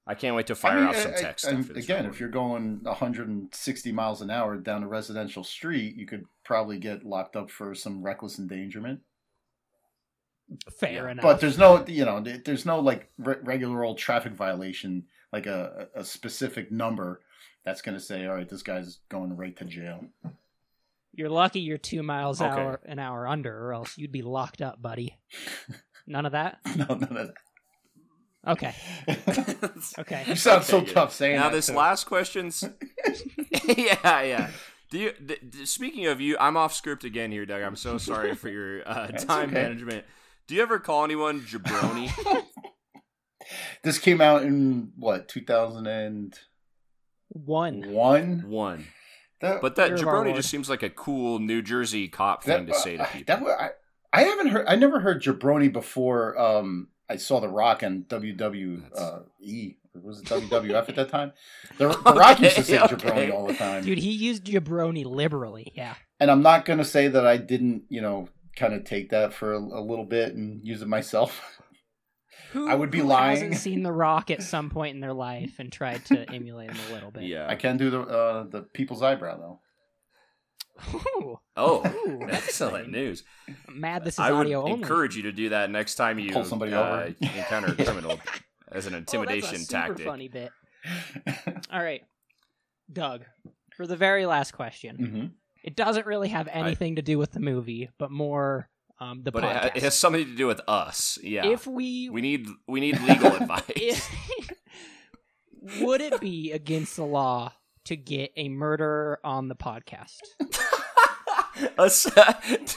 I 0.05 0.15
can't 0.15 0.35
wait 0.35 0.47
to 0.47 0.53
I 0.53 0.55
fire 0.57 0.79
mean, 0.81 0.89
off 0.89 0.97
some 0.97 1.11
I- 1.11 1.15
I- 1.15 1.21
text 1.21 1.45
and 1.45 1.69
again, 1.77 2.05
if 2.05 2.19
you're 2.19 2.27
going 2.27 2.81
160 2.83 3.91
miles 3.93 4.21
an 4.21 4.29
hour 4.29 4.57
down 4.57 4.83
a 4.83 4.87
residential 4.89 5.45
street, 5.45 5.95
you 5.95 6.05
could 6.05 6.25
probably 6.43 6.77
get 6.77 7.05
locked 7.05 7.37
up 7.37 7.49
for 7.49 7.73
some 7.73 8.03
reckless 8.03 8.37
endangerment. 8.37 8.99
Fair 10.79 11.05
Yeah. 11.05 11.11
enough. 11.11 11.23
But 11.23 11.39
there's 11.39 11.57
no, 11.57 11.85
you 11.87 12.05
know, 12.05 12.19
there's 12.21 12.65
no 12.65 12.79
like 12.79 13.09
re- 13.17 13.37
regular 13.43 13.83
old 13.83 13.97
traffic 13.97 14.33
violation, 14.33 15.03
like 15.31 15.45
a, 15.45 15.87
a 15.95 16.03
specific 16.03 16.71
number 16.71 17.21
that's 17.65 17.81
going 17.81 17.95
to 17.97 18.03
say, 18.03 18.25
all 18.25 18.35
right, 18.35 18.49
this 18.49 18.63
guy's 18.63 18.99
going 19.09 19.35
right 19.37 19.55
to 19.57 19.65
jail. 19.65 20.05
You're 21.15 21.29
lucky 21.29 21.59
you're 21.59 21.77
two 21.77 22.01
miles 22.03 22.41
Okay. 22.41 22.49
hour 22.49 22.79
an 22.85 22.99
hour 22.99 23.27
under, 23.27 23.55
or 23.67 23.73
else 23.73 23.97
you'd 23.97 24.11
be 24.11 24.21
locked 24.23 24.61
up, 24.61 24.81
buddy. 24.81 25.17
None 26.07 26.25
of 26.25 26.31
that. 26.33 26.57
no, 26.75 26.85
none 26.85 27.03
of 27.17 27.31
Okay. 28.45 28.73
that. 29.07 29.71
Okay. 29.71 29.71
okay. 29.99 30.23
you 30.27 30.35
sound 30.35 30.63
so 30.65 30.77
Okay, 30.77 30.85
good. 30.87 30.93
tough 30.95 31.13
saying 31.13 31.35
that 31.37 31.41
now 31.43 31.49
that. 31.49 31.55
this 31.55 31.67
too. 31.67 31.73
last 31.75 32.03
question's 32.05 32.61
yeah 33.67 34.21
yeah 34.21 34.49
do 34.89 34.97
you 34.99 35.13
d- 35.25 35.37
d- 35.49 35.65
speaking 35.65 36.07
of 36.07 36.19
you 36.19 36.35
i'm 36.41 36.57
off 36.57 36.73
script 36.73 37.05
again 37.05 37.31
here 37.31 37.45
doug 37.45 37.61
i'm 37.61 37.77
so 37.77 37.97
sorry 37.97 38.35
for 38.35 38.49
your 38.49 38.81
uh, 38.85 39.07
time 39.07 39.45
okay. 39.49 39.53
management 39.61 40.03
do 40.47 40.55
you 40.55 40.61
ever 40.61 40.79
call 40.79 41.03
anyone 41.03 41.41
jabroni 41.41 42.09
This 43.83 43.99
came 43.99 44.21
out 44.21 44.43
in 44.43 44.91
what 44.97 45.27
2001. 45.27 47.93
One. 47.93 48.49
one 48.49 48.87
That, 49.41 49.61
but 49.61 49.75
that 49.75 49.89
Year 49.89 49.97
of 49.97 50.07
our 50.07 50.23
jabroni 50.23 50.35
just 50.35 50.49
seems 50.49 50.69
like 50.69 50.83
a 50.83 50.89
cool 50.89 51.39
new 51.39 51.61
jersey 51.61 52.07
cop 52.07 52.43
thing 52.43 52.65
to 52.67 52.73
say 52.73 52.97
to 52.97 53.03
uh, 53.03 53.07
people 53.07 53.45
That 53.45 53.59
I, 53.59 53.69
I 54.13 54.23
haven't 54.23 54.47
heard. 54.47 54.65
I 54.67 54.75
never 54.75 54.99
heard 54.99 55.21
jabroni 55.23 55.71
before. 55.71 56.37
Um, 56.39 56.87
I 57.09 57.17
saw 57.17 57.39
The 57.39 57.49
Rock 57.49 57.83
on 57.83 58.05
WWE. 58.07 58.83
Uh, 58.97 59.19
e 59.41 59.75
or 59.95 60.01
was 60.01 60.21
it 60.21 60.25
WWF 60.25 60.89
at 60.89 60.95
that 60.95 61.09
time? 61.09 61.33
The, 61.77 61.89
the 62.05 62.13
Rock 62.13 62.39
used 62.39 62.55
to 62.55 62.63
say 62.63 62.79
Okay, 62.79 62.95
jabroni 62.95 63.31
all 63.33 63.45
the 63.47 63.53
time. 63.53 63.83
Dude, 63.83 63.99
he 63.99 64.11
used 64.11 64.45
jabroni 64.45 65.05
liberally. 65.05 65.71
Yeah. 65.75 65.93
and 66.19 66.31
I'm 66.31 66.41
not 66.41 66.65
going 66.65 66.79
to 66.79 66.85
say 66.85 67.07
that 67.09 67.27
I 67.27 67.37
didn't, 67.37 67.83
you 67.89 68.01
know, 68.01 68.29
kind 68.55 68.73
of 68.73 68.83
take 68.83 69.09
that 69.11 69.33
for 69.33 69.53
a, 69.53 69.57
a 69.59 69.81
little 69.81 70.05
bit 70.05 70.33
and 70.35 70.65
use 70.65 70.81
it 70.81 70.87
myself. 70.87 71.41
Who, 72.51 72.69
I 72.69 72.75
would 72.75 72.89
be 72.91 72.99
who 72.99 73.05
lying. 73.05 73.31
Hasn't 73.31 73.55
seen 73.61 73.83
The 73.83 73.91
Rock 73.91 74.29
at 74.31 74.41
some 74.43 74.69
point 74.69 74.93
in 74.95 75.01
their 75.01 75.13
life 75.13 75.55
and 75.59 75.71
tried 75.71 76.05
to 76.05 76.29
emulate 76.31 76.71
him 76.71 76.77
a 76.89 76.93
little 76.93 77.11
bit. 77.11 77.23
yeah 77.23 77.47
I 77.47 77.55
can 77.55 77.77
do 77.77 77.89
the 77.89 78.01
uh, 78.01 78.43
the 78.43 78.61
people's 78.61 79.01
eyebrow 79.03 79.37
though. 79.37 79.59
Ooh, 80.95 81.39
oh 81.55 81.83
Ooh, 82.07 82.19
that's 82.27 82.47
excellent 82.47 82.89
news 82.89 83.23
I'm 83.67 83.79
mad 83.79 84.03
this 84.03 84.15
is 84.15 84.19
i 84.19 84.31
would 84.31 84.51
only. 84.51 84.71
encourage 84.71 85.15
you 85.15 85.21
to 85.23 85.31
do 85.31 85.49
that 85.49 85.69
next 85.69 85.95
time 85.95 86.17
you 86.17 86.31
Pull 86.31 86.43
somebody 86.45 86.73
uh, 86.73 86.81
over. 86.83 87.13
encounter 87.21 87.67
a 87.71 87.75
criminal 87.75 88.19
as 88.71 88.87
an 88.87 88.95
Oh, 88.95 88.97
intimidation 88.97 89.51
that's 89.51 89.61
a 89.61 89.65
super 89.65 89.87
tactic 89.87 90.05
funny 90.07 90.27
bit. 90.29 90.51
All 91.71 91.83
right, 91.83 92.01
Doug. 92.91 93.23
For 93.77 93.85
the 93.85 93.95
very 93.95 94.25
last 94.25 94.51
question, 94.53 94.95
hmm 94.95 95.25
it 95.63 95.75
doesn't 95.75 96.05
really 96.05 96.29
have 96.29 96.47
anything 96.51 96.97
to 96.97 97.01
do 97.01 97.17
with 97.17 97.31
the 97.31 97.39
movie, 97.39 97.89
but 97.97 98.11
more 98.11 98.69
um, 98.99 99.23
the 99.23 99.31
but 99.31 99.43
it, 99.43 99.47
podcast. 99.47 99.75
it 99.77 99.83
has 99.83 99.97
something 99.97 100.23
to 100.25 100.35
do 100.35 100.47
with 100.47 100.61
us 100.67 101.17
yeah 101.23 101.47
If 101.47 101.65
we, 101.67 102.09
we 102.09 102.21
need 102.21 102.47
we 102.67 102.79
need 102.79 103.01
legal 103.01 103.35
advice 103.35 103.63
if- 103.75 104.09
would 105.81 106.01
it 106.01 106.19
be 106.21 106.51
against 106.51 106.95
the 106.95 107.05
law 107.05 107.53
to 107.85 107.95
get 107.95 108.31
a 108.37 108.49
murderer 108.49 109.19
on 109.23 109.47
the 109.47 109.55
podcast? 109.55 110.17
Us- 111.77 112.03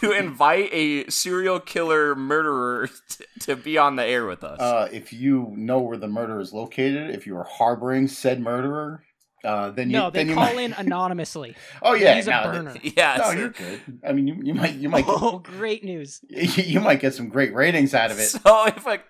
to 0.00 0.12
invite 0.12 0.68
a 0.72 1.08
serial 1.08 1.58
killer 1.60 2.14
murderer 2.14 2.88
t- 3.08 3.24
to 3.40 3.56
be 3.56 3.78
on 3.78 3.96
the 3.96 4.04
air 4.04 4.26
with 4.26 4.44
us. 4.44 4.60
Uh, 4.60 4.88
if 4.92 5.12
you 5.12 5.52
know 5.56 5.80
where 5.80 5.96
the 5.96 6.08
murderer 6.08 6.40
is 6.40 6.52
located, 6.52 7.14
if 7.14 7.26
you 7.26 7.36
are 7.36 7.44
harboring 7.44 8.06
said 8.08 8.40
murderer, 8.40 9.02
uh, 9.44 9.70
then 9.70 9.90
you 9.90 9.96
no, 9.96 10.10
they 10.10 10.20
then 10.20 10.28
you 10.28 10.34
call 10.34 10.54
might... 10.54 10.58
in 10.58 10.72
anonymously. 10.72 11.54
Oh 11.82 11.94
yeah, 11.94 12.16
Use 12.16 12.26
a 12.26 12.30
no, 12.30 12.42
burner. 12.44 12.74
yeah, 12.82 13.16
no, 13.18 13.24
so- 13.24 13.30
you're 13.32 13.48
good. 13.50 13.80
I 14.06 14.12
mean, 14.12 14.26
you, 14.26 14.36
you 14.42 14.54
might 14.54 14.74
you 14.74 14.88
might 14.88 15.04
Oh, 15.08 15.38
great 15.38 15.84
news! 15.84 16.20
you 16.28 16.80
might 16.80 17.00
get 17.00 17.14
some 17.14 17.28
great 17.28 17.54
ratings 17.54 17.94
out 17.94 18.10
of 18.10 18.18
it. 18.18 18.26
So 18.26 18.66
if 18.66 18.86
a 18.86 19.00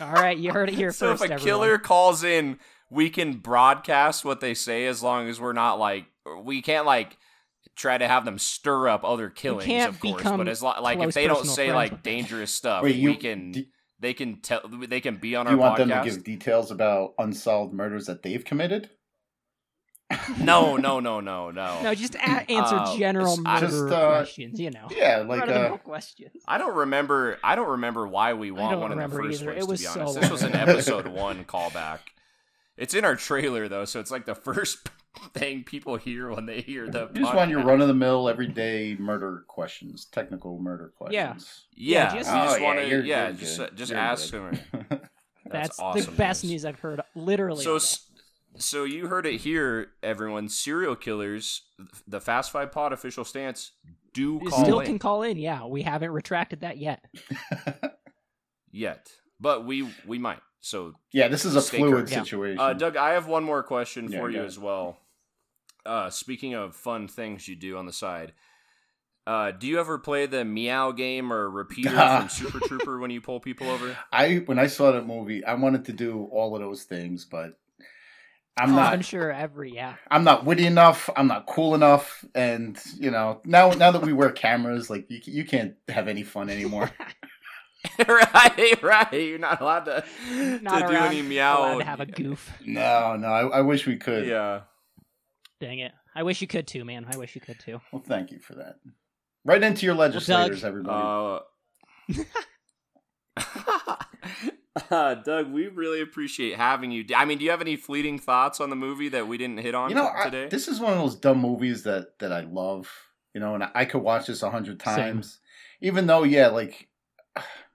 All 0.00 0.12
right, 0.12 0.36
you 0.36 0.52
heard 0.52 0.68
it 0.68 0.74
here 0.74 0.92
so 0.92 1.10
first. 1.12 1.24
if 1.24 1.30
a 1.30 1.34
everyone. 1.34 1.46
killer 1.46 1.78
calls 1.78 2.24
in, 2.24 2.58
we 2.90 3.10
can 3.10 3.34
broadcast 3.34 4.24
what 4.24 4.40
they 4.40 4.54
say 4.54 4.86
as 4.86 5.02
long 5.02 5.28
as 5.28 5.40
we're 5.40 5.52
not 5.52 5.78
like 5.78 6.06
we 6.42 6.62
can't 6.62 6.86
like 6.86 7.16
try 7.76 7.96
to 7.96 8.06
have 8.06 8.24
them 8.24 8.38
stir 8.38 8.88
up 8.88 9.04
other 9.04 9.30
killings, 9.30 9.86
of 9.86 10.00
course. 10.00 10.22
But 10.22 10.48
as 10.48 10.62
lo- 10.62 10.74
like 10.82 10.98
if 11.00 11.14
they 11.14 11.26
don't 11.26 11.46
say 11.46 11.72
like 11.72 12.02
dangerous 12.02 12.52
stuff, 12.52 12.82
Wait, 12.82 12.96
you 12.96 13.10
we 13.10 13.16
can 13.16 13.52
do, 13.52 13.64
they 14.00 14.14
can 14.14 14.40
tell 14.40 14.62
they 14.68 15.00
can 15.00 15.16
be 15.16 15.36
on 15.36 15.46
do 15.46 15.50
our 15.50 15.54
you 15.56 15.60
want 15.60 15.74
podcast. 15.78 15.88
them 15.88 16.04
to 16.04 16.10
give 16.10 16.24
details 16.24 16.70
about 16.70 17.14
unsolved 17.18 17.72
murders 17.74 18.06
that 18.06 18.22
they've 18.22 18.44
committed? 18.44 18.90
No, 20.40 20.76
no, 20.78 20.98
no, 20.98 21.20
no, 21.20 21.50
no. 21.52 21.82
No, 21.82 21.94
just 21.94 22.16
a- 22.16 22.20
answer 22.50 22.74
Uh, 22.76 22.96
general 22.96 23.36
murder 23.36 23.66
Just, 23.66 23.84
uh, 23.92 24.08
questions. 24.08 24.58
You 24.58 24.70
know, 24.70 24.88
Yeah, 24.90 25.18
like 25.18 25.48
uh, 25.48 25.76
questions. 25.76 26.42
I 26.48 26.58
don't 26.58 26.74
remember. 26.74 27.38
I 27.44 27.54
don't 27.54 27.68
remember 27.70 28.08
why 28.08 28.34
we 28.34 28.50
want 28.50 28.80
one 28.80 28.90
in 28.92 28.98
the 28.98 29.08
first 29.08 29.42
either. 29.42 29.52
place. 29.52 29.62
It 29.62 29.68
was 29.68 29.80
to 29.82 29.86
be 29.88 29.92
so 29.94 30.00
honest, 30.00 30.20
this 30.20 30.30
was 30.30 30.42
an 30.42 30.54
episode 30.56 31.06
one 31.26 31.44
callback. 31.44 31.98
It's 32.76 32.94
in 32.94 33.04
our 33.04 33.14
trailer 33.14 33.68
though, 33.68 33.84
so 33.84 34.00
it's 34.00 34.10
like 34.10 34.24
the 34.26 34.34
first 34.34 34.88
thing 35.34 35.64
people 35.64 35.96
hear 35.96 36.30
when 36.30 36.46
they 36.46 36.60
hear 36.60 36.88
the. 36.88 37.08
you 37.14 37.20
just 37.22 37.34
want 37.34 37.50
your 37.50 37.62
run 37.64 37.80
of 37.80 37.88
the 37.88 37.94
mill 37.94 38.28
everyday 38.28 38.96
murder 38.98 39.44
questions, 39.48 40.04
technical 40.06 40.58
murder 40.58 40.92
questions. 40.96 41.64
Yeah, 41.74 42.14
Yeah, 42.14 42.14
just- 42.14 42.30
you 42.30 42.36
just 42.36 42.56
Oh, 42.56 42.58
yeah, 42.58 42.64
want 42.64 42.78
to. 42.78 42.88
you're- 42.88 43.08
Yeah, 43.08 43.28
you're 43.28 43.36
just 43.36 43.58
good. 43.58 43.70
uh, 43.70 43.74
just 43.74 43.90
You're 43.90 44.00
ask 44.00 44.30
good. 44.30 44.54
them. 44.72 45.00
That's, 45.46 45.80
awesome 45.80 46.04
the 46.04 46.16
best 46.16 46.44
news. 46.44 46.52
news 46.52 46.64
I've 46.64 46.78
heard. 46.78 47.00
Literally. 47.16 47.64
So, 47.64 47.78
so 48.56 48.84
you 48.84 49.08
heard 49.08 49.26
it 49.26 49.40
here, 49.40 49.88
everyone. 50.02 50.48
Serial 50.48 50.94
killers, 50.94 51.62
the 52.06 52.20
Fast 52.20 52.52
Five 52.52 52.70
Pod 52.70 52.92
official 52.92 53.24
stance, 53.24 53.72
do. 54.14 54.38
You 54.42 54.48
call 54.50 54.62
still 54.64 54.80
in 54.80 54.86
can 54.86 54.98
call 55.00 55.22
in. 55.22 55.38
Yeah, 55.38 55.66
we 55.66 55.82
haven't 55.82 56.10
retracted 56.12 56.60
that 56.60 56.78
yet. 56.78 57.04
yet, 58.70 59.10
but 59.40 59.64
we 59.64 59.88
we 60.06 60.18
might. 60.18 60.40
So 60.60 60.94
yeah, 61.12 61.28
this 61.28 61.44
is 61.44 61.56
a 61.56 61.60
fluid 61.62 61.92
current. 61.92 62.10
Yeah. 62.10 62.22
situation. 62.22 62.60
Uh, 62.60 62.72
Doug, 62.74 62.96
I 62.96 63.12
have 63.12 63.26
one 63.26 63.44
more 63.44 63.62
question 63.62 64.10
Yeah, 64.10 64.18
for 64.20 64.30
you 64.30 64.42
as 64.44 64.58
well. 64.58 64.98
Uh, 65.86 66.10
speaking 66.10 66.54
of 66.54 66.76
fun 66.76 67.08
things 67.08 67.48
you 67.48 67.56
do 67.56 67.78
on 67.78 67.86
the 67.86 67.92
side, 67.92 68.32
uh, 69.26 69.50
do 69.52 69.66
you 69.66 69.80
ever 69.80 69.98
play 69.98 70.26
the 70.26 70.44
meow 70.44 70.92
game 70.92 71.32
or 71.32 71.48
repeater 71.48 71.90
from 71.96 72.28
Super 72.28 72.60
Trooper 72.60 72.98
when 72.98 73.10
you 73.10 73.20
pull 73.20 73.40
people 73.40 73.68
over? 73.70 73.96
I 74.12 74.36
when 74.46 74.58
I 74.58 74.66
saw 74.66 74.92
that 74.92 75.06
movie, 75.06 75.42
I 75.44 75.54
wanted 75.54 75.86
to 75.86 75.92
do 75.92 76.28
all 76.32 76.54
of 76.54 76.60
those 76.60 76.82
things, 76.84 77.24
but 77.24 77.58
I'm 78.58 78.72
Oh, 78.74 78.76
not. 78.76 78.92
I'm 78.92 79.00
sure 79.02 79.32
every 79.32 79.72
yeah. 79.72 79.94
I'm 80.10 80.24
not 80.24 80.44
witty 80.44 80.66
enough. 80.66 81.08
I'm 81.16 81.28
not 81.28 81.46
cool 81.46 81.74
enough, 81.74 82.22
and 82.34 82.78
you 82.98 83.10
know 83.10 83.40
now 83.46 83.70
now 83.70 83.90
that 83.92 84.02
we 84.02 84.12
wear 84.12 84.30
cameras, 84.30 84.90
like 84.90 85.10
you 85.10 85.20
you 85.24 85.44
can't 85.44 85.76
have 85.88 86.08
any 86.08 86.22
fun 86.24 86.50
anymore. 86.50 86.90
right, 88.08 88.82
right. 88.82 89.12
You're 89.12 89.38
not 89.38 89.60
allowed 89.60 89.84
to, 89.84 90.04
Not 90.62 90.80
to 90.80 90.86
do 90.88 90.94
any 90.94 91.22
meow. 91.22 91.58
allowed 91.58 91.78
to 91.78 91.84
have 91.84 92.00
a 92.00 92.06
goof. 92.06 92.52
No, 92.64 93.16
no, 93.16 93.28
I, 93.28 93.58
I 93.58 93.60
wish 93.62 93.86
we 93.86 93.96
could. 93.96 94.26
Yeah. 94.26 94.62
Dang 95.60 95.78
it! 95.78 95.92
I 96.14 96.22
wish 96.22 96.40
you 96.40 96.46
could 96.46 96.66
too, 96.66 96.84
man. 96.84 97.06
I 97.10 97.16
wish 97.16 97.34
you 97.34 97.40
could 97.40 97.58
too. 97.60 97.80
Well, 97.92 98.02
thank 98.04 98.32
you 98.32 98.38
for 98.38 98.54
that. 98.54 98.76
Write 99.44 99.62
into 99.62 99.86
your 99.86 99.94
legislators, 99.94 100.64
everybody. 100.64 101.42
Uh, 102.08 102.24
uh, 104.90 105.14
Doug, 105.14 105.50
we 105.50 105.68
really 105.68 106.00
appreciate 106.00 106.56
having 106.56 106.90
you. 106.90 107.04
I 107.16 107.24
mean, 107.24 107.38
do 107.38 107.44
you 107.44 107.50
have 107.50 107.60
any 107.60 107.76
fleeting 107.76 108.18
thoughts 108.18 108.60
on 108.60 108.70
the 108.70 108.76
movie 108.76 109.08
that 109.10 109.28
we 109.28 109.38
didn't 109.38 109.58
hit 109.58 109.74
on 109.74 109.90
you 109.90 109.96
know, 109.96 110.10
I, 110.14 110.24
today? 110.24 110.48
this 110.48 110.68
is 110.68 110.80
one 110.80 110.92
of 110.92 110.98
those 110.98 111.16
dumb 111.16 111.38
movies 111.38 111.84
that 111.84 112.18
that 112.18 112.32
I 112.32 112.40
love. 112.42 112.90
You 113.34 113.40
know, 113.40 113.54
and 113.54 113.64
I, 113.64 113.70
I 113.74 113.84
could 113.84 114.02
watch 114.02 114.26
this 114.26 114.42
a 114.42 114.50
hundred 114.50 114.82
Same. 114.82 114.96
times. 114.96 115.38
Even 115.80 116.06
though, 116.06 116.24
yeah, 116.24 116.48
like, 116.48 116.88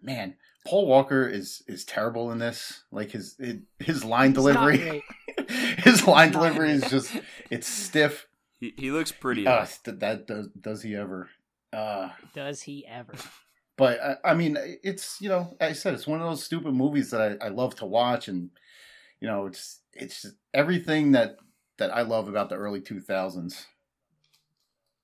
man, 0.05 0.35
Paul 0.65 0.87
Walker 0.87 1.27
is 1.27 1.63
is 1.67 1.83
terrible 1.85 2.31
in 2.31 2.37
this. 2.39 2.83
Like 2.91 3.11
his 3.11 3.35
his, 3.39 3.55
his 3.79 4.03
line 4.05 4.29
It's 4.31 4.35
delivery, 4.37 5.03
his 5.79 6.07
line 6.07 6.31
delivery 6.31 6.71
is 6.71 6.89
just 6.89 7.15
it's 7.49 7.67
stiff. 7.67 8.27
he, 8.59 8.73
he 8.77 8.91
looks 8.91 9.11
pretty. 9.11 9.45
Uh, 9.47 9.65
th- 9.83 9.99
that 9.99 10.27
does 10.27 10.47
does 10.59 10.81
he 10.83 10.95
ever? 10.95 11.29
Uh, 11.73 12.09
Does 12.33 12.61
he 12.61 12.85
ever? 12.87 13.13
but 13.75 13.99
I, 13.99 14.31
I 14.31 14.33
mean, 14.33 14.57
it's 14.81 15.19
you 15.19 15.27
know, 15.27 15.57
I 15.59 15.73
said 15.73 15.93
it's 15.93 16.07
one 16.07 16.21
of 16.21 16.27
those 16.29 16.43
stupid 16.43 16.73
movies 16.73 17.11
that 17.11 17.37
I, 17.41 17.47
I 17.47 17.49
love 17.49 17.75
to 17.75 17.85
watch, 17.85 18.27
and 18.29 18.49
you 19.19 19.27
know, 19.27 19.45
it's 19.47 19.81
it's 19.93 20.21
just 20.21 20.35
everything 20.53 21.11
that 21.11 21.35
that 21.77 21.93
I 21.93 22.03
love 22.03 22.29
about 22.29 22.47
the 22.49 22.55
early 22.55 22.79
two 22.79 23.01
thousands, 23.01 23.65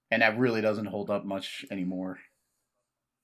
and 0.09 0.21
that 0.21 0.37
really 0.39 0.61
doesn't 0.61 0.85
hold 0.85 1.09
up 1.09 1.25
much 1.25 1.65
anymore. 1.69 2.19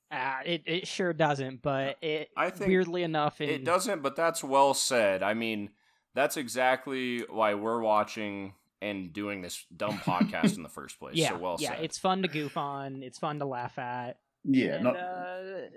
Uh, 0.10 0.38
it 0.45 0.64
it 0.66 0.88
sure 0.88 1.12
doesn't, 1.12 1.62
but 1.62 1.97
it 2.01 2.30
I 2.38 2.49
think 2.49 2.70
weirdly 2.70 3.03
enough, 3.03 3.41
in, 3.41 3.49
It 3.49 3.66
doesn't, 3.66 4.01
but 4.01 4.16
that's 4.16 4.43
well 4.43 4.74
said. 4.74 5.22
I 5.22 5.34
mean, 5.34 5.72
that's 6.16 6.38
exactly 6.38 7.20
why 7.30 7.55
we're 7.55 7.82
watching 7.82 8.53
and 8.82 9.12
doing 9.12 9.41
this 9.41 9.66
dumb 9.76 9.97
podcast 10.05 10.55
in 10.55 10.64
the 10.64 10.70
first 10.70 10.99
place. 10.99 11.16
Yeah, 11.16 11.30
so 11.30 11.38
well 11.38 11.58
yeah, 11.60 11.76
said. 11.76 11.84
it's 11.84 11.97
fun 11.97 12.22
to 12.22 12.28
goof 12.28 12.58
on. 12.58 13.03
It's 13.03 13.20
fun 13.20 13.39
to 13.39 13.45
laugh 13.45 13.78
at. 13.78 14.20
Yeah, 14.45 14.76
and, 14.76 14.84
no, 14.86 14.91
uh, 14.91 15.70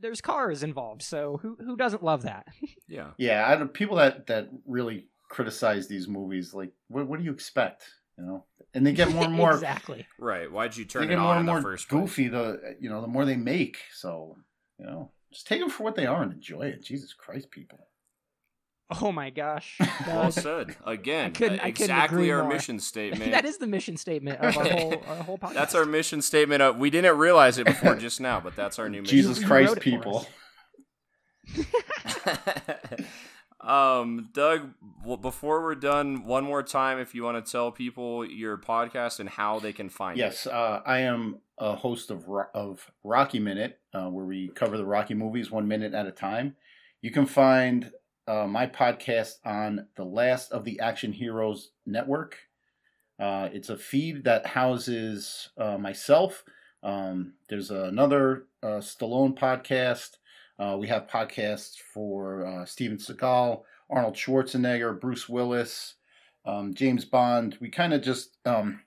there's 0.00 0.20
cars 0.20 0.62
involved, 0.62 1.02
so 1.02 1.38
who 1.42 1.56
who 1.58 1.76
doesn't 1.76 2.02
love 2.02 2.22
that? 2.22 2.46
yeah. 2.88 3.10
yeah. 3.16 3.46
I, 3.48 3.64
people 3.66 3.96
that 3.96 4.26
that 4.26 4.50
really 4.66 5.06
criticize 5.28 5.88
these 5.88 6.08
movies, 6.08 6.54
like, 6.54 6.72
what, 6.88 7.06
what 7.06 7.18
do 7.18 7.24
you 7.24 7.32
expect? 7.32 7.84
You 8.18 8.24
know, 8.24 8.44
and 8.74 8.86
they 8.86 8.92
get 8.92 9.10
more 9.10 9.24
and 9.24 9.32
more. 9.42 9.52
exactly. 9.52 10.06
Right. 10.18 10.50
Why'd 10.50 10.76
you 10.76 10.84
They 10.84 10.88
turn 10.88 11.10
it 11.10 11.16
more 11.18 11.26
on 11.26 11.32
in 11.36 11.38
and 11.40 11.48
the 11.48 11.52
more 11.52 11.62
first 11.62 11.88
place? 11.88 12.00
goofy. 12.02 12.28
The 12.28 12.76
you 12.80 12.88
know 12.88 13.00
the 13.00 13.06
more 13.08 13.24
they 13.24 13.36
make. 13.36 13.78
So 13.92 14.36
you 14.78 14.86
know, 14.86 15.10
just 15.32 15.46
take 15.46 15.60
them 15.60 15.70
for 15.70 15.82
what 15.82 15.94
they 15.96 16.06
are 16.06 16.22
and 16.22 16.32
enjoy 16.32 16.62
it. 16.62 16.82
Jesus 16.84 17.12
Christ, 17.12 17.50
people. 17.50 17.78
Oh 19.02 19.10
my 19.10 19.30
gosh. 19.30 19.78
Well 20.06 20.30
said. 20.30 20.76
Again, 20.86 21.26
I 21.26 21.30
couldn't- 21.30 21.60
I 21.60 21.66
exactly 21.68 22.30
our 22.30 22.42
more. 22.44 22.52
mission 22.52 22.78
statement. 22.92 23.32
that 23.32 23.44
is 23.44 23.58
the 23.58 23.66
mission 23.66 23.96
statement 23.96 24.38
of 24.40 24.56
our 24.56 24.64
whole 24.64 25.02
our 25.08 25.16
whole 25.24 25.38
podcast. 25.38 25.54
That's 25.54 25.74
our 25.74 25.84
mission 25.84 26.22
statement. 26.22 26.62
Of, 26.62 26.76
we 26.78 26.88
didn't 26.90 27.18
realize 27.18 27.58
it 27.58 27.66
before 27.66 27.96
just 27.96 28.20
now, 28.20 28.38
but 28.40 28.54
that's 28.56 28.78
our 28.78 28.88
new 28.88 29.02
mission. 29.02 29.16
Jesus 29.16 29.42
Christ, 29.44 29.68
wrote 29.70 29.78
it 29.78 29.82
for 29.82 29.90
people. 29.90 30.26
Um, 33.66 34.28
Doug, 34.32 34.70
before 35.20 35.62
we're 35.62 35.74
done, 35.74 36.24
one 36.24 36.44
more 36.44 36.62
time, 36.62 36.98
if 36.98 37.14
you 37.14 37.22
want 37.24 37.44
to 37.44 37.50
tell 37.50 37.70
people 37.72 38.24
your 38.24 38.56
podcast 38.58 39.20
and 39.20 39.28
how 39.28 39.58
they 39.58 39.72
can 39.72 39.88
find 39.88 40.18
Yes, 40.18 40.46
it. 40.46 40.52
uh, 40.52 40.80
I 40.86 41.00
am 41.00 41.40
a 41.58 41.74
host 41.74 42.10
of 42.10 42.28
Ro- 42.28 42.46
of 42.54 42.90
Rocky 43.02 43.38
Minute, 43.40 43.78
uh, 43.92 44.08
where 44.08 44.24
we 44.24 44.48
cover 44.48 44.76
the 44.76 44.84
Rocky 44.84 45.14
movies 45.14 45.50
one 45.50 45.66
minute 45.68 45.94
at 45.94 46.06
a 46.06 46.12
time. 46.12 46.56
You 47.02 47.10
can 47.10 47.26
find 47.26 47.90
uh, 48.26 48.46
my 48.46 48.66
podcast 48.66 49.34
on 49.44 49.86
the 49.96 50.04
Last 50.04 50.52
of 50.52 50.64
the 50.64 50.80
Action 50.80 51.12
Heroes 51.12 51.70
Network. 51.84 52.38
Uh, 53.18 53.48
it's 53.52 53.68
a 53.70 53.76
feed 53.78 54.24
that 54.24 54.46
houses 54.46 55.48
uh, 55.56 55.78
myself. 55.78 56.44
Um, 56.82 57.34
there's 57.48 57.70
another 57.70 58.44
uh, 58.62 58.78
Stallone 58.80 59.36
podcast. 59.38 60.16
Uh, 60.58 60.76
we 60.78 60.88
have 60.88 61.06
podcasts 61.06 61.76
for 61.78 62.46
uh, 62.46 62.64
Steven 62.64 62.96
Seagal, 62.98 63.62
Arnold 63.90 64.14
Schwarzenegger, 64.14 64.98
Bruce 64.98 65.28
Willis, 65.28 65.94
um, 66.44 66.72
James 66.74 67.04
Bond. 67.04 67.56
We 67.60 67.68
kind 67.68 67.92
of 67.92 68.02
just 68.02 68.36
um, 68.46 68.80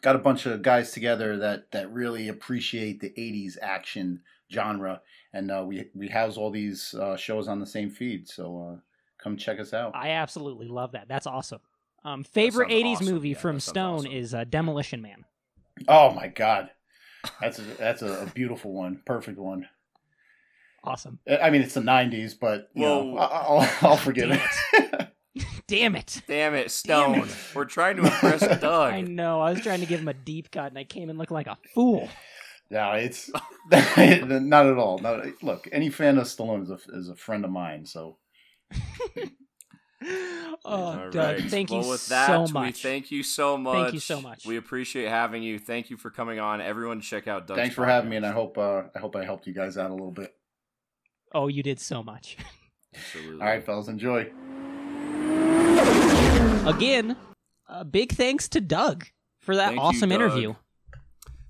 got 0.00 0.16
a 0.16 0.20
bunch 0.20 0.46
of 0.46 0.62
guys 0.62 0.92
together 0.92 1.36
that 1.38 1.70
that 1.72 1.92
really 1.92 2.28
appreciate 2.28 3.00
the 3.00 3.10
80s 3.10 3.56
action 3.60 4.22
genre 4.50 5.00
and 5.32 5.50
uh, 5.50 5.64
we 5.66 5.86
we 5.94 6.08
house 6.08 6.36
all 6.36 6.50
these 6.50 6.94
uh, 6.94 7.16
shows 7.16 7.48
on 7.48 7.58
the 7.58 7.66
same 7.66 7.88
feed 7.88 8.28
so 8.28 8.74
uh, 8.74 8.80
come 9.16 9.36
check 9.36 9.58
us 9.58 9.72
out 9.72 9.92
I 9.94 10.10
absolutely 10.10 10.68
love 10.68 10.92
that. 10.92 11.08
That's 11.08 11.26
awesome. 11.26 11.60
Um, 12.04 12.22
favorite 12.24 12.68
sounds 12.70 12.82
'80s 12.84 12.92
awesome. 12.96 13.06
movie 13.14 13.28
Yeah, 13.30 13.38
from 13.38 13.60
Stone 13.60 13.98
awesome. 14.00 14.12
is 14.12 14.34
uh, 14.34 14.44
Demolition 14.44 15.00
Man. 15.02 15.24
oh 15.88 16.12
my 16.12 16.26
god 16.28 16.70
that's 17.40 17.58
a, 17.60 17.62
that's 17.78 18.02
a 18.02 18.30
beautiful 18.34 18.72
one 18.72 19.00
perfect 19.06 19.38
one 19.38 19.66
Awesome. 20.84 21.18
i 21.40 21.48
mean 21.50 21.62
it's 21.62 21.74
the 21.74 21.80
90s 21.80 22.34
but 22.40 22.68
you 22.74 22.82
know 22.82 23.04
Whoa. 23.04 23.16
I- 23.18 23.26
I'll, 23.26 23.70
I'll 23.90 23.96
forgive 23.96 24.30
Damn 24.80 25.00
it 25.00 25.10
Damn 25.68 25.94
it. 25.94 26.22
Damn 26.28 26.54
it, 26.54 26.70
Stone. 26.70 27.12
Damn 27.12 27.24
it. 27.24 27.34
We're 27.54 27.64
trying 27.64 27.96
to 27.96 28.02
impress 28.02 28.40
Doug. 28.60 28.92
I 28.92 29.00
know. 29.00 29.40
I 29.40 29.52
was 29.52 29.62
trying 29.62 29.80
to 29.80 29.86
give 29.86 30.00
him 30.00 30.08
a 30.08 30.12
deep 30.14 30.50
cut, 30.50 30.66
and 30.66 30.76
I 30.78 30.84
came 30.84 31.08
in 31.08 31.16
looking 31.16 31.34
like 31.34 31.46
a 31.46 31.56
fool. 31.74 32.08
no 32.70 32.92
it's 32.92 33.30
not 33.70 34.66
at 34.66 34.78
all 34.78 34.98
no, 34.98 35.30
look 35.42 35.68
any 35.72 35.90
fan 35.90 36.16
of 36.18 36.24
stallone 36.24 36.62
is 36.62 36.70
a, 36.70 36.78
is 36.98 37.08
a 37.10 37.14
friend 37.16 37.44
of 37.44 37.50
mine 37.50 37.84
so 37.86 38.16
Oh, 40.64 41.08
Doug, 41.10 41.14
right. 41.14 41.50
thank 41.50 41.70
you 41.70 41.78
with 41.78 42.06
that, 42.08 42.26
so 42.26 42.42
We 42.44 42.52
much. 42.52 42.82
thank 42.82 43.10
you 43.10 43.22
so 43.22 43.56
much. 43.56 43.74
Thank 43.76 43.94
you 43.94 44.00
so 44.00 44.20
much. 44.20 44.44
We 44.44 44.56
appreciate 44.56 45.08
having 45.08 45.42
you. 45.42 45.58
Thank 45.58 45.90
you 45.90 45.96
for 45.96 46.10
coming 46.10 46.38
on. 46.40 46.60
Everyone, 46.60 47.00
check 47.00 47.26
out 47.28 47.46
Doug. 47.46 47.56
thanks 47.56 47.74
for 47.74 47.84
having 47.86 48.10
me 48.10 48.16
and 48.16 48.26
i 48.26 48.32
hope 48.32 48.58
uh, 48.58 48.82
i 48.94 48.98
hope 48.98 49.14
i 49.16 49.24
helped 49.24 49.46
you 49.46 49.54
guys 49.54 49.76
out 49.78 49.90
a 49.90 49.94
little 49.94 50.10
bit 50.10 50.34
oh, 51.34 51.48
you 51.48 51.62
did 51.62 51.80
so 51.80 52.02
much. 52.02 52.36
Absolutely. 52.94 53.40
all 53.40 53.46
right 53.46 53.64
fellas 53.64 53.88
enjoy 53.88 54.30
Again, 56.64 57.16
a 57.68 57.84
big 57.84 58.12
thanks 58.12 58.48
to 58.50 58.60
Doug 58.60 59.06
for 59.40 59.56
that 59.56 59.68
Thank 59.70 59.80
awesome 59.80 60.10
Doug. 60.10 60.20
interview. 60.20 60.54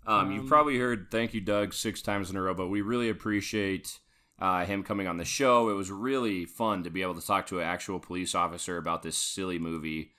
Um, 0.06 0.32
you've 0.32 0.42
Um, 0.42 0.48
probably 0.48 0.78
heard 0.78 1.08
"Thank 1.10 1.34
you, 1.34 1.40
Doug" 1.42 1.74
six 1.74 2.00
times 2.00 2.30
in 2.30 2.36
a 2.36 2.42
row, 2.42 2.54
but 2.54 2.68
we 2.68 2.80
really 2.80 3.10
appreciate 3.10 4.00
uh, 4.38 4.64
him 4.64 4.82
coming 4.82 5.06
on 5.06 5.18
the 5.18 5.24
show. 5.26 5.68
It 5.68 5.74
was 5.74 5.90
really 5.90 6.46
fun 6.46 6.82
to 6.84 6.90
be 6.90 7.02
able 7.02 7.14
to 7.14 7.26
talk 7.26 7.46
to 7.48 7.60
an 7.60 7.66
actual 7.66 8.00
police 8.00 8.34
officer 8.34 8.78
about 8.78 9.02
this 9.02 9.16
silly 9.16 9.58
movie. 9.58 10.12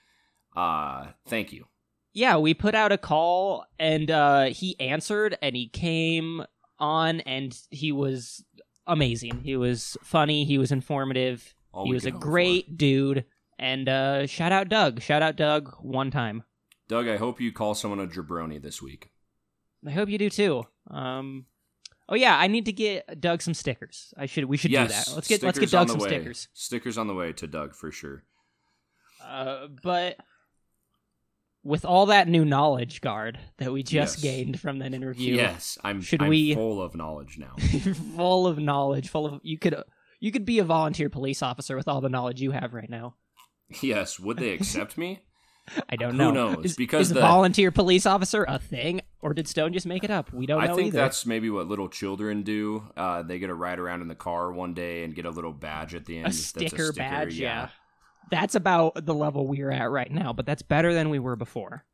Uh, 0.54 1.08
thank 1.26 1.52
you. 1.52 1.66
Yeah, 2.12 2.36
we 2.36 2.54
put 2.54 2.76
out 2.76 2.92
a 2.92 2.98
call 2.98 3.66
and 3.78 4.08
uh, 4.10 4.44
he 4.44 4.78
answered 4.78 5.36
and 5.42 5.56
he 5.56 5.68
came 5.68 6.44
on 6.78 7.20
and 7.22 7.58
he 7.70 7.90
was 7.90 8.44
amazing. 8.86 9.40
He 9.42 9.56
was 9.56 9.96
funny. 10.02 10.44
He 10.44 10.58
was 10.58 10.72
informative. 10.72 11.54
All 11.72 11.86
he 11.86 11.92
was 11.92 12.06
a 12.06 12.10
hope 12.10 12.20
for. 12.20 12.28
great 12.28 12.76
dude. 12.76 13.24
And 13.58 13.88
uh, 13.88 14.26
shout 14.26 14.52
out 14.52 14.68
Doug. 14.68 15.00
Shout 15.00 15.22
out 15.22 15.36
Doug 15.36 15.74
one 15.80 16.10
time. 16.10 16.42
Doug. 16.88 17.08
I 17.08 17.16
hope 17.16 17.40
you 17.40 17.52
call 17.52 17.74
someone 17.74 18.00
a 18.00 18.06
jabroni 18.06 18.60
this 18.60 18.82
week. 18.82 19.10
I 19.86 19.90
hope 19.90 20.08
you 20.08 20.18
do 20.18 20.30
too. 20.30 20.64
Um, 20.90 21.46
oh 22.08 22.14
yeah, 22.14 22.38
I 22.38 22.46
need 22.46 22.66
to 22.66 22.72
get 22.72 23.20
Doug 23.20 23.42
some 23.42 23.54
stickers. 23.54 24.12
I 24.16 24.26
should. 24.26 24.46
We 24.46 24.56
should 24.56 24.70
yes, 24.70 24.88
do 24.88 24.94
that. 24.94 25.14
Let's 25.16 25.28
get 25.28 25.42
let's 25.42 25.58
get 25.58 25.70
Doug 25.70 25.88
some 25.88 25.98
way. 25.98 26.08
stickers. 26.08 26.48
Stickers 26.52 26.98
on 26.98 27.06
the 27.06 27.14
way 27.14 27.32
to 27.32 27.46
Doug 27.46 27.74
for 27.74 27.92
sure. 27.92 28.24
Uh, 29.22 29.68
but 29.82 30.18
with 31.64 31.84
all 31.84 32.06
that 32.06 32.28
new 32.28 32.44
knowledge, 32.44 33.00
guard 33.00 33.38
that 33.56 33.72
we 33.72 33.82
just 33.82 34.22
Yes. 34.22 34.22
gained 34.22 34.60
from 34.60 34.78
that 34.80 34.94
interview, 34.94 35.34
Yes, 35.34 35.78
I'm. 35.82 36.00
Should 36.02 36.22
I'm 36.22 36.28
we- 36.28 36.54
full 36.54 36.80
of 36.82 36.94
knowledge 36.94 37.38
now? 37.38 37.56
full 38.16 38.46
of 38.46 38.58
knowledge, 38.58 39.08
full 39.08 39.26
of 39.26 39.40
you 39.42 39.58
could 39.58 39.74
you 40.20 40.30
could 40.30 40.44
be 40.44 40.58
a 40.58 40.64
volunteer 40.64 41.08
police 41.10 41.42
officer 41.42 41.76
with 41.76 41.88
all 41.88 42.00
the 42.00 42.08
knowledge 42.08 42.40
you 42.40 42.52
have 42.52 42.72
right 42.74 42.88
now. 42.88 43.14
yes. 43.82 44.18
Would 44.20 44.36
they 44.38 44.50
accept 44.52 44.96
me? 44.96 45.20
I 45.88 45.96
don't 45.96 46.16
know. 46.18 46.28
Who 46.28 46.34
knows? 46.56 46.64
Is, 46.66 46.76
Because 46.76 47.08
is 47.08 47.14
the- 47.14 47.20
volunteer 47.20 47.70
police 47.70 48.04
officer 48.06 48.44
a 48.46 48.58
thing, 48.58 49.00
or 49.22 49.32
did 49.32 49.48
Stone 49.48 49.72
just 49.72 49.86
make 49.86 50.04
it 50.04 50.10
up? 50.10 50.30
We 50.32 50.44
don't 50.46 50.62
I 50.62 50.66
know 50.66 50.76
think 50.76 50.88
either. 50.88 50.98
that's 50.98 51.24
maybe 51.24 51.48
what 51.48 51.66
little 51.68 51.88
children 51.88 52.42
do. 52.42 52.86
Uh, 52.96 53.22
they 53.22 53.38
get 53.38 53.46
to 53.46 53.54
ride 53.54 53.78
around 53.78 54.02
in 54.02 54.08
the 54.08 54.14
car 54.14 54.52
one 54.52 54.74
day 54.74 55.04
and 55.04 55.14
get 55.14 55.24
a 55.24 55.30
little 55.30 55.52
badge 55.54 55.94
at 55.94 56.04
the 56.04 56.18
end. 56.18 56.26
a 56.26 56.28
That's 56.28 56.38
sticker, 56.44 56.92
badge. 56.92 57.38
Yeah. 57.38 57.68
That's 58.30 58.54
about 58.54 59.04
the 59.06 59.14
level 59.14 59.46
we're 59.46 59.70
at 59.70 59.90
right 59.90 60.10
now, 60.10 60.32
but 60.32 60.46
that's 60.46 60.62
better 60.62 60.92
than 60.94 61.10
we 61.10 61.18
were 61.18 61.36
before. 61.36 61.84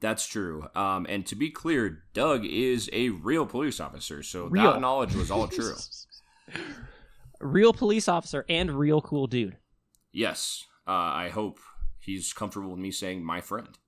That's 0.00 0.26
true. 0.26 0.66
Um, 0.74 1.06
and 1.08 1.24
to 1.26 1.34
be 1.36 1.50
clear, 1.50 2.02
Doug 2.12 2.44
is 2.44 2.90
a 2.92 3.08
real 3.10 3.46
police 3.46 3.80
officer, 3.80 4.22
so 4.22 4.46
Real. 4.46 4.72
that 4.72 4.80
knowledge 4.80 5.14
was 5.14 5.30
all 5.30 5.48
true. 5.48 5.74
real 7.40 7.72
police 7.72 8.08
officer 8.08 8.44
and 8.48 8.70
real 8.78 9.00
cool 9.00 9.26
dude. 9.26 9.56
yes. 10.12 10.64
Uh, 10.86 10.90
I 10.90 11.30
hope 11.30 11.60
he's 11.98 12.34
comfortable 12.34 12.68
with 12.72 12.78
me 12.78 12.90
saying 12.90 13.24
my 13.24 13.40
friend. 13.40 13.78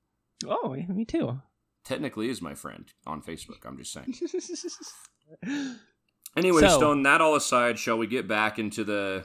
Oh, 0.47 0.73
yeah, 0.73 0.87
me 0.87 1.05
too. 1.05 1.43
Technically, 1.85 2.31
is 2.31 2.41
my 2.41 2.55
friend 2.55 2.87
on 3.07 3.21
Facebook. 3.21 3.67
I'm 3.67 3.77
just 3.77 3.93
saying. 3.93 4.15
Anyway, 6.37 6.61
So- 6.61 6.77
Stone, 6.77 7.03
that 7.05 7.21
all 7.23 7.35
aside, 7.35 7.79
shall 7.79 7.97
we 7.97 8.07
get 8.07 8.29
back 8.29 8.59
into 8.59 8.85
the 8.85 9.25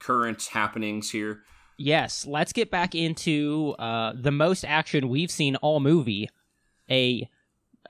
current 0.00 0.46
happenings 0.52 1.10
here? 1.10 1.42
Yes, 1.76 2.26
let's 2.26 2.52
get 2.52 2.70
back 2.70 2.94
into 2.94 3.74
uh, 3.78 4.12
the 4.14 4.30
most 4.30 4.64
action 4.64 5.08
we've 5.08 5.30
seen 5.30 5.56
all 5.56 5.80
movie. 5.80 6.28
A 6.90 7.28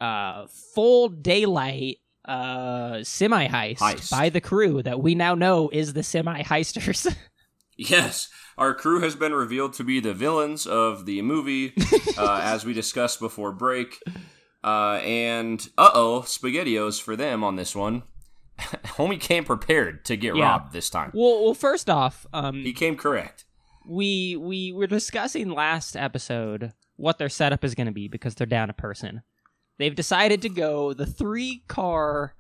uh, 0.00 0.46
full 0.46 1.08
daylight 1.08 1.98
uh, 2.24 3.02
semi 3.02 3.48
heist 3.48 4.10
by 4.10 4.30
the 4.30 4.40
crew 4.40 4.82
that 4.82 5.00
we 5.00 5.14
now 5.14 5.34
know 5.34 5.68
is 5.70 5.92
the 5.92 6.02
semi 6.02 6.42
heisters. 6.42 7.14
Yes, 7.76 8.28
our 8.56 8.72
crew 8.72 9.00
has 9.00 9.16
been 9.16 9.34
revealed 9.34 9.72
to 9.74 9.82
be 9.82 9.98
the 9.98 10.14
villains 10.14 10.64
of 10.64 11.06
the 11.06 11.20
movie, 11.22 11.74
uh, 12.16 12.40
as 12.40 12.64
we 12.64 12.72
discussed 12.72 13.18
before 13.18 13.50
break. 13.50 14.00
Uh, 14.62 15.00
and 15.02 15.68
uh 15.76 15.90
oh, 15.92 16.22
SpaghettiOs 16.24 17.02
for 17.02 17.16
them 17.16 17.42
on 17.42 17.56
this 17.56 17.74
one. 17.74 18.04
Homie 18.96 19.20
came 19.20 19.44
prepared 19.44 20.04
to 20.06 20.16
get 20.16 20.36
Yeah. 20.36 20.44
robbed 20.44 20.72
this 20.72 20.88
time. 20.90 21.10
well, 21.14 21.44
well, 21.44 21.54
first 21.54 21.90
off, 21.90 22.26
um, 22.32 22.54
He 22.62 22.72
came 22.72 22.96
correct. 22.96 23.44
we 23.86 24.36
we 24.36 24.72
were 24.72 24.86
discussing 24.86 25.50
last 25.50 25.96
episode 25.96 26.72
what 26.96 27.18
their 27.18 27.28
setup 27.28 27.64
is 27.64 27.74
going 27.74 27.86
to 27.88 27.92
be 27.92 28.08
because 28.08 28.34
they're 28.34 28.46
down 28.46 28.70
a 28.70 28.74
person. 28.74 29.22
They've 29.78 29.94
decided 29.94 30.40
to 30.42 30.48
go 30.48 30.92
the 30.94 31.06
three 31.06 31.64
car, 31.66 32.34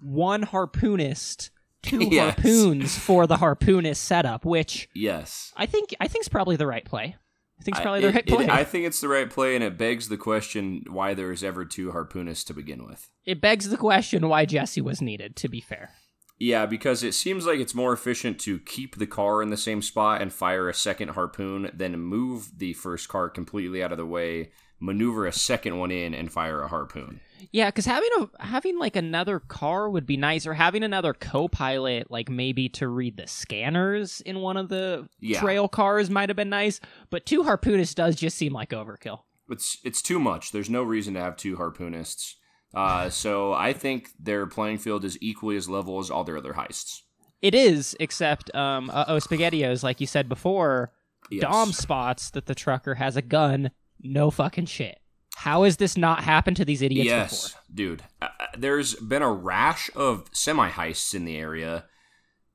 one 0.00 0.42
harpoonist, 0.42 1.50
two 1.82 2.00
Yes. 2.10 2.34
harpoons 2.34 2.98
for 2.98 3.26
the 3.28 3.36
harpoonist 3.36 4.02
setup, 4.02 4.44
which 4.44 4.88
Yes. 4.94 5.52
I 5.56 5.66
think 5.66 5.94
I 6.00 6.08
think's 6.08 6.28
probably 6.28 6.56
the 6.56 6.66
right 6.66 6.84
play. 6.84 7.14
I 7.62 7.64
think 7.64 7.76
it's 7.78 7.86
I- 7.86 8.00
the 8.00 8.08
it- 8.08 8.14
right 8.14 8.24
it- 8.26 8.34
play. 8.34 8.48
I 8.48 8.64
think 8.64 8.86
it's 8.86 9.00
the 9.00 9.08
right 9.08 9.30
play, 9.30 9.54
and 9.54 9.62
it 9.64 9.78
begs 9.78 10.08
the 10.08 10.16
question 10.16 10.84
why 10.88 11.14
there 11.14 11.32
is 11.32 11.42
ever 11.44 11.64
two 11.64 11.92
harpoonists 11.92 12.44
to 12.44 12.54
begin 12.54 12.84
with. 12.84 13.08
it 13.24 13.40
begs 13.40 13.68
the 13.68 13.76
question 13.76 14.28
why 14.28 14.44
Jesse 14.44 14.80
was 14.80 15.00
needed. 15.00 15.36
To 15.36 15.48
be 15.48 15.60
fair, 15.60 15.90
Yeah, 16.38 16.66
because 16.66 17.04
it 17.04 17.12
seems 17.14 17.46
like 17.46 17.60
it's 17.60 17.74
more 17.74 17.92
efficient 17.92 18.40
to 18.40 18.58
keep 18.58 18.96
the 18.96 19.06
car 19.06 19.42
in 19.42 19.50
the 19.50 19.56
same 19.56 19.80
spot 19.80 20.20
and 20.20 20.32
fire 20.32 20.68
a 20.68 20.74
second 20.74 21.10
harpoon 21.10 21.70
than 21.72 21.98
move 22.00 22.58
the 22.58 22.72
first 22.72 23.08
car 23.08 23.28
completely 23.28 23.80
out 23.82 23.92
of 23.92 23.98
the 23.98 24.06
way, 24.06 24.50
maneuver 24.80 25.24
a 25.26 25.32
second 25.32 25.78
one 25.78 25.92
in, 25.92 26.12
and 26.14 26.32
fire 26.32 26.60
a 26.62 26.68
harpoon. 26.68 27.20
Yeah, 27.50 27.68
because 27.68 27.86
having 27.86 28.08
a 28.18 28.42
having 28.44 28.78
like 28.78 28.96
another 28.96 29.40
car 29.40 29.90
would 29.90 30.06
be 30.06 30.16
nice, 30.16 30.46
or 30.46 30.54
having 30.54 30.82
another 30.82 31.12
co-pilot, 31.14 32.10
like 32.10 32.28
maybe 32.30 32.68
to 32.70 32.88
read 32.88 33.16
the 33.16 33.26
scanners 33.26 34.20
in 34.22 34.40
one 34.40 34.56
of 34.56 34.68
the 34.68 35.08
Yeah. 35.20 35.40
trail 35.40 35.68
cars, 35.68 36.08
might 36.10 36.28
have 36.28 36.36
been 36.36 36.50
nice. 36.50 36.80
But 37.10 37.26
two 37.26 37.42
harpoonists 37.42 37.94
does 37.94 38.16
just 38.16 38.36
seem 38.38 38.52
like 38.52 38.70
overkill. 38.70 39.20
It's 39.48 39.78
it's 39.84 40.02
too 40.02 40.18
much. 40.20 40.52
There's 40.52 40.70
no 40.70 40.82
reason 40.82 41.14
to 41.14 41.20
have 41.20 41.36
two 41.36 41.56
harpoonists. 41.56 42.36
Uh, 42.74 43.10
so 43.10 43.52
I 43.52 43.74
think 43.74 44.08
their 44.18 44.46
playing 44.46 44.78
field 44.78 45.04
is 45.04 45.18
equally 45.20 45.56
as 45.56 45.68
level 45.68 45.98
as 45.98 46.10
all 46.10 46.24
their 46.24 46.38
other 46.38 46.54
heists. 46.54 47.00
It 47.42 47.54
is, 47.54 47.94
except 48.00 48.54
um, 48.54 48.88
uh 48.90 49.04
oh, 49.08 49.16
Spaghettios, 49.16 49.82
like 49.82 50.00
you 50.00 50.06
said 50.06 50.28
before, 50.28 50.92
Yes. 51.30 51.42
Dom 51.42 51.72
spots 51.72 52.30
that 52.30 52.46
the 52.46 52.54
trucker 52.54 52.94
has 52.96 53.16
a 53.16 53.22
gun. 53.22 53.70
No 54.00 54.30
fucking 54.30 54.66
shit. 54.66 54.98
How 55.36 55.64
has 55.64 55.76
this 55.78 55.96
not 55.96 56.22
happened 56.24 56.56
to 56.58 56.64
these 56.64 56.82
idiots 56.82 57.06
yes, 57.06 57.48
before? 57.48 57.62
dude. 57.74 58.02
Uh, 58.20 58.28
uh, 58.38 58.46
there's 58.56 58.94
been 58.94 59.22
a 59.22 59.32
rash 59.32 59.90
of 59.96 60.28
semi 60.32 60.68
heists 60.70 61.14
in 61.14 61.24
the 61.24 61.36
area. 61.36 61.84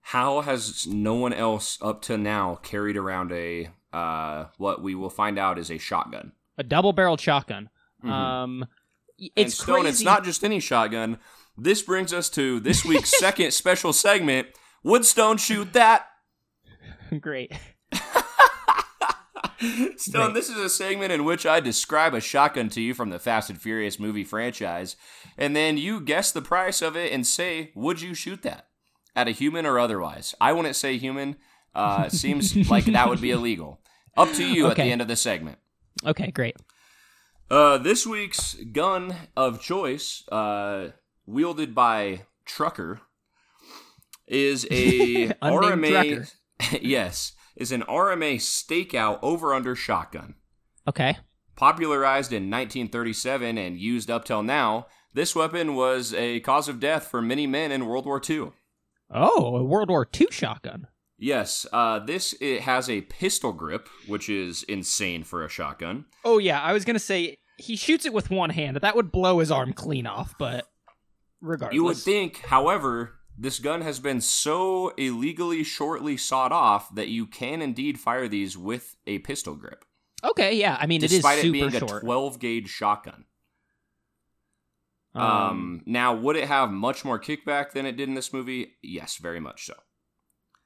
How 0.02 0.42
has 0.42 0.88
no 0.88 1.16
one 1.16 1.34
else 1.34 1.78
up 1.82 2.02
to 2.04 2.18
now 2.18 2.56
carried 2.64 2.96
around 2.96 3.32
a 3.32 3.70
uh, 3.92 4.46
what 4.58 4.82
we 4.82 4.96
will 4.96 5.10
find 5.10 5.38
out 5.40 5.58
is 5.60 5.70
a 5.72 5.78
shotgun? 5.78 6.32
A 6.58 6.64
double-barreled 6.64 7.20
shotgun. 7.20 7.70
Mhm. 8.04 8.10
Um, 8.10 8.66
y- 9.20 9.30
and 9.36 9.48
it's 9.48 9.56
Stone, 9.56 9.82
crazy. 9.82 9.90
it's 9.90 10.02
not 10.04 10.24
just 10.24 10.44
any 10.44 10.60
shotgun. 10.60 11.18
This 11.58 11.82
brings 11.82 12.14
us 12.14 12.30
to 12.32 12.60
this 12.60 12.86
week's 12.86 13.10
second 13.20 13.52
special 13.52 13.92
segment. 13.92 14.48
Would 14.84 15.04
Stone 15.06 15.38
shoot 15.38 15.74
that? 15.74 16.06
great. 17.20 17.52
Stone, 19.98 20.22
Right. 20.26 20.34
this 20.34 20.50
is 20.50 20.58
a 20.58 20.70
segment 20.70 21.12
in 21.12 21.24
which 21.26 21.46
I 21.46 21.60
describe 21.60 22.14
a 22.14 22.22
shotgun 22.22 22.70
to 22.70 22.82
you 22.82 22.94
from 22.94 23.10
the 23.10 23.20
Fast 23.20 23.50
and 23.50 23.60
Furious 23.62 24.00
movie 24.00 24.24
franchise, 24.24 24.96
and 25.38 25.56
then 25.56 25.78
you 25.78 26.00
guess 26.00 26.32
the 26.32 26.42
price 26.42 26.82
of 26.82 26.96
it 26.96 27.12
and 27.12 27.26
say, 27.26 27.72
would 27.76 28.02
you 28.02 28.14
shoot 28.14 28.42
that? 28.44 28.68
At 29.16 29.28
a 29.28 29.32
human 29.32 29.66
or 29.66 29.80
otherwise? 29.80 30.36
I 30.40 30.54
wouldn't 30.54 30.76
say 30.76 30.98
human. 30.98 31.38
Uh, 31.74 32.08
seems 32.10 32.56
like 32.70 32.86
that 32.86 33.10
would 33.10 33.22
be 33.22 33.32
illegal. 33.32 33.82
Up 34.16 34.32
to 34.34 34.46
you 34.46 34.68
at 34.68 34.78
the 34.78 34.84
end 34.84 35.02
of 35.02 35.08
the 35.08 35.16
segment. 35.16 35.58
Okay, 36.06 36.30
great. 36.32 36.56
Uh, 37.50 37.78
this 37.78 38.06
week's 38.06 38.56
gun 38.72 39.16
of 39.36 39.62
choice, 39.62 40.24
uh, 40.32 40.90
wielded 41.26 41.74
by 41.74 42.22
Trucker, 42.46 43.02
is 44.28 44.66
a 44.70 45.28
RMA. 45.42 46.32
yes, 46.82 47.32
is 47.58 47.72
an 47.72 47.82
RMA 47.84 48.36
stakeout 48.36 49.20
over 49.22 49.54
under 49.54 49.76
shotgun. 49.76 50.36
Okay. 50.88 51.18
Popularized 51.56 52.32
in 52.32 52.44
1937 52.52 53.58
and 53.58 53.78
used 53.78 54.10
up 54.10 54.26
till 54.26 54.44
now, 54.44 54.88
this 55.14 55.36
weapon 55.36 55.76
was 55.76 56.14
a 56.14 56.40
cause 56.42 56.70
of 56.70 56.80
death 56.80 57.08
for 57.08 57.22
many 57.22 57.48
men 57.48 57.72
in 57.72 57.88
World 57.88 58.06
War 58.06 58.22
II. 58.28 58.52
Oh, 59.12 59.56
a 59.58 59.64
World 59.64 59.90
War 59.90 60.08
II 60.20 60.28
shotgun. 60.32 60.88
Yes, 61.18 61.66
uh, 61.74 61.98
this 62.00 62.36
it 62.40 62.62
has 62.62 62.90
a 62.90 63.02
pistol 63.02 63.52
grip, 63.52 63.90
which 64.06 64.30
is 64.30 64.62
insane 64.64 65.24
for 65.24 65.44
a 65.44 65.50
shotgun. 65.50 66.06
Oh 66.24 66.38
yeah, 66.38 66.62
I 66.62 66.74
was 66.74 66.86
gonna 66.86 67.00
say 67.00 67.38
he 67.58 67.76
shoots 67.76 68.06
it 68.06 68.14
with 68.14 68.30
one 68.30 68.52
hand. 68.52 68.78
That 68.78 68.96
would 68.96 69.12
blow 69.12 69.40
his 69.40 69.50
arm 69.50 69.74
clean 69.74 70.06
off, 70.06 70.36
but 70.38 70.68
regardless, 71.42 71.76
You 71.76 71.84
would 71.86 71.98
think, 71.98 72.38
however, 72.46 73.17
this 73.38 73.60
gun 73.60 73.82
has 73.82 74.00
been 74.00 74.20
so 74.22 74.90
illegally 74.98 75.64
shortly 75.64 76.18
sawed 76.18 76.52
off 76.52 76.94
that 76.96 77.08
you 77.10 77.26
can 77.28 77.62
indeed 77.62 78.00
fire 78.00 78.28
these 78.28 78.58
with 78.58 78.96
a 79.06 79.20
pistol 79.20 79.56
grip, 79.56 79.86
Okay, 80.24 80.56
yeah. 80.56 80.76
I 80.80 80.88
mean, 80.88 81.00
despite 81.02 81.38
it 81.38 81.46
is 81.46 81.50
it 81.50 81.52
being 81.54 81.70
short. 81.70 82.02
a 82.04 82.06
12 82.06 82.40
gauge 82.40 82.70
shotgun. 82.70 83.26
Um, 85.16 85.82
now, 85.86 86.14
would 86.16 86.36
it 86.36 86.48
have 86.48 86.70
much 86.72 87.04
more 87.04 87.20
kickback 87.20 87.72
than 87.72 87.86
it 87.86 87.98
did 87.98 88.08
in 88.08 88.14
this 88.16 88.32
movie? 88.34 88.74
Yes, 88.84 89.18
very 89.18 89.40
much 89.40 89.66
so. 89.66 89.74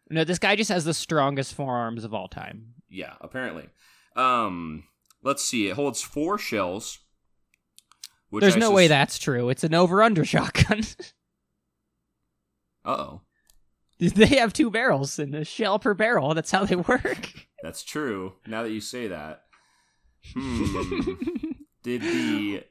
no, 0.10 0.24
this 0.26 0.40
guy 0.40 0.56
just 0.58 0.70
has 0.72 0.84
the 0.84 0.94
strongest 0.94 1.54
forearms 1.54 2.04
of 2.04 2.14
all 2.14 2.28
time. 2.28 2.74
Yeah, 2.90 3.14
apparently. 3.22 3.70
Um, 4.18 4.84
let's 5.24 5.44
see. 5.44 5.68
It 5.70 5.76
holds 5.76 6.02
four 6.02 6.38
shells. 6.38 7.00
There's 8.32 8.56
I 8.56 8.60
no 8.60 8.68
sus- 8.68 8.76
way 8.76 8.88
that's 8.88 9.18
true. 9.20 9.50
It's 9.50 9.64
an 9.64 9.74
over/under 9.74 10.26
shotgun. 10.34 10.84
Uh-oh. 12.86 13.22
they 14.00 14.26
have 14.38 14.54
two 14.54 14.72
barrels 14.72 15.20
and 15.20 15.36
a 15.36 15.46
shell 15.46 15.78
per 15.78 15.94
barrel. 15.94 16.34
That's 16.34 16.52
how 16.52 16.66
they 16.66 16.76
work. 16.76 17.32
That's 17.64 17.84
true. 17.84 18.34
Now 18.48 18.64
that 18.64 18.72
you 18.72 18.82
say 18.82 19.08
that. 19.08 19.44
Hmm. 20.38 21.16
did 21.82 22.04
the 22.04 22.64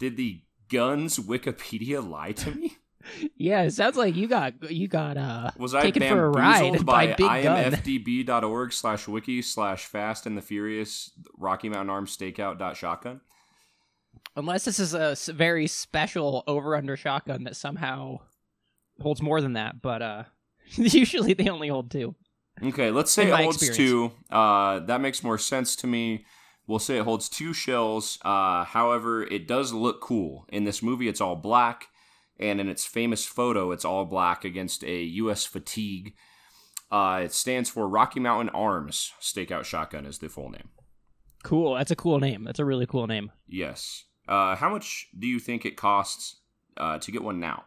did 0.00 0.16
the 0.16 0.42
guns 0.68 1.20
Wikipedia 1.20 2.04
lie 2.04 2.32
to 2.32 2.50
me? 2.50 2.78
yeah, 3.36 3.62
it 3.62 3.70
sounds 3.70 3.96
like 3.96 4.16
you 4.16 4.26
got 4.26 4.72
you 4.72 4.88
got 4.88 5.16
uh 5.16 5.52
Was 5.56 5.72
I 5.72 5.82
taken 5.82 6.02
for 6.02 6.26
a 6.26 6.32
bamboozled 6.32 6.78
ride 6.80 6.84
by, 6.84 7.06
by 7.06 7.14
Big 7.14 7.46
imfdb.org 7.46 8.72
slash 8.72 9.06
wiki 9.06 9.40
slash 9.40 9.86
fast 9.86 10.26
and 10.26 10.36
the 10.36 10.42
furious 10.42 11.12
Rocky 11.38 11.68
Mountain 11.68 11.90
Arms 11.90 12.16
stakeout 12.16 12.58
dot 12.58 12.76
shotgun? 12.76 13.20
Unless 14.34 14.64
this 14.64 14.80
is 14.80 14.94
a 14.94 15.16
very 15.32 15.68
special 15.68 16.42
over/under 16.48 16.96
shotgun 16.96 17.44
that 17.44 17.54
somehow 17.54 18.18
holds 19.00 19.22
more 19.22 19.40
than 19.40 19.54
that, 19.54 19.80
but 19.82 20.02
uh 20.02 20.24
usually 20.76 21.32
they 21.34 21.48
only 21.48 21.68
hold 21.68 21.90
two. 21.90 22.14
Okay, 22.62 22.90
let's 22.90 23.10
say 23.10 23.28
it 23.28 23.34
holds 23.34 23.62
experience. 23.62 23.76
two. 23.76 24.34
Uh, 24.34 24.78
that 24.80 25.00
makes 25.00 25.22
more 25.22 25.36
sense 25.38 25.76
to 25.76 25.86
me. 25.86 26.24
We'll 26.66 26.78
say 26.78 26.96
it 26.96 27.04
holds 27.04 27.28
two 27.28 27.52
shells. 27.52 28.18
Uh, 28.24 28.64
however, 28.64 29.22
it 29.22 29.46
does 29.46 29.72
look 29.72 30.00
cool. 30.00 30.46
In 30.48 30.64
this 30.64 30.82
movie, 30.82 31.06
it's 31.06 31.20
all 31.20 31.36
black, 31.36 31.88
and 32.40 32.58
in 32.60 32.68
its 32.68 32.86
famous 32.86 33.26
photo, 33.26 33.72
it's 33.72 33.84
all 33.84 34.06
black 34.06 34.44
against 34.44 34.82
a 34.84 35.02
U.S. 35.02 35.44
fatigue. 35.44 36.14
Uh, 36.90 37.20
it 37.24 37.32
stands 37.32 37.68
for 37.68 37.86
Rocky 37.86 38.20
Mountain 38.20 38.48
Arms 38.54 39.12
Stakeout 39.20 39.64
Shotgun, 39.64 40.06
is 40.06 40.18
the 40.18 40.28
full 40.28 40.48
name. 40.50 40.70
Cool. 41.42 41.74
That's 41.74 41.90
a 41.90 41.96
cool 41.96 42.18
name. 42.20 42.42
That's 42.42 42.58
a 42.58 42.64
really 42.64 42.86
cool 42.86 43.06
name. 43.06 43.30
Yes. 43.46 44.04
Uh, 44.26 44.56
how 44.56 44.68
much 44.70 45.08
do 45.16 45.26
you 45.26 45.38
think 45.38 45.64
it 45.64 45.76
costs 45.76 46.40
uh, 46.76 46.98
to 46.98 47.12
get 47.12 47.22
one 47.22 47.38
now? 47.38 47.64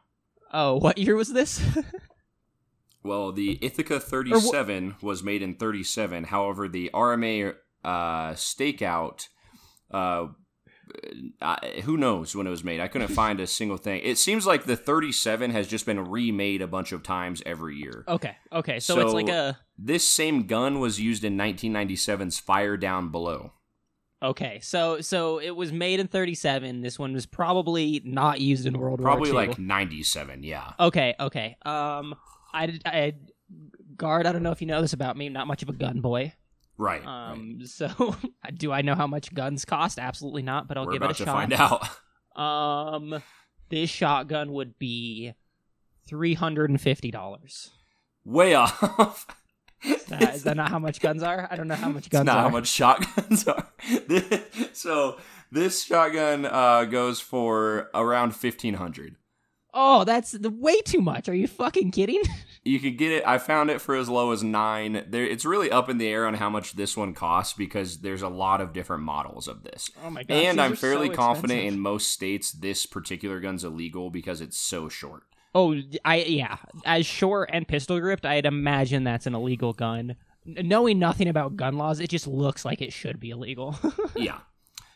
Oh, 0.54 0.78
what 0.78 0.98
year 0.98 1.16
was 1.16 1.32
this? 1.34 1.62
Well, 3.02 3.32
the 3.32 3.58
Ithaca 3.62 4.00
37 4.00 4.98
was 5.02 5.24
made 5.24 5.42
in 5.42 5.56
37. 5.56 6.26
However, 6.26 6.68
the 6.68 6.92
RMA 6.94 7.56
uh, 7.84 8.32
stakeout, 8.34 9.30
uh, 9.90 10.28
uh, 11.42 11.56
who 11.84 11.96
knows 11.96 12.36
when 12.36 12.46
it 12.46 12.50
was 12.50 12.64
made? 12.64 12.82
I 12.82 12.90
couldn't 12.90 13.08
find 13.24 13.40
a 13.40 13.48
single 13.48 13.78
thing. 13.78 14.02
It 14.04 14.18
seems 14.18 14.46
like 14.46 14.66
the 14.66 14.76
37 14.76 15.52
has 15.52 15.68
just 15.68 15.86
been 15.86 16.10
remade 16.10 16.62
a 16.62 16.68
bunch 16.68 16.92
of 16.92 17.02
times 17.02 17.42
every 17.46 17.78
year. 17.78 18.04
okay. 18.08 18.36
Okay. 18.52 18.80
So, 18.82 19.00
it's 19.00 19.14
like 19.14 19.30
a 19.30 19.58
This 19.78 20.04
same 20.04 20.46
gun 20.46 20.80
was 20.82 21.00
used 21.00 21.24
in 21.24 21.38
1997's 21.38 22.40
Fire 22.40 22.76
Down 22.76 23.12
Below. 23.12 23.54
Okay, 24.22 24.60
so 24.62 25.00
so 25.00 25.40
it 25.40 25.52
was 25.56 25.72
made 25.72 26.00
in 26.00 26.08
37. 26.08 26.82
This 26.82 27.00
one 27.00 27.14
was 27.14 27.26
probably 27.26 28.02
not 28.04 28.42
used 28.42 28.66
in 28.66 28.78
World 28.78 29.02
Probably 29.02 29.32
War 29.32 29.42
II. 29.44 29.48
Probably 29.48 29.64
like 29.64 29.68
97, 29.68 30.44
yeah. 30.44 30.74
Okay, 30.80 31.16
okay. 31.20 31.56
Um, 31.66 32.16
I, 32.54 32.80
I 32.86 33.14
guard. 33.96 34.26
I 34.26 34.34
don't 34.34 34.44
know 34.44 34.52
if 34.52 34.60
you 34.60 34.68
know 34.68 34.82
this 34.82 34.94
about 34.94 35.16
me. 35.16 35.28
I'm 35.28 35.34
not 35.34 35.48
much 35.48 35.64
of 35.64 35.70
a 35.70 35.74
gun 35.74 36.02
boy. 36.02 36.34
Right. 36.78 37.06
right. 37.06 37.32
Um, 37.32 37.60
so 37.66 38.16
do 38.54 38.72
I 38.72 38.82
know 38.82 38.96
how 38.96 39.08
much 39.08 39.34
guns 39.34 39.64
cost? 39.66 40.00
Absolutely 40.00 40.42
not. 40.42 40.68
But 40.68 40.78
I'll 40.78 40.86
We're 40.86 40.94
give 40.94 41.04
it 41.04 41.12
a 41.12 41.14
shot. 41.14 41.26
to 41.26 41.32
find 41.32 41.54
out. 41.54 41.88
Um, 42.36 43.22
this 43.68 43.90
shotgun 43.90 44.54
would 44.54 44.80
be 44.80 45.34
three 46.08 46.36
hundred 46.36 46.70
and 46.70 46.80
fifty 46.80 47.12
dollars. 47.12 47.72
Way 48.24 48.54
off. 48.54 49.26
Is 49.84 50.04
that, 50.06 50.36
is 50.36 50.44
that 50.44 50.58
not 50.58 50.70
how 50.70 50.80
much 50.80 51.00
guns 51.00 51.24
are? 51.24 51.48
I 51.50 51.56
don't 51.56 51.68
know 51.68 51.76
how 51.76 51.90
much 51.90 52.10
guns 52.10 52.28
are. 52.28 52.32
It's 52.32 52.36
not 52.36 52.38
are. 52.38 52.44
how 52.44 52.50
much 52.50 52.68
shotguns 52.68 53.48
are. 53.48 53.68
so 54.74 55.18
this 55.52 55.84
shotgun 55.84 56.46
uh, 56.46 56.86
goes 56.86 57.20
for 57.20 57.90
around 57.94 58.30
1500 58.30 59.16
Oh, 59.74 60.04
that's 60.04 60.32
the, 60.32 60.50
way 60.50 60.82
too 60.82 61.02
much. 61.02 61.30
Are 61.30 61.36
you 61.36 61.48
fucking 61.48 61.92
kidding? 61.92 62.22
You 62.66 62.82
could 62.82 62.98
get 62.98 63.14
it. 63.14 63.24
I 63.26 63.38
found 63.38 63.72
it 63.72 63.80
for 63.80 63.96
as 63.96 64.10
low 64.10 64.32
as 64.32 64.44
nine. 64.44 65.06
There, 65.08 65.24
it's 65.24 65.46
really 65.46 65.72
up 65.72 65.88
in 65.88 65.98
the 65.98 66.10
air 66.10 66.28
on 66.28 66.34
how 66.34 66.50
much 66.50 66.74
this 66.74 66.98
one 66.98 67.14
costs 67.14 67.54
because 67.54 68.00
there's 68.00 68.22
a 68.22 68.28
lot 68.28 68.60
of 68.60 68.74
different 68.74 69.02
models 69.04 69.48
of 69.48 69.64
this. 69.64 69.90
Oh 70.04 70.10
my 70.10 70.24
god! 70.24 70.36
and 70.36 70.62
I'm 70.62 70.76
fairly 70.76 71.08
so 71.08 71.14
confident 71.14 71.62
in 71.62 71.80
most 71.80 72.12
states 72.12 72.52
this 72.52 72.86
particular 72.86 73.40
gun's 73.40 73.64
illegal 73.64 74.10
because 74.10 74.42
it's 74.42 74.58
so 74.58 74.90
short. 74.90 75.24
Oh, 75.56 75.76
I 76.06 76.18
yeah. 76.18 76.58
As 76.86 77.06
short 77.06 77.50
and 77.52 77.68
pistol 77.68 78.00
gripped, 78.00 78.26
I'd 78.26 78.46
imagine 78.46 79.04
that's 79.04 79.26
an 79.26 79.36
illegal 79.36 79.74
gun. 79.74 80.16
N- 80.46 80.68
knowing 80.68 81.00
nothing 81.00 81.28
about 81.28 81.56
gun 81.56 81.78
laws, 81.78 82.00
it 82.00 82.10
just 82.10 82.28
looks 82.28 82.66
like 82.66 82.82
it 82.82 82.94
should 82.94 83.20
be 83.20 83.32
illegal. 83.32 83.76
yeah. 84.16 84.40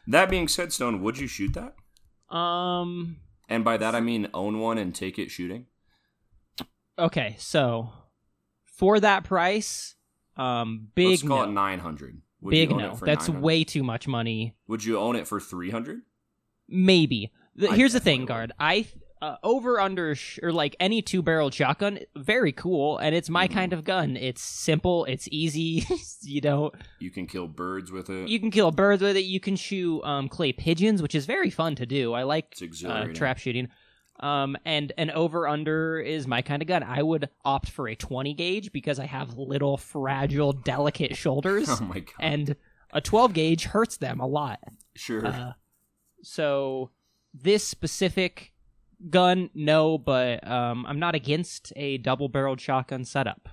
That 0.07 0.29
being 0.29 0.47
said, 0.47 0.71
Stone, 0.73 1.01
would 1.01 1.17
you 1.17 1.27
shoot 1.27 1.53
that? 1.53 1.75
um. 2.35 3.17
And 3.49 3.63
by 3.65 3.77
that 3.77 3.93
I 3.93 3.99
mean 3.99 4.29
own 4.33 4.59
one 4.59 4.77
and 4.77 4.95
take 4.95 5.19
it 5.19 5.29
shooting. 5.29 5.65
Okay, 6.97 7.35
so 7.37 7.89
for 8.63 8.99
that 8.99 9.25
price, 9.25 9.95
um, 10.37 10.87
big 10.95 11.09
Let's 11.09 11.21
call 11.23 11.37
no. 11.39 11.43
it 11.43 11.51
nine 11.51 11.79
hundred. 11.79 12.21
big 12.47 12.71
no. 12.71 12.95
That's 13.01 13.27
way 13.27 13.63
too 13.63 13.83
much 13.83 14.07
money. 14.07 14.55
Would 14.67 14.85
you 14.85 14.97
own 14.97 15.15
it 15.15 15.27
for 15.27 15.39
three 15.39 15.71
hundred? 15.71 16.01
Maybe. 16.69 17.31
The, 17.55 17.67
here's 17.73 17.93
the 17.93 17.99
thing, 17.99 18.25
guard. 18.25 18.51
I 18.59 18.87
uh, 19.23 19.37
over 19.43 19.79
under 19.79 20.15
sh- 20.15 20.39
or 20.43 20.51
like 20.51 20.75
any 20.79 21.01
two 21.01 21.21
barrel 21.21 21.49
shotgun, 21.49 21.99
very 22.15 22.51
cool, 22.51 22.97
and 22.97 23.15
it's 23.15 23.29
my 23.29 23.47
Mhm. 23.47 23.53
kind 23.53 23.73
of 23.73 23.83
gun. 23.83 24.17
It's 24.17 24.41
simple. 24.41 25.05
It's 25.05 25.27
easy. 25.31 25.85
you 26.23 26.41
know, 26.41 26.71
You 26.99 27.09
can 27.09 27.25
kill 27.27 27.47
birds 27.47 27.89
with 27.91 28.09
it. 28.09 28.27
you 28.27 28.39
can 28.39 28.51
kill 28.51 28.71
birds 28.71 29.01
with 29.01 29.15
it. 29.15 29.23
You 29.23 29.39
can 29.39 29.55
shoot 29.55 30.01
um, 30.03 30.27
clay 30.29 30.51
pigeons, 30.51 31.01
which 31.01 31.15
is 31.15 31.25
very 31.25 31.49
fun 31.49 31.75
to 31.75 31.85
do. 31.85 32.13
I 32.13 32.23
like 32.23 32.55
uh, 32.85 33.05
trap 33.13 33.37
shooting. 33.37 33.69
Um, 34.19 34.55
and 34.65 34.93
an 34.97 35.09
over 35.11 35.47
under 35.47 35.99
is 35.99 36.27
my 36.27 36.41
kind 36.41 36.61
of 36.61 36.67
gun. 36.67 36.83
I 36.83 37.01
would 37.01 37.29
opt 37.43 37.69
for 37.69 37.87
a 37.89 37.95
20 37.95 38.33
gauge 38.35 38.71
because 38.71 38.99
I 38.99 39.05
have 39.05 39.37
little 39.37 39.75
fragile, 39.77 40.53
delicate 40.53 41.15
shoulders, 41.17 41.67
Oh 41.81 41.83
my 41.83 41.99
god. 41.99 42.13
and 42.19 42.55
a 42.91 43.01
12 43.01 43.33
gauge 43.33 43.63
hurts 43.65 43.97
them 43.97 44.19
a 44.19 44.27
lot. 44.27 44.59
sure. 44.95 45.25
Uh, 45.25 45.53
so 46.21 46.91
this 47.33 47.67
specific 47.67 48.52
gun, 49.09 49.49
no, 49.53 49.97
but 49.97 50.45
um, 50.47 50.85
I'm 50.85 50.99
not 50.99 51.15
against 51.15 51.73
a 51.75 51.97
double 51.97 52.29
barreled 52.29 52.61
shotgun 52.61 53.05
setup. 53.05 53.49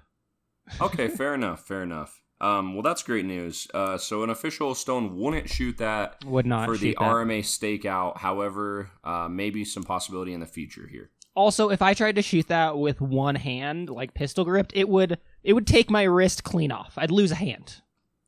okay, 0.80 1.09
fair 1.16 1.34
enough. 1.34 1.66
Fair 1.66 1.82
enough. 1.82 2.20
Um, 2.40 2.72
well, 2.74 2.82
that's 2.82 3.03
great 3.03 3.26
news. 3.26 3.68
Uh, 3.74 3.98
so 3.98 4.22
an 4.22 4.30
official 4.30 4.74
Stone 4.74 5.16
wouldn't 5.16 5.51
shoot 5.51 5.76
that 5.76 6.24
Would 6.24 6.46
not 6.46 6.66
for 6.66 6.76
the 6.78 6.96
that. 6.98 7.05
RMA 7.05 7.40
stakeout. 7.40 8.16
However, 8.16 8.90
uh, 9.05 9.28
maybe 9.28 9.64
some 9.64 9.82
possibility 9.82 10.32
in 10.32 10.40
the 10.40 10.46
future 10.46 10.88
here. 10.90 11.11
Also, 11.34 11.68
if 11.68 11.82
I 11.82 11.92
tried 11.94 12.16
to 12.16 12.22
shoot 12.22 12.48
that 12.48 12.78
with 12.78 13.01
one 13.01 13.34
hand, 13.36 13.90
like 13.90 14.14
pistol 14.14 14.44
gripped, 14.44 14.72
it 14.74 14.88
would 14.88 15.18
it 15.44 15.53
would 15.53 15.66
take 15.66 15.90
my 15.90 16.03
wrist 16.03 16.42
clean 16.42 16.72
off. 16.72 16.94
I'd 16.96 17.11
lose 17.11 17.30
a 17.30 17.36
hand. 17.36 17.82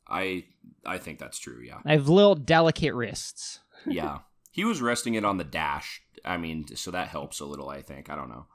I 0.08 0.44
I 0.84 0.98
think 0.98 1.18
that's 1.18 1.38
true. 1.38 1.60
Yeah, 1.66 1.78
I 1.84 1.92
have 1.92 2.08
little 2.08 2.34
delicate 2.34 2.94
wrists. 2.94 3.60
yeah. 3.86 4.18
He 4.52 4.64
was 4.64 4.80
resting 4.80 5.14
it 5.14 5.24
on 5.24 5.38
the 5.38 5.44
dash. 5.44 6.02
I 6.24 6.36
mean, 6.36 6.66
so 6.76 6.90
that 6.92 7.08
helps 7.08 7.40
a 7.40 7.44
little. 7.46 7.68
I 7.68 7.82
think. 7.82 8.08
I 8.10 8.14
don't 8.14 8.28
know. 8.28 8.46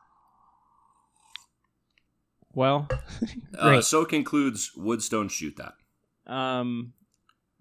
Well, 2.54 2.88
Uh, 3.58 3.82
so 3.82 4.06
concludes 4.06 4.72
Would 4.76 5.02
Stone 5.02 5.30
shoot 5.30 5.56
that. 5.58 5.74
um, 6.32 6.94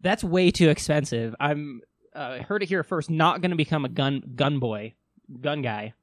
that's 0.00 0.22
way 0.22 0.50
too 0.50 0.68
expensive. 0.68 1.34
I'm 1.40 1.80
uh, 2.14 2.42
heard 2.42 2.62
it 2.62 2.68
here 2.68 2.82
first. 2.82 3.08
Not 3.10 3.40
going 3.40 3.50
to 3.50 3.56
become 3.56 3.84
a 3.84 3.88
gun 3.88 4.22
gun 4.36 4.58
boy, 4.58 4.94
gun 5.40 5.62
guy. 5.62 5.94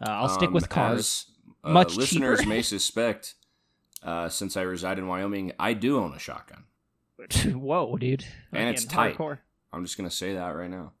Uh, 0.00 0.10
I'll 0.10 0.28
stick 0.28 0.48
Um, 0.48 0.54
with 0.54 0.68
cars. 0.68 0.98
as, 0.98 1.24
uh, 1.64 1.70
Much 1.72 1.96
listeners 1.96 2.38
cheaper. 2.40 2.48
may 2.48 2.62
suspect. 2.74 3.34
Uh, 4.02 4.28
since 4.28 4.56
I 4.56 4.62
reside 4.62 4.98
in 5.00 5.06
Wyoming, 5.08 5.52
I 5.58 5.72
do 5.72 5.98
own 5.98 6.12
a 6.14 6.18
shotgun. 6.18 6.64
Whoa, 7.54 7.96
dude! 7.96 8.24
And 8.52 8.68
it's 8.68 8.84
tight. 8.84 9.16
hardcore. 9.16 9.38
I'm 9.72 9.84
just 9.84 9.96
gonna 9.96 10.10
say 10.10 10.34
that 10.34 10.50
right 10.54 10.70
now. 10.70 10.92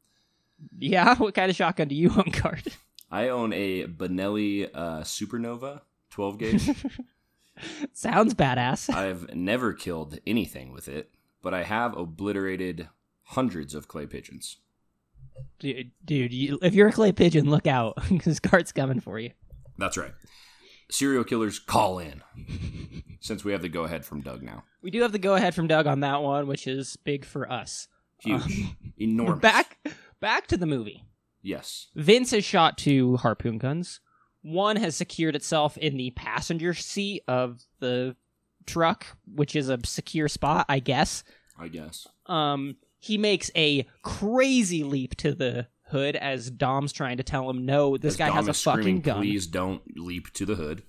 Yeah, 0.78 1.14
what 1.18 1.34
kind 1.34 1.50
of 1.50 1.56
shotgun 1.56 1.88
do 1.88 1.94
you 1.94 2.10
own, 2.10 2.32
Guard? 2.42 2.62
I 3.10 3.28
own 3.28 3.52
a 3.52 3.86
Benelli 3.86 4.68
uh, 4.72 5.00
Supernova 5.00 5.82
12 6.10 6.38
gauge. 6.38 6.70
Sounds 7.92 8.34
badass. 8.34 8.92
I've 8.94 9.34
never 9.34 9.72
killed 9.72 10.18
anything 10.26 10.72
with 10.72 10.88
it, 10.88 11.10
but 11.42 11.54
I 11.54 11.62
have 11.62 11.96
obliterated 11.96 12.88
hundreds 13.24 13.74
of 13.74 13.88
clay 13.88 14.06
pigeons. 14.06 14.58
dude, 15.58 15.90
dude 16.04 16.32
you, 16.32 16.58
if 16.62 16.74
you're 16.74 16.88
a 16.88 16.92
clay 16.92 17.12
pigeon, 17.12 17.50
look 17.50 17.66
out, 17.66 17.98
because 18.08 18.40
Guard's 18.40 18.72
coming 18.72 19.00
for 19.00 19.18
you. 19.18 19.30
That's 19.78 19.96
right. 19.96 20.12
Serial 20.90 21.24
killers 21.24 21.58
call 21.58 21.98
in. 21.98 22.22
Since 23.20 23.44
we 23.44 23.52
have 23.52 23.62
the 23.62 23.68
go 23.68 23.84
ahead 23.84 24.04
from 24.04 24.20
Doug 24.20 24.42
now. 24.42 24.64
We 24.82 24.90
do 24.90 25.02
have 25.02 25.12
the 25.12 25.18
go 25.18 25.34
ahead 25.34 25.54
from 25.54 25.66
Doug 25.66 25.86
on 25.86 26.00
that 26.00 26.22
one, 26.22 26.46
which 26.46 26.66
is 26.66 26.96
big 26.96 27.24
for 27.24 27.50
us. 27.50 27.88
Huge. 28.20 28.66
Enormous. 28.98 29.40
Back, 29.40 29.75
back 30.20 30.46
to 30.48 30.56
the 30.56 30.66
movie. 30.66 31.04
Yes. 31.42 31.88
Vince 31.94 32.30
has 32.32 32.44
shot 32.44 32.76
two 32.78 33.16
harpoon 33.18 33.58
guns. 33.58 34.00
One 34.42 34.76
has 34.76 34.96
secured 34.96 35.34
itself 35.36 35.76
in 35.76 35.96
the 35.96 36.10
passenger 36.10 36.74
seat 36.74 37.22
of 37.28 37.60
the 37.80 38.16
truck, 38.66 39.06
which 39.32 39.54
is 39.56 39.68
a 39.68 39.78
secure 39.84 40.28
spot, 40.28 40.66
I 40.68 40.78
guess. 40.80 41.24
I 41.58 41.68
guess. 41.68 42.06
Um, 42.26 42.76
he 42.98 43.18
makes 43.18 43.50
a 43.56 43.86
crazy 44.02 44.82
leap 44.84 45.16
to 45.16 45.32
the 45.34 45.68
hood 45.90 46.16
as 46.16 46.50
Dom's 46.50 46.92
trying 46.92 47.16
to 47.18 47.22
tell 47.22 47.48
him, 47.48 47.64
"No, 47.64 47.96
this 47.96 48.14
As 48.14 48.16
guy 48.18 48.26
Dom 48.28 48.36
has 48.36 48.48
a 48.48 48.54
fucking 48.54 49.00
gun." 49.00 49.18
Please 49.18 49.46
don't 49.46 49.82
leap 49.96 50.32
to 50.34 50.44
the 50.44 50.56
hood. 50.56 50.82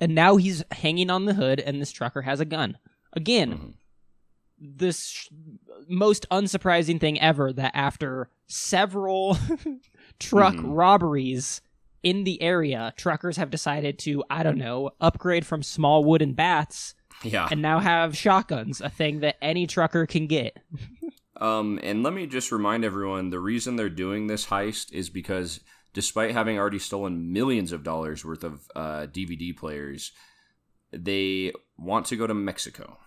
And 0.00 0.14
now 0.14 0.36
he's 0.36 0.64
hanging 0.72 1.10
on 1.10 1.24
the 1.26 1.34
hood, 1.34 1.60
and 1.60 1.80
this 1.80 1.92
trucker 1.92 2.22
has 2.22 2.40
a 2.40 2.44
gun. 2.44 2.78
Again, 3.12 3.52
Mhm. 3.52 3.74
This 4.58 5.06
sh- 5.08 5.28
most 5.88 6.26
unsurprising 6.30 7.00
thing 7.00 7.20
ever 7.20 7.52
that 7.52 7.72
after 7.74 8.28
several 8.46 9.36
truck 10.18 10.54
Mhm. 10.54 10.76
robberies 10.76 11.60
in 12.02 12.24
the 12.24 12.40
area, 12.42 12.92
truckers 12.96 13.36
have 13.38 13.50
decided 13.50 13.98
to, 14.00 14.22
I 14.30 14.42
don't 14.42 14.58
know, 14.58 14.90
upgrade 15.00 15.46
from 15.46 15.62
small 15.62 16.04
wooden 16.04 16.34
bats 16.34 16.94
Yeah. 17.22 17.48
and 17.50 17.62
now 17.62 17.78
have 17.80 18.16
shotguns, 18.16 18.80
a 18.80 18.90
thing 18.90 19.20
that 19.20 19.36
any 19.42 19.66
trucker 19.66 20.04
can 20.06 20.26
get. 20.26 20.58
Um, 21.40 21.80
and 21.82 22.02
let 22.02 22.12
me 22.12 22.26
just 22.26 22.52
remind 22.52 22.84
everyone 22.84 23.30
the 23.30 23.40
reason 23.40 23.76
they're 23.76 23.88
doing 23.88 24.26
this 24.26 24.46
heist 24.46 24.92
is 24.92 25.10
because 25.10 25.60
despite 25.94 26.32
having 26.32 26.58
already 26.58 26.78
stolen 26.78 27.32
millions 27.32 27.72
of 27.72 27.82
dollars 27.82 28.24
worth 28.24 28.44
of 28.44 28.68
uh, 28.76 29.06
DVD 29.06 29.56
players, 29.56 30.12
they 30.92 31.52
want 31.78 32.06
to 32.06 32.16
go 32.16 32.26
to 32.26 32.34
Mexico. 32.34 32.98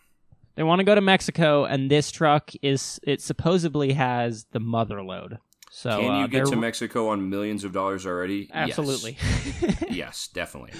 They 0.57 0.63
want 0.63 0.79
to 0.79 0.83
go 0.83 0.95
to 0.95 1.01
Mexico, 1.01 1.65
and 1.65 1.89
this 1.89 2.09
truck 2.11 2.51
is 2.63 2.99
it 3.03 3.21
supposedly 3.21 3.93
has 3.93 4.45
the 4.51 4.59
mother 4.59 5.03
lode. 5.03 5.37
So 5.69 5.99
Can 6.01 6.09
uh, 6.11 6.19
you 6.21 6.27
get 6.27 6.47
to 6.47 6.55
Mexico 6.55 7.09
on 7.09 7.29
millions 7.29 7.63
of 7.63 7.73
dollars 7.73 8.07
already? 8.07 8.49
Absolutely, 8.51 9.17
Yes, 9.61 9.83
yes 9.89 10.29
definitely. 10.33 10.71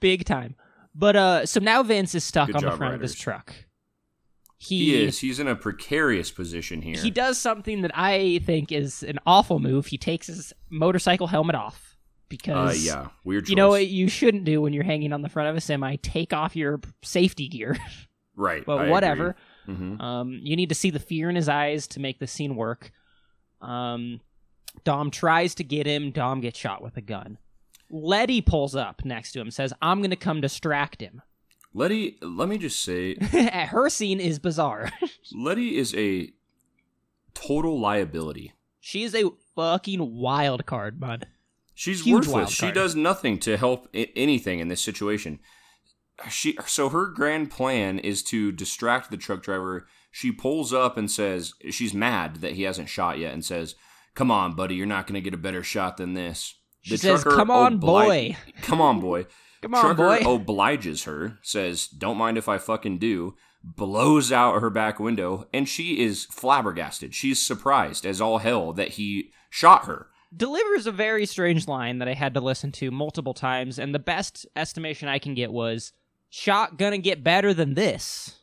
big 0.00 0.24
time. 0.24 0.56
But 0.94 1.16
uh, 1.16 1.44
so 1.44 1.60
now 1.60 1.82
Vince 1.82 2.14
is 2.14 2.24
stuck 2.24 2.46
Good 2.46 2.56
on 2.56 2.64
the 2.64 2.76
front 2.78 2.94
of 2.94 3.00
this 3.00 3.14
truck. 3.14 3.52
He 4.56 5.04
is. 5.04 5.18
He's 5.18 5.38
in 5.38 5.48
a 5.48 5.54
precarious 5.54 6.30
position 6.30 6.80
here. 6.80 6.96
He 6.96 7.10
does 7.10 7.36
something 7.36 7.82
that 7.82 7.90
I 7.94 8.40
think 8.46 8.72
is 8.72 9.02
an 9.02 9.18
awful 9.26 9.58
move. 9.58 9.84
He 9.84 9.98
takes 9.98 10.28
his 10.28 10.54
motorcycle 10.70 11.26
helmet 11.26 11.56
off 11.56 11.94
Uh, 11.94 11.96
because 12.30 12.86
yeah, 12.86 13.08
weird. 13.22 13.44
Choice. 13.44 13.50
you 13.50 13.56
know 13.56 13.68
what 13.68 13.86
you 13.88 14.08
shouldn't 14.08 14.44
do 14.44 14.62
when 14.62 14.72
you're 14.72 14.82
hanging 14.82 15.12
on 15.12 15.20
the 15.20 15.28
front 15.28 15.50
of 15.50 15.56
a 15.56 15.60
semi. 15.60 15.96
Take 15.96 16.32
off 16.32 16.56
your 16.56 16.80
safety 17.02 17.48
gear. 17.48 17.76
Right. 18.36 18.64
but 18.66 18.88
whatever. 18.88 19.34
hmm 19.64 20.00
Um, 20.00 20.38
you 20.42 20.54
need 20.56 20.68
to 20.68 20.74
see 20.74 20.90
the 20.90 20.98
fear 21.00 21.28
in 21.30 21.36
his 21.36 21.48
eyes 21.48 21.86
to 21.88 22.00
make 22.00 22.18
the 22.18 22.26
scene 22.26 22.54
work. 22.54 22.92
Um, 23.60 24.20
Dom 24.84 25.10
tries 25.10 25.54
to 25.56 25.64
get 25.64 25.86
him. 25.86 26.10
Dom 26.10 26.40
gets 26.40 26.58
shot 26.58 26.82
with 26.82 26.96
a 26.96 27.00
gun. 27.00 27.38
Letty 27.90 28.40
pulls 28.42 28.74
up 28.76 29.04
next 29.04 29.32
to 29.32 29.40
him, 29.40 29.50
says, 29.50 29.72
"I'm 29.80 30.00
going 30.00 30.10
to 30.10 30.16
come 30.16 30.40
distract 30.40 31.00
him." 31.00 31.22
Letty, 31.72 32.16
let 32.22 32.48
me 32.48 32.58
just 32.58 32.82
say, 32.82 33.14
Her 33.70 33.88
scene 33.90 34.18
is 34.20 34.38
bizarre. 34.38 34.90
Letty 35.34 35.76
is 35.76 35.94
a 35.94 36.30
total 37.34 37.78
liability. 37.78 38.52
She 38.80 39.02
is 39.02 39.14
a 39.14 39.30
fucking 39.54 40.16
wild 40.16 40.64
card, 40.66 40.98
bud. 41.00 41.26
She's 41.74 42.04
Huge 42.04 42.26
worthless. 42.26 42.50
She 42.50 42.72
does 42.72 42.96
nothing 42.96 43.38
to 43.40 43.56
help 43.58 43.88
I- 43.94 44.10
anything 44.16 44.60
in 44.60 44.68
this 44.68 44.80
situation. 44.80 45.38
She 46.30 46.56
so 46.66 46.88
her 46.88 47.06
grand 47.06 47.50
plan 47.50 47.98
is 47.98 48.22
to 48.24 48.50
distract 48.52 49.10
the 49.10 49.16
truck 49.16 49.42
driver. 49.42 49.86
She 50.10 50.32
pulls 50.32 50.72
up 50.72 50.96
and 50.96 51.10
says 51.10 51.52
she's 51.70 51.92
mad 51.92 52.36
that 52.36 52.52
he 52.52 52.62
hasn't 52.62 52.88
shot 52.88 53.18
yet 53.18 53.34
and 53.34 53.44
says, 53.44 53.74
"Come 54.14 54.30
on, 54.30 54.54
buddy, 54.54 54.74
you're 54.76 54.86
not 54.86 55.06
going 55.06 55.14
to 55.14 55.20
get 55.20 55.34
a 55.34 55.38
better 55.38 55.62
shot 55.62 55.98
than 55.98 56.14
this." 56.14 56.54
She 56.82 56.96
says, 56.96 57.22
"Come 57.22 57.50
on, 57.50 57.78
boy." 57.78 58.36
Come 58.62 58.80
on, 58.80 59.00
boy." 59.00 59.26
Come 59.62 59.74
on, 59.74 59.82
Trucker 59.82 60.22
boy. 60.22 60.34
obliges 60.34 61.04
her, 61.04 61.38
says, 61.42 61.86
"Don't 61.88 62.18
mind 62.18 62.38
if 62.38 62.48
I 62.48 62.58
fucking 62.58 62.98
do." 62.98 63.34
Blows 63.64 64.30
out 64.30 64.60
her 64.60 64.70
back 64.70 65.00
window, 65.00 65.48
and 65.52 65.68
she 65.68 66.00
is 66.00 66.24
flabbergasted. 66.26 67.14
She's 67.14 67.44
surprised 67.44 68.06
as 68.06 68.20
all 68.20 68.38
hell 68.38 68.72
that 68.74 68.90
he 68.92 69.32
shot 69.50 69.86
her. 69.86 70.08
delivers 70.34 70.86
a 70.86 70.92
very 70.92 71.26
strange 71.26 71.66
line 71.66 71.98
that 71.98 72.08
I 72.08 72.14
had 72.14 72.34
to 72.34 72.40
listen 72.40 72.70
to 72.72 72.90
multiple 72.90 73.34
times, 73.34 73.78
and 73.78 73.94
the 73.94 73.98
best 73.98 74.46
estimation 74.54 75.08
I 75.08 75.18
can 75.18 75.34
get 75.34 75.52
was 75.52 75.92
shot 76.30 76.78
gonna 76.78 76.98
get 76.98 77.22
better 77.24 77.52
than 77.54 77.74
this, 77.74 78.36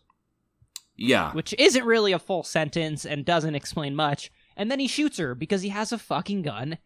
Yeah, 0.95 1.31
which 1.33 1.53
isn't 1.57 1.85
really 1.85 2.11
a 2.11 2.19
full 2.19 2.43
sentence 2.43 3.05
and 3.05 3.25
doesn't 3.25 3.55
explain 3.55 3.95
much. 3.95 4.31
And 4.55 4.69
then 4.69 4.79
he 4.79 4.87
shoots 4.87 5.17
her 5.17 5.33
because 5.35 5.61
he 5.63 5.69
has 5.69 5.91
a 5.91 5.97
fucking 5.97 6.43
gun 6.43 6.77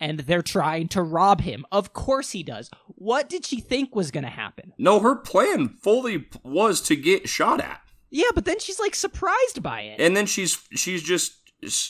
and 0.00 0.20
they're 0.20 0.42
trying 0.42 0.88
to 0.88 1.02
rob 1.02 1.40
him. 1.40 1.64
Of 1.72 1.92
course 1.94 2.32
he 2.32 2.42
does. 2.42 2.70
What 2.88 3.28
did 3.28 3.46
she 3.46 3.60
think 3.60 3.94
was 3.96 4.10
gonna 4.10 4.28
happen? 4.28 4.72
No, 4.78 5.00
her 5.00 5.16
plan 5.16 5.68
fully 5.68 6.26
was 6.42 6.80
to 6.82 6.96
get 6.96 7.28
shot 7.28 7.60
at, 7.60 7.80
Yeah, 8.10 8.28
but 8.34 8.44
then 8.44 8.58
she's 8.58 8.78
like 8.80 8.94
surprised 8.94 9.62
by 9.62 9.82
it. 9.82 10.00
and 10.00 10.16
then 10.16 10.26
she's 10.26 10.58
she's 10.74 11.02
just 11.02 11.32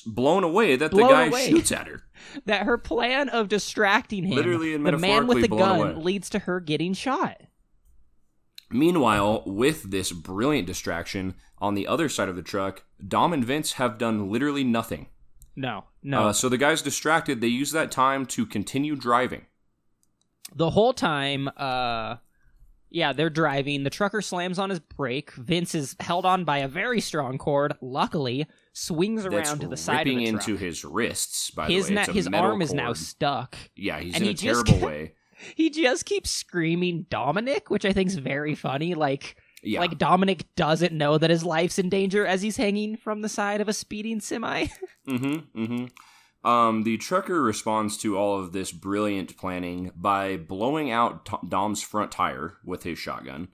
blown 0.07 0.45
away 0.45 0.77
that 0.77 0.93
Blown 0.93 1.09
the 1.09 1.13
guy 1.13 1.25
away. 1.27 1.49
shoots 1.51 1.73
at 1.73 1.89
her. 1.89 2.03
that 2.47 2.63
her 2.65 2.79
plan 2.79 3.29
of 3.29 3.49
distracting 3.49 4.23
him, 4.25 4.37
Literally 4.37 4.75
and 4.75 4.87
the 4.87 4.97
man 4.97 5.27
with 5.27 5.41
the 5.43 5.49
gun, 5.49 5.81
away. 5.81 5.95
leads 6.03 6.31
to 6.31 6.39
her 6.41 6.61
getting 6.61 6.93
shot. 6.95 7.41
Meanwhile, 8.75 9.45
with 9.47 9.91
this 9.91 10.11
brilliant 10.13 10.67
distraction 10.67 11.35
on 11.59 11.75
the 11.75 11.87
other 11.87 12.09
side 12.09 12.29
of 12.29 12.35
the 12.37 12.43
truck, 12.43 12.83
Dom 13.07 13.33
and 13.33 13.45
Vince 13.45 13.75
have 13.75 13.99
done 13.99 14.29
literally 14.31 14.65
nothing. 14.65 15.07
No, 15.55 15.85
no. 16.03 16.25
Uh, 16.29 16.33
so 16.33 16.49
the 16.49 16.59
guy's 16.59 16.83
distracted. 16.83 17.41
They 17.41 17.47
use 17.47 17.71
that 17.71 17.93
time 17.93 18.27
to 18.27 18.45
continue 18.45 18.97
driving. 18.97 19.47
the 20.57 20.71
whole 20.71 20.93
time 20.93 21.49
uh 21.57 22.17
yeah 22.91 23.13
they're 23.13 23.31
driving 23.31 23.83
the 23.83 23.91
trucker 23.91 24.21
slams 24.21 24.59
on 24.59 24.69
his 24.71 24.79
brake 24.79 25.33
vince 25.33 25.75
is 25.75 25.97
held 26.01 26.25
on 26.27 26.45
by 26.45 26.59
a 26.59 26.69
very 26.69 27.01
strong 27.01 27.39
cord 27.39 27.73
luckily 27.81 28.47
swings 28.73 29.23
That's 29.25 29.35
around 29.35 29.61
to 29.61 29.69
the 29.69 29.77
side 29.77 30.07
of 30.07 30.15
the 30.15 30.31
truck 30.31 30.49
into 30.49 30.57
his 30.63 30.85
wrists. 30.85 31.51
By 31.51 31.69
his 31.69 31.87
the 31.89 31.95
way, 31.95 32.05
na- 32.07 32.13
his 32.13 32.29
arm 32.29 32.61
is 32.63 32.73
now 32.75 32.93
stuck 32.93 33.57
Yeah, 33.75 33.99
he's 34.01 34.15
and 34.15 34.23
in 34.25 34.29
he 34.29 34.35
a 34.35 34.37
terrible 34.37 34.79
way. 34.87 35.15
He 35.57 35.71
just 35.71 36.05
keeps 36.07 36.31
screaming 36.31 37.07
dominic 37.11 37.71
which 37.71 37.85
i 37.85 37.93
think 37.93 38.09
is 38.09 38.17
very 38.17 38.55
funny 38.55 38.95
like 38.95 39.37
Yeah, 39.63 39.81
like 39.81 39.99
dominic 39.99 40.45
doesn't 40.57 40.93
know 40.93 41.19
that 41.19 41.31
his 41.31 41.45
life's 41.45 41.79
in 41.79 41.89
danger 41.89 42.27
as 42.27 42.43
he's 42.43 42.57
hanging 42.57 42.97
from 42.97 43.23
the 43.23 43.29
side 43.29 43.61
of 43.61 43.69
a 43.69 43.73
speeding 43.73 44.21
semi 44.21 44.67
Mm-hmm. 45.09 45.61
Mm-hmm. 45.63 45.87
Um, 46.47 46.83
the 46.83 46.99
trucker 46.99 47.41
responds 47.43 47.97
to 47.99 48.19
all 48.19 48.39
of 48.39 48.53
this 48.53 48.71
brilliant 48.71 49.35
planning 49.39 49.91
by 49.97 50.37
blowing 50.37 50.91
out 50.91 51.27
Dom's 51.49 51.83
front 51.83 52.13
tire 52.13 52.59
with 52.65 52.83
his 52.83 52.99
shotgun. 52.99 53.49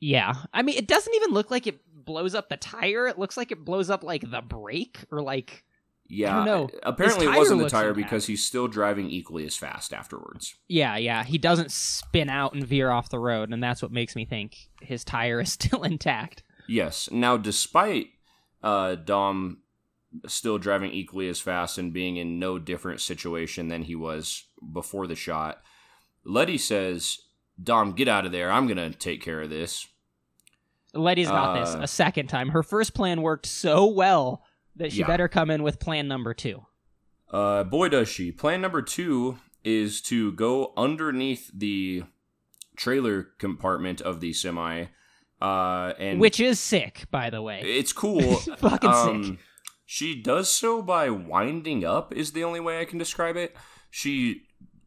yeah 0.00 0.32
i 0.54 0.62
mean 0.62 0.76
it 0.78 0.86
doesn't 0.86 1.14
even 1.14 1.30
look 1.32 1.50
like 1.50 1.66
it 1.66 1.80
blows 1.92 2.34
up 2.34 2.48
the 2.48 2.56
tire 2.56 3.06
it 3.06 3.18
looks 3.18 3.36
like 3.36 3.50
it 3.52 3.64
blows 3.64 3.90
up 3.90 4.02
like 4.02 4.30
the 4.30 4.40
brake 4.40 4.98
or 5.10 5.20
like 5.20 5.64
Yeah, 6.10 6.42
don't 6.44 6.74
apparently 6.84 7.26
it 7.26 7.36
wasn't 7.36 7.60
the 7.60 7.68
tire 7.68 7.92
because 7.92 8.26
he's 8.26 8.42
still 8.42 8.66
driving 8.66 9.10
equally 9.10 9.44
as 9.44 9.56
fast 9.56 9.92
afterwards. 9.92 10.54
Yeah, 10.66 10.96
yeah. 10.96 11.22
He 11.22 11.36
doesn't 11.36 11.70
spin 11.70 12.30
out 12.30 12.54
and 12.54 12.66
veer 12.66 12.90
off 12.90 13.10
the 13.10 13.18
road, 13.18 13.52
and 13.52 13.62
that's 13.62 13.82
what 13.82 13.92
makes 13.92 14.16
me 14.16 14.24
think 14.24 14.56
his 14.80 15.04
tire 15.04 15.40
is 15.40 15.52
still 15.52 15.82
intact. 15.82 16.42
Yes. 16.66 17.10
Now, 17.12 17.36
despite 17.36 18.08
uh, 18.62 18.94
Dom 18.94 19.58
still 20.26 20.56
driving 20.56 20.92
equally 20.92 21.28
as 21.28 21.40
fast 21.40 21.76
and 21.76 21.92
being 21.92 22.16
in 22.16 22.38
no 22.38 22.58
different 22.58 23.02
situation 23.02 23.68
than 23.68 23.82
he 23.82 23.94
was 23.94 24.44
before 24.72 25.06
the 25.06 25.14
shot, 25.14 25.60
Letty 26.24 26.56
says, 26.56 27.18
"Dom, 27.62 27.92
get 27.92 28.08
out 28.08 28.24
of 28.24 28.32
there. 28.32 28.50
I'm 28.50 28.66
gonna 28.66 28.90
take 28.90 29.22
care 29.22 29.42
of 29.42 29.50
this." 29.50 29.86
Letty's 30.94 31.28
got 31.28 31.60
this 31.60 31.74
Uh, 31.74 31.80
a 31.82 31.86
second 31.86 32.28
time. 32.28 32.48
Her 32.48 32.62
first 32.62 32.94
plan 32.94 33.20
worked 33.20 33.44
so 33.44 33.86
well 33.86 34.42
that 34.78 34.92
she 34.92 35.00
Yeah. 35.00 35.06
better 35.06 35.28
come 35.28 35.50
in 35.50 35.62
with 35.62 35.78
plan 35.78 36.08
number 36.08 36.32
two. 36.34 36.64
Uh, 37.30 37.62
boy, 37.64 37.88
does 37.88 38.08
she. 38.08 38.32
Plan 38.32 38.60
number 38.60 38.80
two 38.82 39.38
is 39.64 40.00
to 40.02 40.32
go 40.32 40.72
underneath 40.76 41.50
the 41.52 42.04
trailer 42.76 43.24
compartment 43.38 44.00
of 44.00 44.20
the 44.20 44.32
semi, 44.32 44.86
uh, 45.42 45.92
and 45.98 46.20
Which 46.20 46.40
is 46.40 46.58
sick, 46.58 47.04
by 47.10 47.28
the 47.30 47.42
way. 47.42 47.60
it's 47.62 47.92
cool. 47.92 48.36
Fucking 48.58 48.90
Um, 48.90 49.24
sick. 49.24 49.38
She 49.84 50.20
does 50.20 50.50
so 50.52 50.82
by 50.82 51.10
winding 51.10 51.84
up, 51.84 52.14
is 52.14 52.32
the 52.32 52.44
only 52.44 52.60
way 52.60 52.80
I 52.80 52.84
can 52.84 52.98
describe 52.98 53.36
it. 53.36 53.56
She 53.90 54.42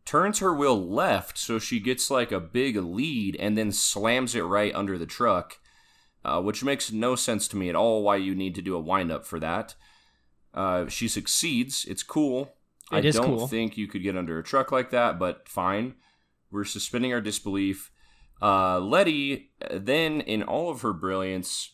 turns 0.05 0.39
her 0.39 0.53
wheel 0.53 0.79
left, 0.79 1.37
so 1.37 1.57
she 1.59 1.79
gets 1.79 2.11
like 2.11 2.31
a 2.31 2.39
big 2.39 2.75
lead 2.77 3.35
and 3.37 3.57
then 3.57 3.71
slams 3.71 4.35
it 4.35 4.41
right 4.43 4.73
under 4.75 4.97
the 4.97 5.05
truck, 5.07 5.57
uh, 6.23 6.41
which 6.41 6.63
makes 6.63 6.91
no 6.91 7.15
sense 7.15 7.47
to 7.49 7.57
me 7.57 7.69
at 7.69 7.75
all 7.75 8.03
why 8.03 8.15
you 8.17 8.35
need 8.35 8.55
to 8.55 8.61
do 8.61 8.75
a 8.75 8.79
windup 8.79 9.25
for 9.25 9.39
that. 9.39 9.75
Uh, 10.53 10.87
she 10.87 11.07
succeeds. 11.07 11.85
It's 11.85 12.03
cool. 12.03 12.53
I 12.91 12.99
It 12.99 13.05
is 13.05 13.15
don't 13.15 13.25
cool. 13.37 13.47
think 13.47 13.77
you 13.77 13.87
could 13.87 14.03
get 14.03 14.17
under 14.17 14.37
a 14.37 14.43
truck 14.43 14.71
like 14.71 14.89
that, 14.91 15.17
but 15.17 15.47
fine. 15.47 15.95
We're 16.51 16.65
suspending 16.65 17.13
our 17.13 17.21
disbelief. 17.21 17.91
Uh, 18.41 18.79
Letty, 18.79 19.51
then, 19.71 20.21
in 20.21 20.43
all 20.43 20.69
of 20.69 20.81
her 20.81 20.93
brilliance, 20.93 21.71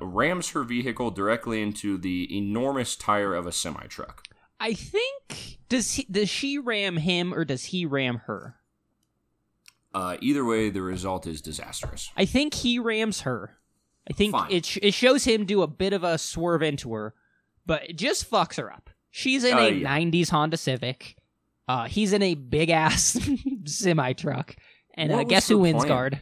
rams 0.00 0.50
her 0.50 0.64
vehicle 0.64 1.10
directly 1.10 1.62
into 1.62 1.96
the 1.98 2.36
enormous 2.36 2.96
tire 2.96 3.34
of 3.34 3.46
a 3.46 3.52
semi 3.52 3.86
truck. 3.86 4.24
I 4.58 4.72
think 4.74 5.58
does 5.68 5.94
he, 5.94 6.06
does 6.10 6.28
she 6.28 6.58
ram 6.58 6.96
him 6.96 7.32
or 7.32 7.44
does 7.44 7.66
he 7.66 7.86
ram 7.86 8.22
her? 8.26 8.56
Uh, 9.94 10.16
either 10.20 10.44
way, 10.44 10.70
the 10.70 10.82
result 10.82 11.26
is 11.26 11.40
disastrous. 11.40 12.10
I 12.16 12.24
think 12.24 12.54
he 12.54 12.78
rams 12.78 13.20
her. 13.22 13.58
I 14.08 14.12
think 14.14 14.32
Fine. 14.32 14.50
it 14.50 14.64
sh- 14.66 14.78
it 14.82 14.94
shows 14.94 15.24
him 15.24 15.44
do 15.44 15.62
a 15.62 15.66
bit 15.66 15.92
of 15.92 16.02
a 16.04 16.16
swerve 16.18 16.62
into 16.62 16.92
her, 16.94 17.14
but 17.66 17.90
it 17.90 17.96
just 17.98 18.30
fucks 18.30 18.56
her 18.56 18.72
up. 18.72 18.90
She's 19.10 19.44
in 19.44 19.54
Uh, 19.56 19.60
a 19.60 19.70
yeah. 19.70 19.98
'90s 19.98 20.30
Honda 20.30 20.56
Civic. 20.56 21.16
Uh, 21.66 21.84
he's 21.84 22.12
in 22.14 22.22
a 22.22 22.34
big 22.34 22.70
ass 22.70 23.18
semi 23.66 24.12
truck, 24.14 24.56
and 24.94 25.12
uh, 25.12 25.24
guess 25.24 25.48
who 25.48 25.58
wins? 25.58 25.76
plan? 25.76 25.88
Guard. 25.88 26.18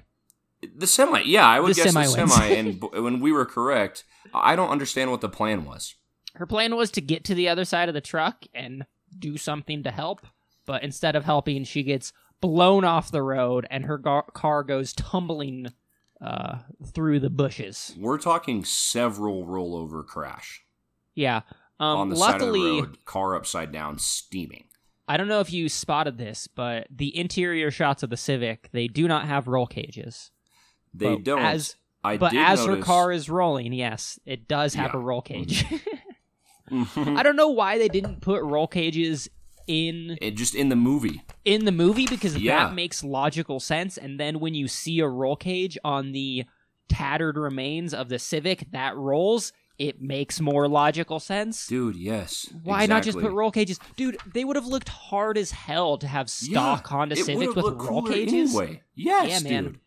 The 0.74 0.86
semi, 0.86 1.20
yeah, 1.24 1.46
I 1.46 1.60
would 1.60 1.70
The 1.76 1.82
guess 1.84 1.92
semi 1.92 2.06
the 2.06 2.26
semi. 2.26 2.44
and 2.54 2.80
b- 2.80 2.88
when 2.94 3.20
we 3.20 3.30
were 3.30 3.44
correct, 3.46 4.04
I 4.34 4.56
don't 4.56 4.70
understand 4.70 5.10
what 5.12 5.20
the 5.20 5.28
plan 5.28 5.64
was. 5.64 5.94
Her 6.34 6.46
plan 6.46 6.74
was 6.74 6.90
to 6.92 7.00
get 7.00 7.24
to 7.24 7.34
the 7.34 7.48
other 7.48 7.64
side 7.64 7.88
of 7.88 7.94
the 7.94 8.00
truck 8.00 8.44
and 8.52 8.84
do 9.16 9.36
something 9.36 9.82
to 9.84 9.90
help, 9.92 10.26
but 10.64 10.82
instead 10.82 11.14
of 11.14 11.24
helping, 11.24 11.62
she 11.64 11.82
gets 11.84 12.12
blown 12.40 12.84
off 12.84 13.10
the 13.12 13.22
road, 13.22 13.66
and 13.70 13.84
her 13.84 13.98
gar- 13.98 14.26
car 14.32 14.62
goes 14.64 14.92
tumbling 14.92 15.68
uh, 16.20 16.58
through 16.92 17.20
the 17.20 17.30
bushes. 17.30 17.94
We're 17.98 18.18
talking 18.18 18.64
several 18.64 19.44
rollover 19.46 20.04
crash 20.06 20.62
Yeah. 21.14 21.42
Um, 21.78 21.98
on 21.98 22.08
the 22.08 22.16
luckily, 22.16 22.40
side 22.40 22.46
of 22.46 22.52
the 22.54 22.80
road, 22.88 23.04
car 23.04 23.34
upside 23.34 23.70
down, 23.72 23.98
steaming. 23.98 24.64
I 25.08 25.16
don't 25.18 25.28
know 25.28 25.40
if 25.40 25.52
you 25.52 25.68
spotted 25.68 26.16
this, 26.18 26.48
but 26.48 26.86
the 26.90 27.16
interior 27.16 27.70
shots 27.70 28.02
of 28.02 28.10
the 28.10 28.16
Civic 28.16 28.70
they 28.72 28.88
do 28.88 29.06
not 29.06 29.26
have 29.26 29.46
roll 29.46 29.66
cages. 29.66 30.30
They 30.94 31.14
But 31.16 31.24
don't. 31.24 31.38
As, 31.44 31.76
I 32.02 32.16
but 32.16 32.34
as 32.34 32.64
her 32.64 32.78
car 32.78 33.12
is 33.12 33.28
rolling, 33.28 33.72
yes, 33.74 34.18
it 34.24 34.48
does 34.48 34.72
have 34.74 34.92
Yeah. 34.94 35.00
a 35.00 35.02
roll 35.02 35.20
cage. 35.22 35.64
Mhm. 36.70 37.16
I 37.18 37.22
don't 37.22 37.36
know 37.36 37.50
why 37.50 37.76
they 37.78 37.88
didn't 37.96 38.20
put 38.22 38.42
roll 38.42 38.66
cages 38.66 39.28
in 39.66 40.18
just 40.34 40.54
in 40.54 40.68
the 40.68 40.76
movie. 40.76 41.22
in 41.44 41.64
the 41.64 41.72
movie 41.72 42.06
because 42.06 42.36
Yeah. 42.36 42.66
that 42.68 42.74
makes 42.74 43.02
logical 43.04 43.60
sense. 43.60 43.96
And 43.98 44.18
then 44.20 44.40
when 44.40 44.54
you 44.54 44.68
see 44.68 45.00
a 45.00 45.08
roll 45.08 45.36
cage 45.36 45.76
on 45.84 46.12
the 46.12 46.44
tattered 46.88 47.36
remains 47.36 47.92
of 47.92 48.08
the 48.08 48.18
Civic 48.18 48.70
that 48.72 48.96
rolls, 48.96 49.52
it 49.78 50.00
makes 50.00 50.40
more 50.40 50.68
logical 50.68 51.20
sense. 51.20 51.66
Dude, 51.66 51.96
yes. 51.96 52.48
Why 52.62 52.86
not 52.86 53.02
just 53.02 53.18
put 53.18 53.32
roll 53.32 53.50
cages? 53.50 53.78
Dude, 53.96 54.16
they 54.32 54.44
would 54.44 54.56
have 54.56 54.66
looked 54.66 54.88
hard 54.88 55.36
as 55.36 55.50
hell 55.50 55.98
to 55.98 56.06
have 56.06 56.30
stock 56.30 56.82
Yeah, 56.84 56.90
Honda 56.96 57.16
Civics 57.16 57.54
with 57.54 57.64
roll 57.66 58.02
cages. 58.02 58.54
Anyway. 58.56 58.82
Yes, 58.94 59.42
Yeah, 59.42 59.50
man. 59.50 59.64
dude. 59.64 59.80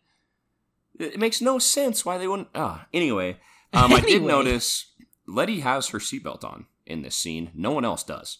It 1.14 1.18
makes 1.18 1.40
no 1.40 1.58
sense 1.58 2.04
why 2.04 2.18
they 2.18 2.28
wouldn't. 2.28 2.48
Ah, 2.54 2.86
anyway, 2.92 3.38
um, 3.72 3.92
I 3.92 4.00
did 4.00 4.22
notice 4.36 4.92
Letty 5.26 5.60
has 5.60 5.88
her 5.88 5.98
seatbelt 5.98 6.44
on 6.44 6.66
in 6.86 7.02
this 7.02 7.14
scene. 7.16 7.50
No 7.54 7.70
one 7.72 7.84
else 7.84 8.02
does. 8.04 8.38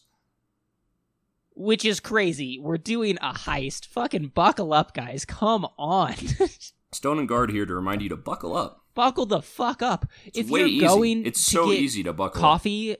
Which 1.61 1.84
is 1.84 2.00
crazy. 2.00 2.58
We're 2.58 2.78
doing 2.78 3.18
a 3.20 3.34
heist. 3.34 3.84
Fucking 3.88 4.28
buckle 4.28 4.72
up, 4.72 4.94
guys. 4.94 5.26
Come 5.26 5.66
on. 5.78 6.14
Stone 6.92 7.18
and 7.18 7.28
Guard 7.28 7.50
here 7.50 7.66
to 7.66 7.74
remind 7.74 8.00
you 8.00 8.08
to 8.08 8.16
buckle 8.16 8.56
up. 8.56 8.82
buckle 8.94 9.26
the 9.26 9.42
fuck 9.42 9.82
up. 9.82 10.06
It's 10.24 10.38
if 10.38 10.48
way 10.48 10.61
you're 10.61 10.68
easy. 10.68 10.86
going 10.86 11.26
it's 11.26 11.44
to 11.44 11.50
so 11.50 11.70
easy 11.70 12.02
to 12.04 12.14
buckle 12.14 12.40
coffee 12.40 12.96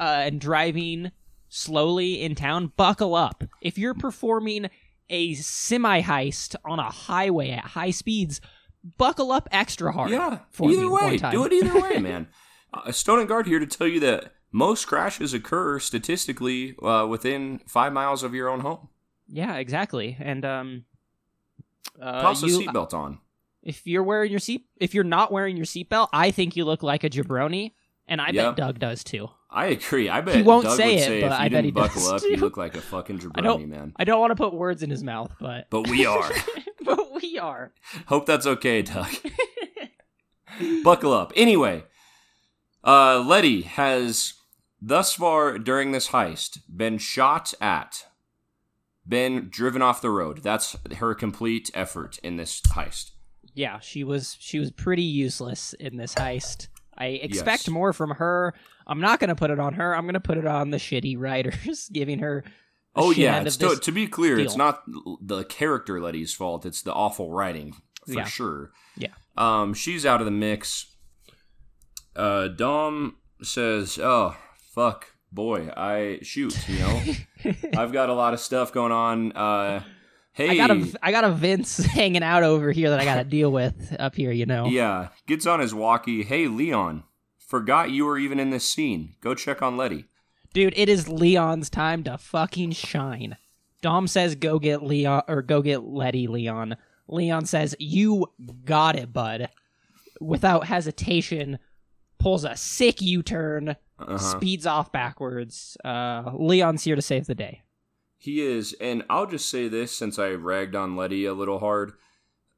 uh, 0.00 0.22
and 0.24 0.40
driving 0.40 1.12
slowly 1.48 2.20
in 2.20 2.34
town, 2.34 2.72
buckle 2.76 3.14
up. 3.14 3.44
If 3.60 3.78
you're 3.78 3.94
performing 3.94 4.68
a 5.08 5.34
semi 5.34 6.02
heist 6.02 6.56
on 6.64 6.80
a 6.80 6.90
highway 6.90 7.50
at 7.50 7.64
high 7.64 7.92
speeds, 7.92 8.40
buckle 8.98 9.30
up 9.30 9.48
extra 9.52 9.92
hard. 9.92 10.10
Yeah, 10.10 10.40
for 10.50 10.68
either 10.68 10.90
way, 10.90 11.18
do 11.18 11.44
it 11.44 11.52
either 11.52 11.80
way, 11.80 11.98
man. 12.00 12.26
Uh, 12.74 12.90
Stone 12.90 13.20
and 13.20 13.28
Guard 13.28 13.46
here 13.46 13.60
to 13.60 13.66
tell 13.66 13.86
you 13.86 14.00
that 14.00 14.32
most 14.52 14.86
crashes 14.86 15.32
occur 15.34 15.78
statistically 15.80 16.76
uh, 16.82 17.06
within 17.08 17.60
five 17.66 17.92
miles 17.92 18.22
of 18.22 18.34
your 18.34 18.48
own 18.48 18.60
home. 18.60 18.88
Yeah, 19.28 19.56
exactly. 19.56 20.16
And 20.20 20.44
um, 20.44 20.84
uh, 22.00 22.22
Toss 22.22 22.42
a 22.42 22.46
seatbelt 22.46 22.92
on. 22.92 23.18
if 23.62 23.86
you're 23.86 24.02
wearing 24.02 24.30
your 24.30 24.40
seat, 24.40 24.66
if 24.78 24.94
you're 24.94 25.04
not 25.04 25.32
wearing 25.32 25.56
your 25.56 25.66
seatbelt, 25.66 26.08
I 26.12 26.30
think 26.30 26.54
you 26.56 26.64
look 26.64 26.82
like 26.82 27.02
a 27.04 27.08
jabroni, 27.10 27.72
and 28.06 28.20
I 28.20 28.30
Yeah. 28.30 28.48
bet 28.48 28.56
Doug 28.56 28.78
does 28.78 29.02
too. 29.02 29.28
I 29.50 29.66
agree. 29.66 30.08
I 30.08 30.20
bet 30.22 30.36
He 30.36 30.42
won't 30.42 30.64
Doug 30.64 30.76
say 30.76 30.96
it, 30.96 31.04
say 31.04 31.20
but 31.22 31.32
I 31.32 31.48
bet 31.50 31.64
he 31.64 31.70
buckle 31.70 32.00
does, 32.10 32.22
up, 32.24 32.30
you 32.30 32.36
look 32.36 32.56
like 32.56 32.74
a 32.74 32.80
fucking 32.80 33.16
I 33.34 33.40
jabroni, 33.40 33.42
don't- 33.42 33.68
man. 33.68 33.92
I 33.96 34.04
don't 34.04 34.20
want 34.20 34.30
to 34.30 34.34
put 34.36 34.52
words 34.54 34.82
in 34.82 34.90
his 34.90 35.02
mouth, 35.04 35.32
but 35.40 35.68
But 35.70 35.88
we 35.88 36.04
are. 36.06 36.30
but 36.84 37.14
we 37.22 37.38
are. 37.38 37.72
Hope 38.06 38.26
that's 38.26 38.46
okay, 38.46 38.82
Doug. 38.82 39.08
Buckle 40.84 41.12
up. 41.12 41.32
Anyway, 41.36 41.84
uh, 42.84 43.20
Letty 43.26 43.62
has 43.62 44.34
thus 44.84 45.14
far 45.14 45.56
during 45.58 45.92
this 45.92 46.08
heist 46.08 46.58
been 46.68 46.98
shot 46.98 47.54
at, 47.60 48.06
been 49.08 49.48
driven 49.50 49.80
off 49.82 50.02
the 50.02 50.10
road. 50.10 50.42
That's 50.42 50.76
her 50.96 51.14
complete 51.14 51.70
effort 51.74 52.18
in 52.22 52.36
this 52.36 52.60
heist. 52.60 53.12
Yeah, 53.54 53.78
she 53.80 54.02
was 54.04 54.36
she 54.40 54.58
was 54.58 54.70
pretty 54.70 55.02
useless 55.02 55.72
in 55.74 55.96
this 55.96 56.14
heist. 56.14 56.68
I 56.98 57.06
expect 57.06 57.62
Yes. 57.62 57.68
more 57.68 57.92
from 57.92 58.10
her. 58.10 58.54
I'm 58.86 59.00
not 59.00 59.18
going 59.20 59.28
to 59.28 59.34
put 59.36 59.50
it 59.50 59.58
on 59.58 59.74
her. 59.74 59.94
I'm 59.96 60.02
going 60.04 60.14
to 60.14 60.20
put 60.20 60.36
it 60.38 60.46
on 60.46 60.70
the 60.70 60.76
shitty 60.78 61.18
writers, 61.18 61.88
giving 61.92 62.18
her. 62.18 62.44
Oh 62.94 63.10
yeah, 63.10 63.36
end 63.36 63.46
it's 63.46 63.56
of 63.62 63.74
to, 63.74 63.80
to 63.80 63.92
be 63.92 64.06
clear, 64.06 64.38
it's 64.38 64.56
not 64.56 64.82
the 65.20 65.44
character 65.44 66.00
Letty's 66.00 66.34
fault. 66.34 66.66
It's 66.66 66.82
the 66.82 66.92
awful 66.92 67.30
writing 67.30 67.74
for 68.06 68.12
Yeah. 68.12 68.24
sure. 68.24 68.70
Yeah. 68.96 69.08
Um, 69.36 69.72
she's 69.72 70.04
out 70.04 70.20
of 70.20 70.26
the 70.26 70.30
mix. 70.30 70.94
Uh, 72.14 72.48
Dom 72.48 73.16
says, 73.42 73.98
"Oh 74.02 74.36
fuck, 74.72 75.14
boy, 75.30 75.70
I 75.76 76.18
shoot. 76.22 76.68
You 76.68 76.78
know, 76.80 77.02
I've 77.76 77.92
got 77.92 78.08
a 78.08 78.14
lot 78.14 78.34
of 78.34 78.40
stuff 78.40 78.72
going 78.72 78.92
on. 78.92 79.32
Uh, 79.32 79.82
hey, 80.32 80.48
I 80.48 80.56
got 80.56 80.70
a 80.70 80.92
I 81.02 81.12
got 81.12 81.24
a 81.24 81.30
Vince 81.30 81.76
hanging 81.84 82.22
out 82.22 82.42
over 82.42 82.72
here 82.72 82.90
that 82.90 83.00
I 83.00 83.04
got 83.04 83.16
to 83.16 83.24
deal 83.24 83.52
with 83.52 83.94
up 83.98 84.16
here. 84.16 84.32
You 84.32 84.46
know. 84.46 84.66
yeah, 84.66 85.08
gets 85.26 85.46
on 85.46 85.60
his 85.60 85.74
walkie. 85.74 86.24
Hey, 86.24 86.48
Leon, 86.48 87.04
forgot 87.38 87.90
you 87.90 88.06
were 88.06 88.18
even 88.18 88.40
in 88.40 88.50
this 88.50 88.68
scene. 88.68 89.14
Go 89.20 89.34
check 89.34 89.62
on 89.62 89.76
Letty. 89.76 90.06
Dude, 90.52 90.74
it 90.76 90.88
is 90.88 91.08
Leon's 91.08 91.70
time 91.70 92.04
to 92.04 92.18
fucking 92.18 92.72
shine. 92.72 93.36
Dom 93.80 94.06
says 94.06 94.34
go 94.34 94.58
get 94.58 94.82
Leon 94.82 95.22
or 95.28 95.42
go 95.42 95.62
get 95.62 95.82
Letty 95.82 96.26
Leon. 96.26 96.76
Leon 97.08 97.46
says 97.46 97.74
you 97.78 98.26
got 98.64 98.96
it, 98.96 99.12
bud. 99.12 99.48
Without 100.20 100.66
hesitation, 100.66 101.58
pulls 102.18 102.44
a 102.44 102.56
sick 102.56 103.02
U-turn, 103.02 103.76
Uh-huh. 104.08 104.18
speeds 104.18 104.66
off 104.66 104.92
backwards. 104.92 105.76
Uh, 105.84 106.30
Leon's 106.34 106.84
here 106.84 106.96
to 106.96 107.02
save 107.02 107.26
the 107.26 107.34
day. 107.34 107.62
He 108.18 108.40
is, 108.40 108.72
and 108.80 109.02
I'll 109.10 109.26
just 109.26 109.50
say 109.50 109.66
this 109.68 109.90
since 109.96 110.18
I 110.18 110.30
ragged 110.30 110.76
on 110.76 110.94
Letty 110.96 111.24
a 111.26 111.34
little 111.34 111.58
hard. 111.58 111.92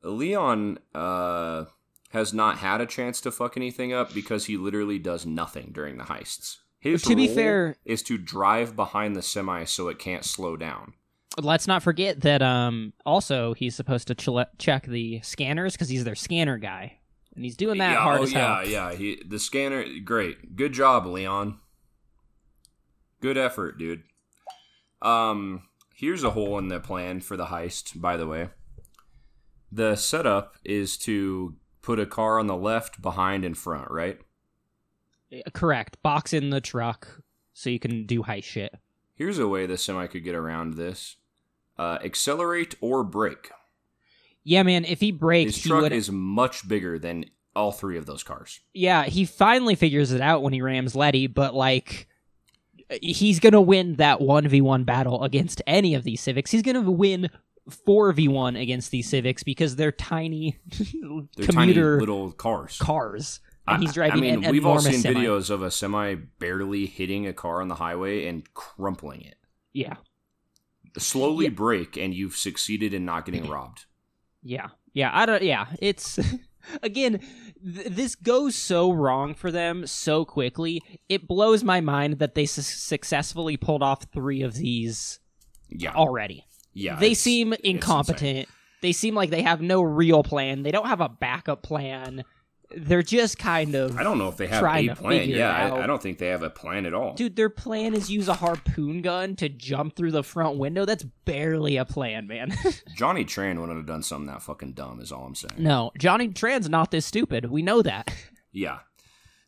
Leon 0.03 0.79
uh, 0.95 1.65
has 2.11 2.35
not 2.35 2.59
had 2.59 2.81
a 2.81 2.87
chance 2.87 3.21
to 3.23 3.31
fuck 3.33 3.57
anything 3.57 3.93
up 3.93 4.13
because 4.13 4.47
he 4.47 4.57
literally 4.57 4.99
does 4.99 5.25
nothing 5.25 5.71
during 5.73 5.97
the 5.97 6.05
heists. 6.05 6.59
His 6.81 7.03
To 7.03 7.17
be 7.17 7.29
fair- 7.29 7.77
is 7.87 8.03
to 8.03 8.19
drive 8.19 8.77
behind 8.77 9.17
the 9.17 9.23
semi 9.23 9.65
so 9.65 9.89
it 9.89 9.99
can't 9.99 10.25
slow 10.25 10.57
down. 10.57 10.93
Let's 11.41 11.67
not 11.67 11.83
forget 11.83 12.21
that 12.21 12.43
um 12.43 12.93
also 13.07 13.55
he's 13.55 13.75
supposed 13.75 14.07
to 14.09 14.15
chele- 14.15 14.47
check 14.59 14.87
the 14.87 15.21
scanners 15.23 15.73
because 15.73 15.89
he's 15.89 16.05
their 16.05 16.15
scanner 16.15 16.59
guy, 16.59 16.99
and 17.35 17.45
he's 17.45 17.57
doing 17.57 17.79
that 17.79 17.93
yeah, 17.93 18.03
hard 18.03 18.21
oh, 18.21 18.23
as 18.25 18.33
yeah, 18.33 18.57
hell. 18.57 18.67
yeah. 18.67 18.95
He 18.95 19.23
the 19.27 19.39
scanner, 19.39 19.85
great, 20.05 20.57
good 20.57 20.73
job, 20.73 21.07
Leon. 21.07 21.59
Good 23.21 23.37
effort, 23.39 23.79
dude. 23.79 24.03
Um, 25.03 25.65
here's 25.95 26.23
a 26.23 26.31
hole 26.31 26.59
in 26.59 26.69
the 26.69 26.81
plan 26.81 27.21
for 27.21 27.37
the 27.37 27.47
heist. 27.47 28.01
By 28.01 28.17
the 28.17 28.27
way, 28.27 28.51
the 29.73 29.97
setup 29.97 30.57
is 30.65 30.97
to 30.99 31.57
put 31.83 31.99
a 31.99 32.07
car 32.07 32.39
on 32.39 32.47
the 32.47 32.57
left, 32.57 33.03
behind, 33.03 33.45
and 33.45 33.57
front. 33.57 33.91
Right. 33.91 34.19
Correct. 35.53 36.01
Box 36.03 36.33
in 36.33 36.51
the 36.51 36.61
truck 36.61 37.23
so 37.53 37.71
you 37.71 37.81
can 37.81 38.07
do 38.07 38.23
high 38.23 38.41
shit. 38.41 38.75
Here's 39.15 39.39
a 39.39 39.49
way 39.49 39.67
the 39.67 39.79
semi 39.79 40.07
could 40.07 40.25
get 40.25 40.35
around 40.35 40.75
this: 40.75 41.17
uh, 41.79 41.99
accelerate 42.05 42.77
or 42.81 43.03
brake. 43.03 43.51
Yeah, 44.45 44.63
man. 44.63 44.85
If 44.85 45.01
he 45.01 45.11
breaks, 45.11 45.57
His 45.57 45.65
truck 45.65 45.83
would. 45.83 45.93
is 45.93 46.11
much 46.11 46.69
bigger 46.69 46.99
than 46.99 47.25
all 47.57 47.73
three 47.73 47.97
of 47.97 48.07
those 48.07 48.23
cars. 48.23 48.61
Yeah, 48.75 49.05
he 49.05 49.25
finally 49.25 49.75
figures 49.75 50.13
it 50.13 50.21
out 50.21 50.43
when 50.43 50.53
he 50.53 50.61
rams 50.61 50.95
Letty, 50.95 51.27
but 51.29 51.55
like 51.55 52.09
he's 53.01 53.41
gonna 53.41 53.61
win 53.61 53.97
that 53.97 54.21
one 54.21 54.47
v 54.49 54.61
one 54.61 54.85
battle 54.85 55.23
against 55.25 55.63
any 55.67 55.95
of 55.95 56.05
these 56.05 56.21
civics. 56.21 56.51
He's 56.51 56.63
gonna 56.63 56.83
win 56.83 57.31
four 57.87 58.13
v 58.13 58.29
one 58.29 58.57
against 58.57 58.91
these 58.91 59.09
civics 59.09 59.43
because 59.43 59.77
they're 59.77 59.93
tiny 59.93 60.59
They're 61.37 61.47
commuter 61.47 61.95
tiny 61.97 62.01
little 62.01 62.33
cars. 62.33 62.77
cars, 62.79 63.41
and 63.67 63.81
he's 63.81 63.91
I- 63.91 63.95
driving 63.95 64.19
I 64.19 64.21
mean, 64.37 64.45
an 64.45 64.51
we've 64.51 64.67
all 64.67 64.81
seen 64.81 64.99
semi. 65.01 65.21
videos 65.25 65.49
of 65.49 65.63
a 65.63 65.71
semi 65.71 66.17
barely 66.39 66.85
hitting 66.87 67.27
a 67.27 67.33
car 67.33 67.63
on 67.63 67.69
the 67.69 67.77
highway 67.77 68.27
and 68.27 68.53
crumpling 68.53 69.23
it. 69.23 69.37
Yeah, 69.73 69.95
Slowly 70.99 71.47
Yeah. 71.47 71.51
brake, 71.53 71.97
and 71.97 72.13
you've 72.15 72.37
succeeded 72.37 72.93
in 72.93 73.05
not 73.07 73.25
getting 73.25 73.49
robbed. 73.49 73.87
Yeah, 74.45 74.69
yeah. 74.93 75.11
I 75.13 75.27
don't. 75.27 75.43
Yeah, 75.43 75.67
it's 75.81 76.19
again. 76.83 77.19
Th- 77.65 77.87
this 77.89 78.15
goes 78.15 78.55
so 78.55 78.93
wrong 78.93 79.35
for 79.35 79.51
them 79.51 79.87
so 79.87 80.25
quickly. 80.25 80.83
It 81.09 81.27
blows 81.27 81.65
my 81.65 81.81
mind 81.81 82.19
that 82.19 82.35
they 82.35 82.45
su- 82.47 82.61
successfully 82.63 83.57
pulled 83.57 83.83
off 83.83 84.05
three 84.13 84.43
of 84.43 84.55
these 84.55 85.19
Yeah, 85.71 85.95
already. 85.95 86.45
yeah. 86.75 86.97
they 87.01 87.15
seem 87.15 87.55
incompetent. 87.65 88.49
They 88.83 88.93
seem 88.93 89.15
like 89.15 89.31
they 89.31 89.41
have 89.41 89.63
no 89.63 89.81
real 89.81 90.23
plan. 90.23 90.63
They 90.63 90.71
don't 90.73 90.89
have 90.89 91.01
a 91.01 91.09
backup 91.09 91.63
plan. 91.63 92.23
They're 92.77 93.03
just 93.03 93.39
kind 93.39 93.75
of 93.75 93.97
I 93.97 94.03
don't 94.03 94.19
know 94.19 94.29
if 94.29 94.37
they 94.37 94.47
have 94.47 94.63
a 94.63 94.95
plan. 94.95 95.29
Yeah. 95.29 95.75
I, 95.75 95.85
I 95.85 95.87
don't 95.87 96.03
think 96.03 96.19
they 96.19 96.29
have 96.29 96.43
a 96.43 96.51
plan 96.51 96.87
at 96.87 96.95
all. 96.95 97.15
Dude, 97.15 97.37
their 97.37 97.51
plan 97.51 97.95
is 97.95 98.11
use 98.11 98.29
a 98.29 98.35
harpoon 98.35 99.03
gun 99.03 99.37
to 99.37 99.49
jump 99.49 99.97
through 99.97 100.13
the 100.13 100.25
front 100.25 100.59
window. 100.59 100.85
That's 100.85 101.05
barely 101.25 101.77
a 101.77 101.85
plan, 101.85 102.27
man. 102.27 102.53
Johnny 102.97 103.25
Tran 103.25 103.61
wouldn't 103.61 103.79
have 103.79 103.87
done 103.87 104.03
something 104.03 104.27
that 104.27 104.43
fucking 104.43 104.73
dumb. 104.73 105.01
Is 105.01 105.13
all 105.13 105.27
I'm 105.27 105.35
saying. 105.35 105.55
no, 105.59 105.93
Johnny 105.99 106.29
Tran's 106.29 106.69
not 106.69 106.91
this 106.91 107.07
stupid. 107.07 107.51
We 107.51 107.63
know 107.63 107.83
that. 107.83 108.13
Yeah. 108.53 108.79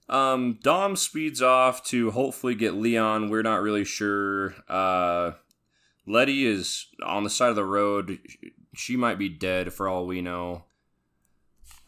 Um, 0.08 0.58
Dom 0.62 0.94
speeds 0.94 1.42
off 1.42 1.82
to 1.86 2.10
hopefully 2.12 2.54
get 2.54 2.74
Leon. 2.74 3.28
We're 3.28 3.42
not 3.42 3.62
really 3.62 3.84
sure. 3.84 4.54
Uh, 4.68 5.32
Letty 6.06 6.46
is 6.46 6.86
on 7.04 7.24
the 7.24 7.30
side 7.30 7.50
of 7.50 7.56
the 7.56 7.64
road. 7.64 8.18
She 8.74 8.96
might 8.96 9.18
be 9.18 9.28
dead 9.28 9.72
for 9.72 9.88
all 9.88 10.06
we 10.06 10.22
know. 10.22 10.64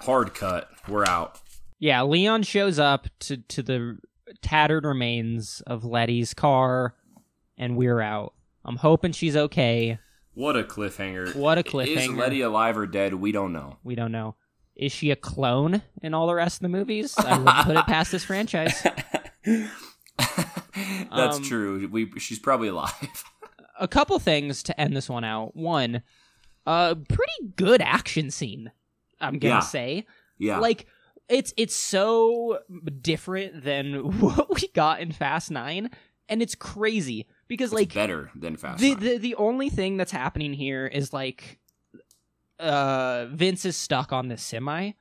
Hard 0.01 0.35
cut. 0.35 0.69
We're 0.89 1.05
out. 1.07 1.41
Yeah, 1.79 2.03
Leon 2.03 2.43
shows 2.45 2.79
up 2.79 3.07
to 3.21 3.37
to 3.39 3.63
the 3.63 3.99
tattered 4.43 4.85
remains 4.85 5.63
of 5.67 5.85
Letty's 5.85 6.35
car, 6.35 6.95
and 7.57 7.77
we're 7.77 8.01
out. 8.01 8.35
I'm 8.65 8.77
hoping 8.77 9.13
she's 9.13 9.37
okay. 9.37 9.99
What 10.35 10.57
a 10.57 10.63
cliffhanger. 10.63 11.35
What 11.35 11.59
a 11.59 11.63
cliffhanger! 11.63 11.97
Is. 11.97 12.09
Letty 12.11 12.41
alive 12.43 12.77
or 12.79 12.87
dead? 12.87 13.15
We 13.15 13.33
don't 13.33 13.53
know. 13.53 13.79
We 13.83 13.95
don't 13.95 14.13
know. 14.13 14.37
Is 14.77 14.93
she 14.93 15.11
a 15.11 15.17
clone 15.17 15.83
in 16.03 16.15
all 16.15 16.27
the 16.29 16.35
rest 16.35 16.59
of 16.59 16.63
the 16.63 16.69
movies? 16.69 17.17
I 17.19 17.37
wouldn't 17.39 17.65
put 17.67 17.77
it 17.77 17.87
past 17.87 18.13
this 18.13 18.25
franchise. 18.25 18.87
That's 19.45 21.37
Um, 21.39 21.43
true. 21.43 21.89
We 21.91 22.11
she's 22.19 22.39
probably 22.39 22.69
alive. 22.69 22.93
A 23.81 23.87
couple 23.89 24.19
things 24.19 24.63
to 24.65 24.81
end 24.81 24.97
this 24.97 25.09
one 25.09 25.23
out. 25.23 25.55
One, 25.55 26.03
a 26.67 26.97
pretty 27.09 27.53
good 27.55 27.81
action 27.81 28.29
scene. 28.33 28.73
I'm 29.21 29.39
gonna 29.39 29.55
Yeah. 29.57 29.61
say, 29.61 30.07
yeah. 30.39 30.59
like 30.59 30.87
it's 31.29 31.53
it's 31.57 31.75
so 31.75 32.59
different 33.03 33.63
than 33.65 33.95
what 34.21 34.49
we 34.55 34.69
got 34.69 35.01
in 35.01 35.13
Fast 35.13 35.51
Nine, 35.51 35.91
and 36.29 36.41
it's 36.43 36.55
crazy 36.55 37.27
because 37.49 37.73
like 37.73 37.93
better 37.95 38.31
than 38.35 38.57
Fast 38.57 38.81
the, 38.81 38.91
Nine. 38.95 39.01
the 39.01 39.19
the 39.19 39.35
only 39.35 39.69
thing 39.71 39.97
that's 39.97 40.13
happening 40.13 40.53
here 40.53 40.87
is 40.87 41.13
like 41.13 41.59
uh 42.59 43.27
Vince 43.31 43.65
is 43.65 43.77
stuck 43.77 44.13
on 44.13 44.29
this 44.29 44.43
semi 44.43 44.93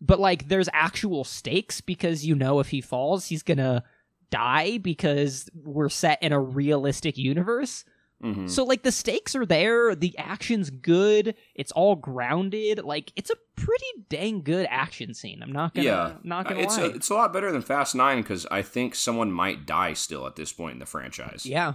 but 0.00 0.18
like 0.18 0.48
there's 0.48 0.68
actual 0.72 1.22
stakes 1.24 1.80
because 1.80 2.26
you 2.26 2.34
know 2.34 2.58
if 2.60 2.68
he 2.68 2.80
falls 2.80 3.26
he's 3.26 3.42
gonna 3.44 3.84
die 4.30 4.78
because 4.78 5.48
we're 5.54 5.88
set 5.88 6.20
in 6.22 6.32
a 6.32 6.40
realistic 6.40 7.16
universe 7.16 7.84
Mhm. 8.22 8.48
So 8.48 8.64
like 8.64 8.82
the 8.82 8.92
stakes 8.92 9.34
are 9.34 9.44
there, 9.44 9.94
the 9.94 10.16
action's 10.16 10.70
good, 10.70 11.34
it's 11.54 11.72
all 11.72 11.96
grounded. 11.96 12.78
Like 12.84 13.12
it's 13.16 13.30
a 13.30 13.34
pretty 13.56 13.84
dang 14.08 14.42
good 14.42 14.66
action 14.70 15.12
scene. 15.14 15.42
I'm 15.42 15.52
not 15.52 15.74
gonna 15.74 15.86
yeah, 15.86 16.12
not 16.22 16.48
gonna 16.48 16.60
it's 16.60 16.78
lie. 16.78 16.84
a, 16.84 16.88
it's 16.88 17.10
a 17.10 17.14
lot 17.14 17.32
better 17.32 17.52
than 17.52 17.60
Fast 17.62 17.94
Nine 17.94 18.22
because 18.22 18.46
I 18.50 18.62
think 18.62 18.94
someone 18.94 19.30
might 19.30 19.66
die 19.66 19.92
still 19.92 20.26
at 20.26 20.36
this 20.36 20.52
point 20.52 20.74
in 20.74 20.78
the 20.78 20.86
franchise. 20.86 21.44
yeah. 21.44 21.74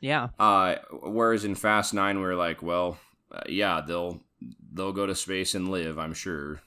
Yeah. 0.00 0.28
Uh, 0.38 0.76
whereas 1.02 1.44
in 1.46 1.54
Fast 1.54 1.94
Nine, 1.94 2.20
we're 2.20 2.34
like, 2.34 2.62
well, 2.62 2.98
uh, 3.32 3.40
yeah, 3.48 3.80
they'll 3.86 4.20
they'll 4.72 4.92
go 4.92 5.06
to 5.06 5.14
space 5.14 5.54
and 5.54 5.70
live. 5.70 5.98
I'm 5.98 6.12
sure. 6.14 6.60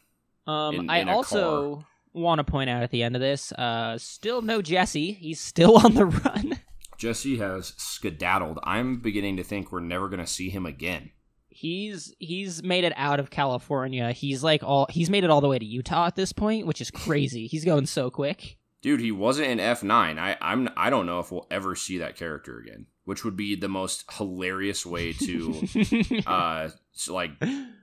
Um 0.48 0.76
In- 0.76 0.90
I 0.90 1.00
in 1.00 1.10
also 1.10 1.86
want 2.14 2.40
to 2.40 2.44
point 2.44 2.70
out 2.70 2.82
at 2.84 2.90
the 2.92 3.04
end 3.04 3.16
of 3.16 3.22
this, 3.22 3.52
uh 3.52 3.98
still 3.98 4.42
no 4.42 4.62
Jesse. 4.62 5.12
He's 5.14 5.40
still 5.40 5.78
on 5.86 5.94
the 5.94 6.06
run. 6.06 6.60
Jesse 6.98 7.38
has 7.38 7.74
skedaddled. 7.78 8.60
I'm 8.64 9.00
beginning 9.00 9.38
to 9.38 9.44
think 9.44 9.72
we're 9.72 9.80
never 9.80 10.10
going 10.10 10.20
to 10.20 10.28
see 10.28 10.50
him 10.50 10.66
again. 10.66 11.12
he's 11.50 12.14
he's 12.20 12.62
made 12.64 12.84
it 12.84 12.94
out 12.96 13.20
of 13.20 13.30
California. 13.30 14.12
He's 14.12 14.44
like 14.44 14.64
all 14.64 14.88
he's 14.90 15.10
made 15.10 15.24
it 15.24 15.30
all 15.30 15.42
the 15.42 15.48
way 15.48 15.60
to 15.60 15.66
Utah 15.66 16.08
at 16.08 16.16
this 16.16 16.32
point, 16.34 16.68
which 16.68 16.82
is 16.82 16.92
crazy. 16.92 17.48
he's 17.48 17.66
going 17.66 17.86
so 17.86 18.10
quick. 18.10 18.58
Dude, 18.84 19.00
he 19.00 19.12
wasn't 19.12 19.48
in 19.50 19.58
F9. 19.58 20.20
I 20.20 20.38
I'm 20.40 20.70
I 20.78 20.90
don't 20.90 21.06
know 21.08 21.20
if 21.20 21.32
we'll 21.32 21.48
ever 21.50 21.76
see 21.76 21.98
that 21.98 22.16
character 22.16 22.60
again, 22.60 22.86
which 23.06 23.24
would 23.26 23.36
be 23.36 23.56
the 23.56 23.68
most 23.68 24.04
hilarious 24.18 24.86
way 24.86 25.14
to 25.14 26.24
uh 26.28 26.70
like 27.10 27.32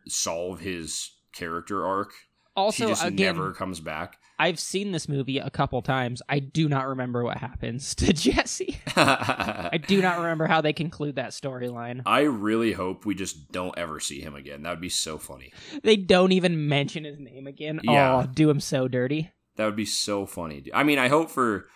solve 0.06 0.60
his 0.60 1.10
character 1.32 1.84
arc. 1.84 2.12
also, 2.56 2.84
he 2.84 2.90
just 2.90 3.04
again, 3.04 3.34
never 3.36 3.52
comes 3.52 3.80
back. 3.80 4.18
I've 4.38 4.58
seen 4.58 4.92
this 4.92 5.08
movie 5.08 5.38
a 5.38 5.50
couple 5.50 5.80
times. 5.82 6.20
I 6.28 6.40
do 6.40 6.68
not 6.68 6.88
remember 6.88 7.22
what 7.22 7.38
happens 7.38 7.94
to 7.96 8.12
Jesse. 8.12 8.78
I 8.96 9.78
do 9.86 10.02
not 10.02 10.18
remember 10.18 10.46
how 10.46 10.60
they 10.60 10.72
conclude 10.72 11.16
that 11.16 11.30
storyline. 11.30 12.02
I 12.04 12.22
really 12.22 12.72
hope 12.72 13.06
we 13.06 13.14
just 13.14 13.52
don't 13.52 13.76
ever 13.78 14.00
see 14.00 14.20
him 14.20 14.34
again. 14.34 14.62
That 14.62 14.70
would 14.70 14.80
be 14.80 14.88
so 14.88 15.18
funny. 15.18 15.52
They 15.82 15.96
don't 15.96 16.32
even 16.32 16.68
mention 16.68 17.04
his 17.04 17.18
name 17.18 17.46
again. 17.46 17.80
Yeah. 17.84 18.24
Oh, 18.24 18.26
do 18.26 18.50
him 18.50 18.60
so 18.60 18.88
dirty. 18.88 19.32
That 19.56 19.66
would 19.66 19.76
be 19.76 19.86
so 19.86 20.26
funny. 20.26 20.64
I 20.74 20.82
mean, 20.82 20.98
I 20.98 21.08
hope 21.08 21.30
for 21.30 21.66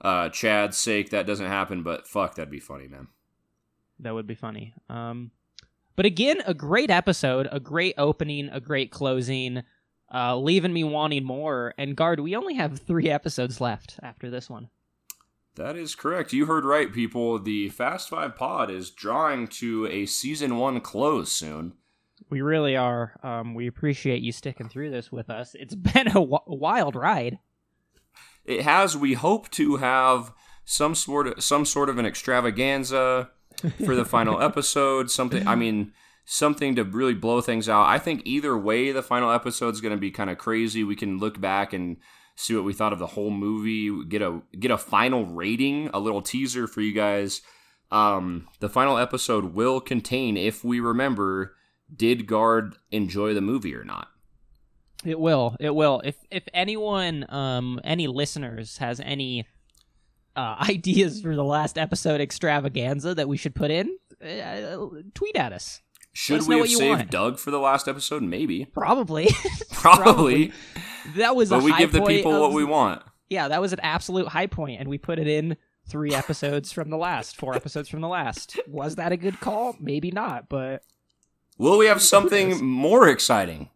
uh, 0.00 0.30
Chad's 0.30 0.78
sake 0.78 1.10
that 1.10 1.26
doesn't 1.26 1.46
happen, 1.46 1.82
but 1.82 2.08
fuck, 2.08 2.34
that'd 2.34 2.50
be 2.50 2.60
funny, 2.60 2.88
man. 2.88 3.08
That 4.00 4.14
would 4.14 4.26
be 4.26 4.34
funny. 4.34 4.74
Um, 4.88 5.30
but 5.94 6.06
again, 6.06 6.42
a 6.46 6.54
great 6.54 6.90
episode, 6.90 7.46
a 7.52 7.60
great 7.60 7.94
opening, 7.98 8.48
a 8.48 8.60
great 8.60 8.90
closing, 8.90 9.62
uh, 10.12 10.36
leaving 10.36 10.72
me 10.72 10.84
wanting 10.84 11.24
more. 11.24 11.74
And 11.78 11.96
Guard, 11.96 12.20
we 12.20 12.36
only 12.36 12.54
have 12.54 12.80
three 12.80 13.08
episodes 13.08 13.60
left 13.60 13.98
after 14.02 14.30
this 14.30 14.50
one. 14.50 14.68
That 15.56 15.76
is 15.76 15.94
correct. 15.94 16.32
You 16.32 16.46
heard 16.46 16.64
right, 16.64 16.92
people. 16.92 17.38
The 17.38 17.68
Fast 17.70 18.08
Five 18.08 18.36
pod 18.36 18.70
is 18.70 18.90
drawing 18.90 19.48
to 19.48 19.86
a 19.88 20.06
season 20.06 20.56
one 20.56 20.80
close 20.80 21.32
soon. 21.32 21.74
We 22.28 22.40
really 22.40 22.76
are. 22.76 23.18
Um, 23.22 23.54
we 23.54 23.66
appreciate 23.66 24.22
you 24.22 24.30
sticking 24.30 24.68
through 24.68 24.90
this 24.90 25.10
with 25.10 25.28
us. 25.28 25.54
It's 25.54 25.74
been 25.94 26.08
a 26.08 26.14
w- 26.14 26.38
wild 26.46 26.94
ride. 26.94 27.38
It 28.44 28.62
has. 28.62 28.96
We 28.96 29.14
hope 29.14 29.50
to 29.50 29.76
have 29.76 30.32
some 30.64 30.94
sort 30.94 31.26
of 31.26 31.42
some 31.42 31.64
sort 31.64 31.88
of 31.88 31.98
an 31.98 32.06
extravaganza 32.06 33.30
for 33.84 33.94
the 33.96 34.04
final 34.04 34.40
episode. 34.42 35.10
Something. 35.10 35.46
I 35.46 35.56
mean, 35.56 35.92
something 36.24 36.76
to 36.76 36.84
really 36.84 37.14
blow 37.14 37.40
things 37.40 37.68
out. 37.68 37.86
I 37.86 37.98
think 37.98 38.22
either 38.24 38.56
way, 38.56 38.92
the 38.92 39.02
final 39.02 39.30
episode 39.30 39.74
is 39.74 39.80
going 39.80 39.94
to 39.94 40.00
be 40.00 40.10
kind 40.10 40.30
of 40.30 40.38
crazy. 40.38 40.84
We 40.84 40.96
can 40.96 41.18
look 41.18 41.40
back 41.40 41.72
and 41.72 41.96
see 42.36 42.54
what 42.54 42.64
we 42.64 42.72
thought 42.72 42.92
of 42.92 42.98
the 42.98 43.06
whole 43.08 43.30
movie. 43.30 44.04
Get 44.06 44.22
a 44.22 44.40
get 44.58 44.70
a 44.70 44.78
final 44.78 45.26
rating, 45.26 45.90
a 45.92 46.00
little 46.00 46.22
teaser 46.22 46.66
for 46.66 46.80
you 46.80 46.94
guys. 46.94 47.42
Um, 47.90 48.46
the 48.60 48.68
final 48.68 48.98
episode 48.98 49.54
will 49.54 49.80
contain, 49.80 50.36
if 50.36 50.62
we 50.64 50.78
remember, 50.78 51.56
did 51.94 52.26
Guard 52.26 52.76
enjoy 52.92 53.34
the 53.34 53.40
movie 53.40 53.74
or 53.74 53.84
not? 53.84 54.08
It 55.04 55.18
will. 55.18 55.56
It 55.58 55.74
will. 55.74 56.00
If 56.04 56.16
if 56.30 56.44
anyone, 56.52 57.26
um, 57.28 57.80
any 57.84 58.06
listeners 58.06 58.78
has 58.78 59.00
any 59.00 59.46
uh, 60.36 60.56
ideas 60.68 61.20
for 61.20 61.34
the 61.34 61.44
last 61.44 61.78
episode 61.78 62.20
extravaganza 62.20 63.14
that 63.14 63.28
we 63.28 63.36
should 63.36 63.54
put 63.54 63.70
in, 63.70 63.96
uh, 64.22 64.76
tweet 65.14 65.36
at 65.36 65.52
us. 65.52 65.80
Should 66.12 66.46
we 66.48 66.58
have 66.58 66.68
saved 66.68 66.98
want. 66.98 67.10
Doug 67.10 67.38
for 67.38 67.50
the 67.50 67.60
last 67.60 67.86
episode? 67.88 68.22
Maybe. 68.22 68.64
Probably. 68.66 69.28
Probably. 69.72 70.52
that 71.16 71.36
was. 71.36 71.50
But 71.50 71.60
a 71.60 71.64
we 71.64 71.76
give 71.76 71.92
the 71.92 72.02
people 72.02 72.34
of- 72.34 72.40
what 72.40 72.52
we 72.52 72.64
want. 72.64 73.02
Yeah, 73.28 73.46
that 73.48 73.60
was 73.60 73.72
an 73.72 73.80
absolute 73.80 74.26
high 74.28 74.48
point, 74.48 74.80
and 74.80 74.88
we 74.88 74.98
put 74.98 75.20
it 75.20 75.28
in 75.28 75.56
three 75.88 76.12
episodes 76.14 76.72
from 76.72 76.90
the 76.90 76.96
last, 76.96 77.36
four 77.36 77.54
episodes 77.54 77.88
from 77.88 78.00
the 78.00 78.08
last. 78.08 78.58
Was 78.66 78.96
that 78.96 79.12
a 79.12 79.16
good 79.16 79.38
call? 79.40 79.76
Maybe 79.78 80.10
not, 80.10 80.48
but 80.48 80.82
Will 81.56 81.78
we 81.78 81.86
have 81.86 82.02
something 82.02 82.64
more 82.64 83.08
exciting? 83.08 83.70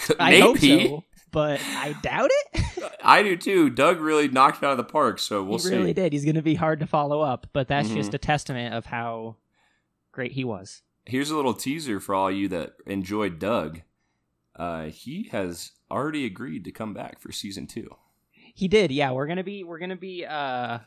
C- 0.00 0.14
I 0.18 0.30
Maybe. 0.30 0.40
hope 0.40 0.58
so. 0.90 1.04
But 1.32 1.60
I 1.64 1.94
doubt 2.00 2.30
it. 2.32 2.92
I 3.04 3.22
do 3.22 3.36
too. 3.36 3.68
Doug 3.68 4.00
really 4.00 4.28
knocked 4.28 4.62
it 4.62 4.66
out 4.66 4.70
of 4.72 4.76
the 4.78 4.84
park, 4.84 5.18
so 5.18 5.42
we'll 5.42 5.58
he 5.58 5.64
see. 5.64 5.70
He 5.72 5.76
really 5.76 5.92
did. 5.92 6.12
He's 6.12 6.24
going 6.24 6.36
to 6.36 6.42
be 6.42 6.54
hard 6.54 6.80
to 6.80 6.86
follow 6.86 7.20
up, 7.20 7.46
but 7.52 7.66
that's 7.68 7.88
Mhm. 7.88 7.96
just 7.96 8.14
a 8.14 8.18
testament 8.18 8.72
of 8.74 8.86
how 8.86 9.36
great 10.12 10.32
he 10.32 10.44
was. 10.44 10.80
Here's 11.06 11.30
a 11.30 11.36
little 11.36 11.54
teaser 11.54 12.00
for 12.00 12.14
all 12.14 12.30
you 12.30 12.48
that 12.48 12.74
enjoyed 12.86 13.38
Doug. 13.38 13.82
Uh, 14.56 14.84
he 14.84 15.28
has 15.32 15.72
already 15.90 16.24
agreed 16.24 16.64
to 16.64 16.72
come 16.72 16.94
back 16.94 17.20
for 17.20 17.32
season 17.32 17.66
two. 17.66 17.88
He 18.32 18.68
did. 18.68 18.90
Yeah, 18.90 19.10
we're 19.10 19.26
going 19.26 19.38
to 19.38 19.44
be 19.44 19.64
we're 19.64 19.80
to 19.90 19.96
be 19.96 20.24
uh 20.24 20.78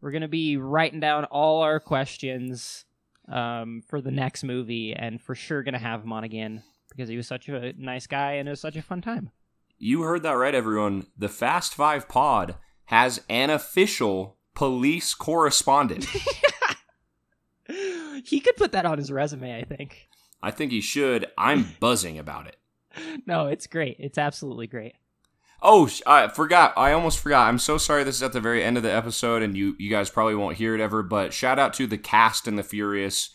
we're 0.00 0.12
to 0.20 0.28
be 0.28 0.56
writing 0.56 1.00
down 1.00 1.24
all 1.24 1.62
our 1.62 1.80
questions 1.80 2.84
um 3.28 3.82
for 3.88 4.00
the 4.00 4.12
next 4.12 4.44
movie 4.44 4.94
and 4.94 5.20
for 5.20 5.34
sure 5.34 5.64
going 5.64 5.74
to 5.74 5.80
have 5.80 6.02
him 6.04 6.12
on 6.12 6.22
again 6.22 6.62
because 6.90 7.08
he 7.08 7.16
was 7.16 7.26
such 7.26 7.48
a 7.48 7.72
nice 7.76 8.06
guy 8.06 8.34
and 8.34 8.48
it 8.48 8.50
was 8.52 8.60
such 8.60 8.76
a 8.76 8.82
fun 8.82 9.00
time. 9.00 9.30
You 9.78 10.02
heard 10.02 10.22
that 10.22 10.32
right, 10.32 10.54
everyone. 10.54 11.06
The 11.16 11.28
Fast 11.28 11.74
Five 11.74 12.08
Pod 12.08 12.56
has 12.86 13.20
an 13.28 13.50
official 13.50 14.38
police 14.54 15.14
correspondent. 15.14 16.06
he 18.28 18.40
could 18.40 18.56
put 18.56 18.72
that 18.72 18.86
on 18.86 18.98
his 18.98 19.10
resume, 19.10 19.56
I 19.56 19.64
think. 19.64 20.08
I 20.42 20.50
think 20.50 20.72
he 20.72 20.80
should. 20.80 21.26
I'm 21.36 21.74
buzzing 21.80 22.18
about 22.18 22.46
it. 22.46 22.56
No, 23.26 23.46
it's 23.46 23.66
great. 23.66 23.96
It's 23.98 24.18
absolutely 24.18 24.66
great. 24.66 24.94
Oh, 25.60 25.90
I 26.06 26.28
forgot. 26.28 26.72
I 26.76 26.92
almost 26.92 27.18
forgot. 27.18 27.48
I'm 27.48 27.58
so 27.58 27.78
sorry. 27.78 28.04
This 28.04 28.16
is 28.16 28.22
at 28.22 28.32
the 28.32 28.40
very 28.40 28.62
end 28.62 28.76
of 28.76 28.82
the 28.84 28.92
episode, 28.92 29.42
and 29.42 29.56
you 29.56 29.74
you 29.78 29.90
guys 29.90 30.08
probably 30.08 30.36
won't 30.36 30.56
hear 30.56 30.74
it 30.74 30.80
ever. 30.80 31.02
But 31.02 31.32
shout 31.32 31.58
out 31.58 31.74
to 31.74 31.86
the 31.86 31.98
Cast 31.98 32.46
and 32.46 32.56
the 32.56 32.62
Furious, 32.62 33.30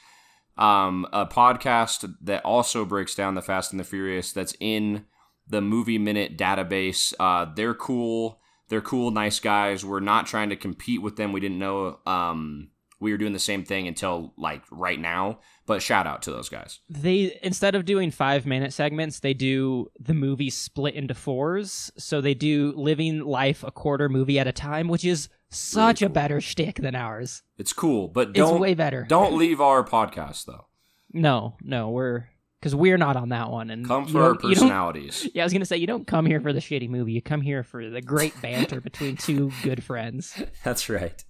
um, 0.58 1.06
a 1.12 1.26
podcast 1.26 2.14
that 2.22 2.44
also 2.46 2.86
breaks 2.86 3.14
down 3.14 3.36
the 3.36 3.42
Fast 3.42 3.72
and 3.72 3.80
the 3.80 3.84
Furious. 3.84 4.32
That's 4.32 4.56
in 4.62 5.06
the 5.48 5.60
Movie 5.62 5.98
Minute 5.98 6.38
database. 6.38 7.14
Uh, 7.20 7.52
they're 7.54 7.74
cool. 7.74 8.40
They're 8.70 8.82
cool, 8.82 9.12
nice 9.12 9.42
guys. 9.42 9.84
We're 9.84 10.00
not 10.00 10.26
trying 10.26 10.50
to 10.50 10.56
compete 10.56 11.02
with 11.02 11.18
them. 11.18 11.34
We 11.34 11.42
didn't 11.42 11.60
know 11.60 12.00
um, 12.06 12.70
we 13.04 13.12
were 13.12 13.18
doing 13.18 13.34
the 13.34 13.40
same 13.40 13.64
thing 13.64 13.88
until 13.88 14.34
like 14.38 14.64
right 14.72 15.00
now. 15.00 15.40
But 15.66 15.82
shout 15.82 16.08
out 16.08 16.22
to 16.24 16.32
those 16.32 16.50
guys. 16.50 16.80
They 16.90 17.38
instead 17.44 17.76
of 17.76 17.86
doing 17.86 18.10
five 18.12 18.46
minute 18.46 18.74
segments, 18.74 19.20
they 19.20 19.34
do 19.34 19.92
the 20.00 20.14
movie 20.14 20.50
split 20.50 20.96
into 20.96 21.14
fours. 21.14 21.92
So 21.98 22.20
they 22.22 22.34
do 22.34 22.74
living 22.76 23.20
life 23.20 23.64
a 23.64 23.72
quarter 23.72 24.10
movie 24.10 24.40
at 24.40 24.48
a 24.48 24.52
time, 24.52 24.88
which 24.88 25.06
is 25.06 25.30
such 25.50 26.02
a 26.02 26.08
cool. 26.08 26.14
better 26.14 26.42
shtick 26.42 26.78
than 26.82 26.96
ours. 26.96 27.44
It's 27.58 27.72
cool, 27.74 28.08
but 28.08 28.30
It's 28.30 28.40
don't 28.40 28.60
way 28.60 28.74
better. 28.74 29.06
don't 29.08 29.38
leave 29.38 29.62
our 29.62 29.84
podcast 29.86 30.46
though. 30.46 30.66
No, 31.14 31.56
no, 31.62 31.92
we're 31.92 32.28
because 32.60 32.76
we're 32.76 32.98
not 32.98 33.16
on 33.18 33.30
that 33.30 33.52
one. 33.52 33.70
And 33.70 33.86
Come 33.88 34.08
for 34.08 34.22
our 34.24 34.34
don't- 34.34 34.44
you 34.50 34.56
don't- 34.56 34.64
personalities. 34.64 35.28
Yeah, 35.34 35.44
I 35.44 35.46
was 35.46 35.54
gonna 35.54 35.66
say 35.66 35.78
you 35.78 35.88
don't 35.88 36.08
come 36.08 36.26
here 36.26 36.42
for 36.42 36.52
the 36.54 36.60
shitty 36.60 36.90
movie. 36.90 37.12
You 37.14 37.22
come 37.22 37.42
here 37.42 37.62
for 37.64 37.90
the 37.90 38.02
great 38.02 38.34
banter 38.42 38.82
between 38.82 39.16
two 39.18 39.52
good 39.64 39.84
friends. 39.84 40.42
That's 40.64 40.90
right. 40.90 41.24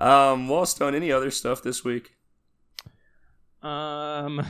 Um, 0.00 0.48
well, 0.48 0.66
Stone, 0.66 0.94
any 0.94 1.10
other 1.12 1.30
stuff 1.30 1.62
this 1.62 1.84
week? 1.84 2.12
Um, 3.62 4.44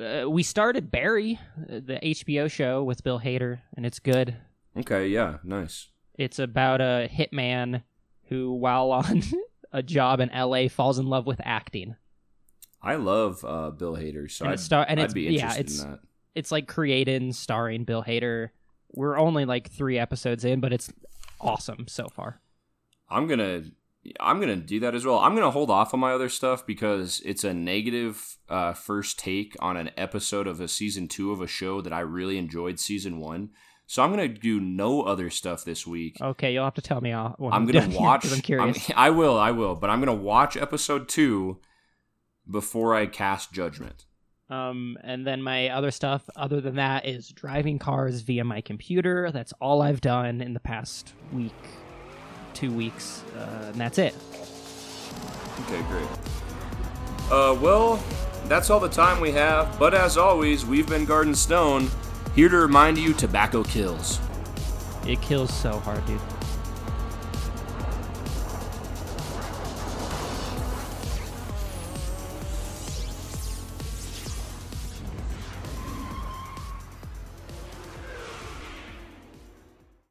uh, 0.00 0.24
we 0.28 0.42
started 0.42 0.90
Barry, 0.90 1.38
the 1.56 1.98
HBO 2.02 2.50
show 2.50 2.82
with 2.82 3.02
Bill 3.04 3.20
Hader, 3.20 3.60
and 3.76 3.84
it's 3.84 3.98
good. 3.98 4.36
Okay, 4.76 5.08
yeah, 5.08 5.38
nice. 5.44 5.88
It's 6.16 6.38
about 6.38 6.80
a 6.80 7.08
hitman 7.12 7.82
who, 8.28 8.52
while 8.52 8.92
on 8.92 9.22
a 9.72 9.82
job 9.82 10.20
in 10.20 10.30
LA, 10.34 10.68
falls 10.68 10.98
in 10.98 11.06
love 11.06 11.26
with 11.26 11.40
acting. 11.44 11.96
I 12.80 12.94
love 12.96 13.44
uh, 13.44 13.70
Bill 13.70 13.96
Hader, 13.96 14.30
so 14.30 14.44
And 14.44 14.50
I'd, 14.50 14.54
it's 14.54 14.62
star- 14.62 14.86
and 14.88 14.98
I'd 15.00 15.04
it's- 15.04 15.14
be 15.14 15.22
yeah, 15.22 15.30
interested 15.54 15.60
it's- 15.66 15.82
in 15.82 15.90
that. 15.92 16.00
It's 16.34 16.50
like 16.50 16.66
created 16.66 17.34
starring 17.34 17.84
Bill 17.84 18.02
Hader. 18.02 18.48
We're 18.94 19.18
only 19.18 19.44
like 19.44 19.68
three 19.70 19.98
episodes 19.98 20.46
in, 20.46 20.60
but 20.60 20.72
it's 20.72 20.90
awesome 21.42 21.86
so 21.88 22.08
far. 22.08 22.40
I'm 23.12 23.26
gonna, 23.26 23.64
I'm 24.18 24.40
gonna 24.40 24.56
do 24.56 24.80
that 24.80 24.94
as 24.94 25.04
well. 25.04 25.18
I'm 25.18 25.34
gonna 25.34 25.50
hold 25.50 25.70
off 25.70 25.94
on 25.94 26.00
my 26.00 26.12
other 26.12 26.28
stuff 26.28 26.66
because 26.66 27.20
it's 27.24 27.44
a 27.44 27.54
negative 27.54 28.38
uh, 28.48 28.72
first 28.72 29.18
take 29.18 29.56
on 29.60 29.76
an 29.76 29.90
episode 29.96 30.46
of 30.46 30.60
a 30.60 30.68
season 30.68 31.08
two 31.08 31.32
of 31.32 31.40
a 31.40 31.46
show 31.46 31.80
that 31.80 31.92
I 31.92 32.00
really 32.00 32.38
enjoyed 32.38 32.80
season 32.80 33.18
one. 33.18 33.50
So 33.86 34.02
I'm 34.02 34.10
gonna 34.10 34.28
do 34.28 34.58
no 34.58 35.02
other 35.02 35.28
stuff 35.28 35.64
this 35.64 35.86
week. 35.86 36.16
Okay, 36.20 36.54
you'll 36.54 36.64
have 36.64 36.74
to 36.74 36.82
tell 36.82 37.00
me. 37.00 37.12
I'm 37.12 37.34
I'm 37.40 37.66
gonna 37.66 37.82
here, 37.82 38.08
I'm 38.08 38.40
curious. 38.40 38.90
I 38.96 39.10
will. 39.10 39.38
I 39.38 39.50
will. 39.50 39.74
But 39.74 39.90
I'm 39.90 40.00
gonna 40.00 40.14
watch 40.14 40.56
episode 40.56 41.08
two, 41.08 41.60
before 42.50 42.94
I 42.94 43.06
cast 43.06 43.52
judgment. 43.52 44.06
Um, 44.50 44.98
and 45.02 45.26
then 45.26 45.42
my 45.42 45.70
other 45.70 45.90
stuff, 45.90 46.28
other 46.36 46.60
than 46.60 46.76
that, 46.76 47.06
is 47.06 47.28
driving 47.28 47.78
cars 47.78 48.20
via 48.20 48.44
my 48.44 48.60
computer. 48.60 49.30
That's 49.32 49.52
all 49.60 49.80
I've 49.80 50.00
done 50.00 50.40
in 50.40 50.52
the 50.52 50.60
past 50.60 51.14
week, 51.32 51.54
two 52.54 52.72
weeks, 52.72 53.22
uh, 53.36 53.66
and 53.68 53.74
that's 53.74 53.98
it. 53.98 54.14
Okay, 55.62 55.82
great. 55.88 56.08
Uh, 57.30 57.56
well, 57.60 58.02
that's 58.46 58.70
all 58.70 58.80
the 58.80 58.88
time 58.88 59.20
we 59.20 59.32
have. 59.32 59.78
But 59.78 59.94
as 59.94 60.16
always, 60.16 60.66
we've 60.66 60.88
been 60.88 61.04
Guard 61.04 61.26
and 61.26 61.36
Stone, 61.36 61.90
here 62.34 62.48
to 62.48 62.56
remind 62.56 62.98
you 62.98 63.12
tobacco 63.12 63.62
kills. 63.62 64.20
It 65.06 65.20
kills 65.20 65.52
so 65.52 65.78
hard, 65.80 66.04
dude. 66.06 66.20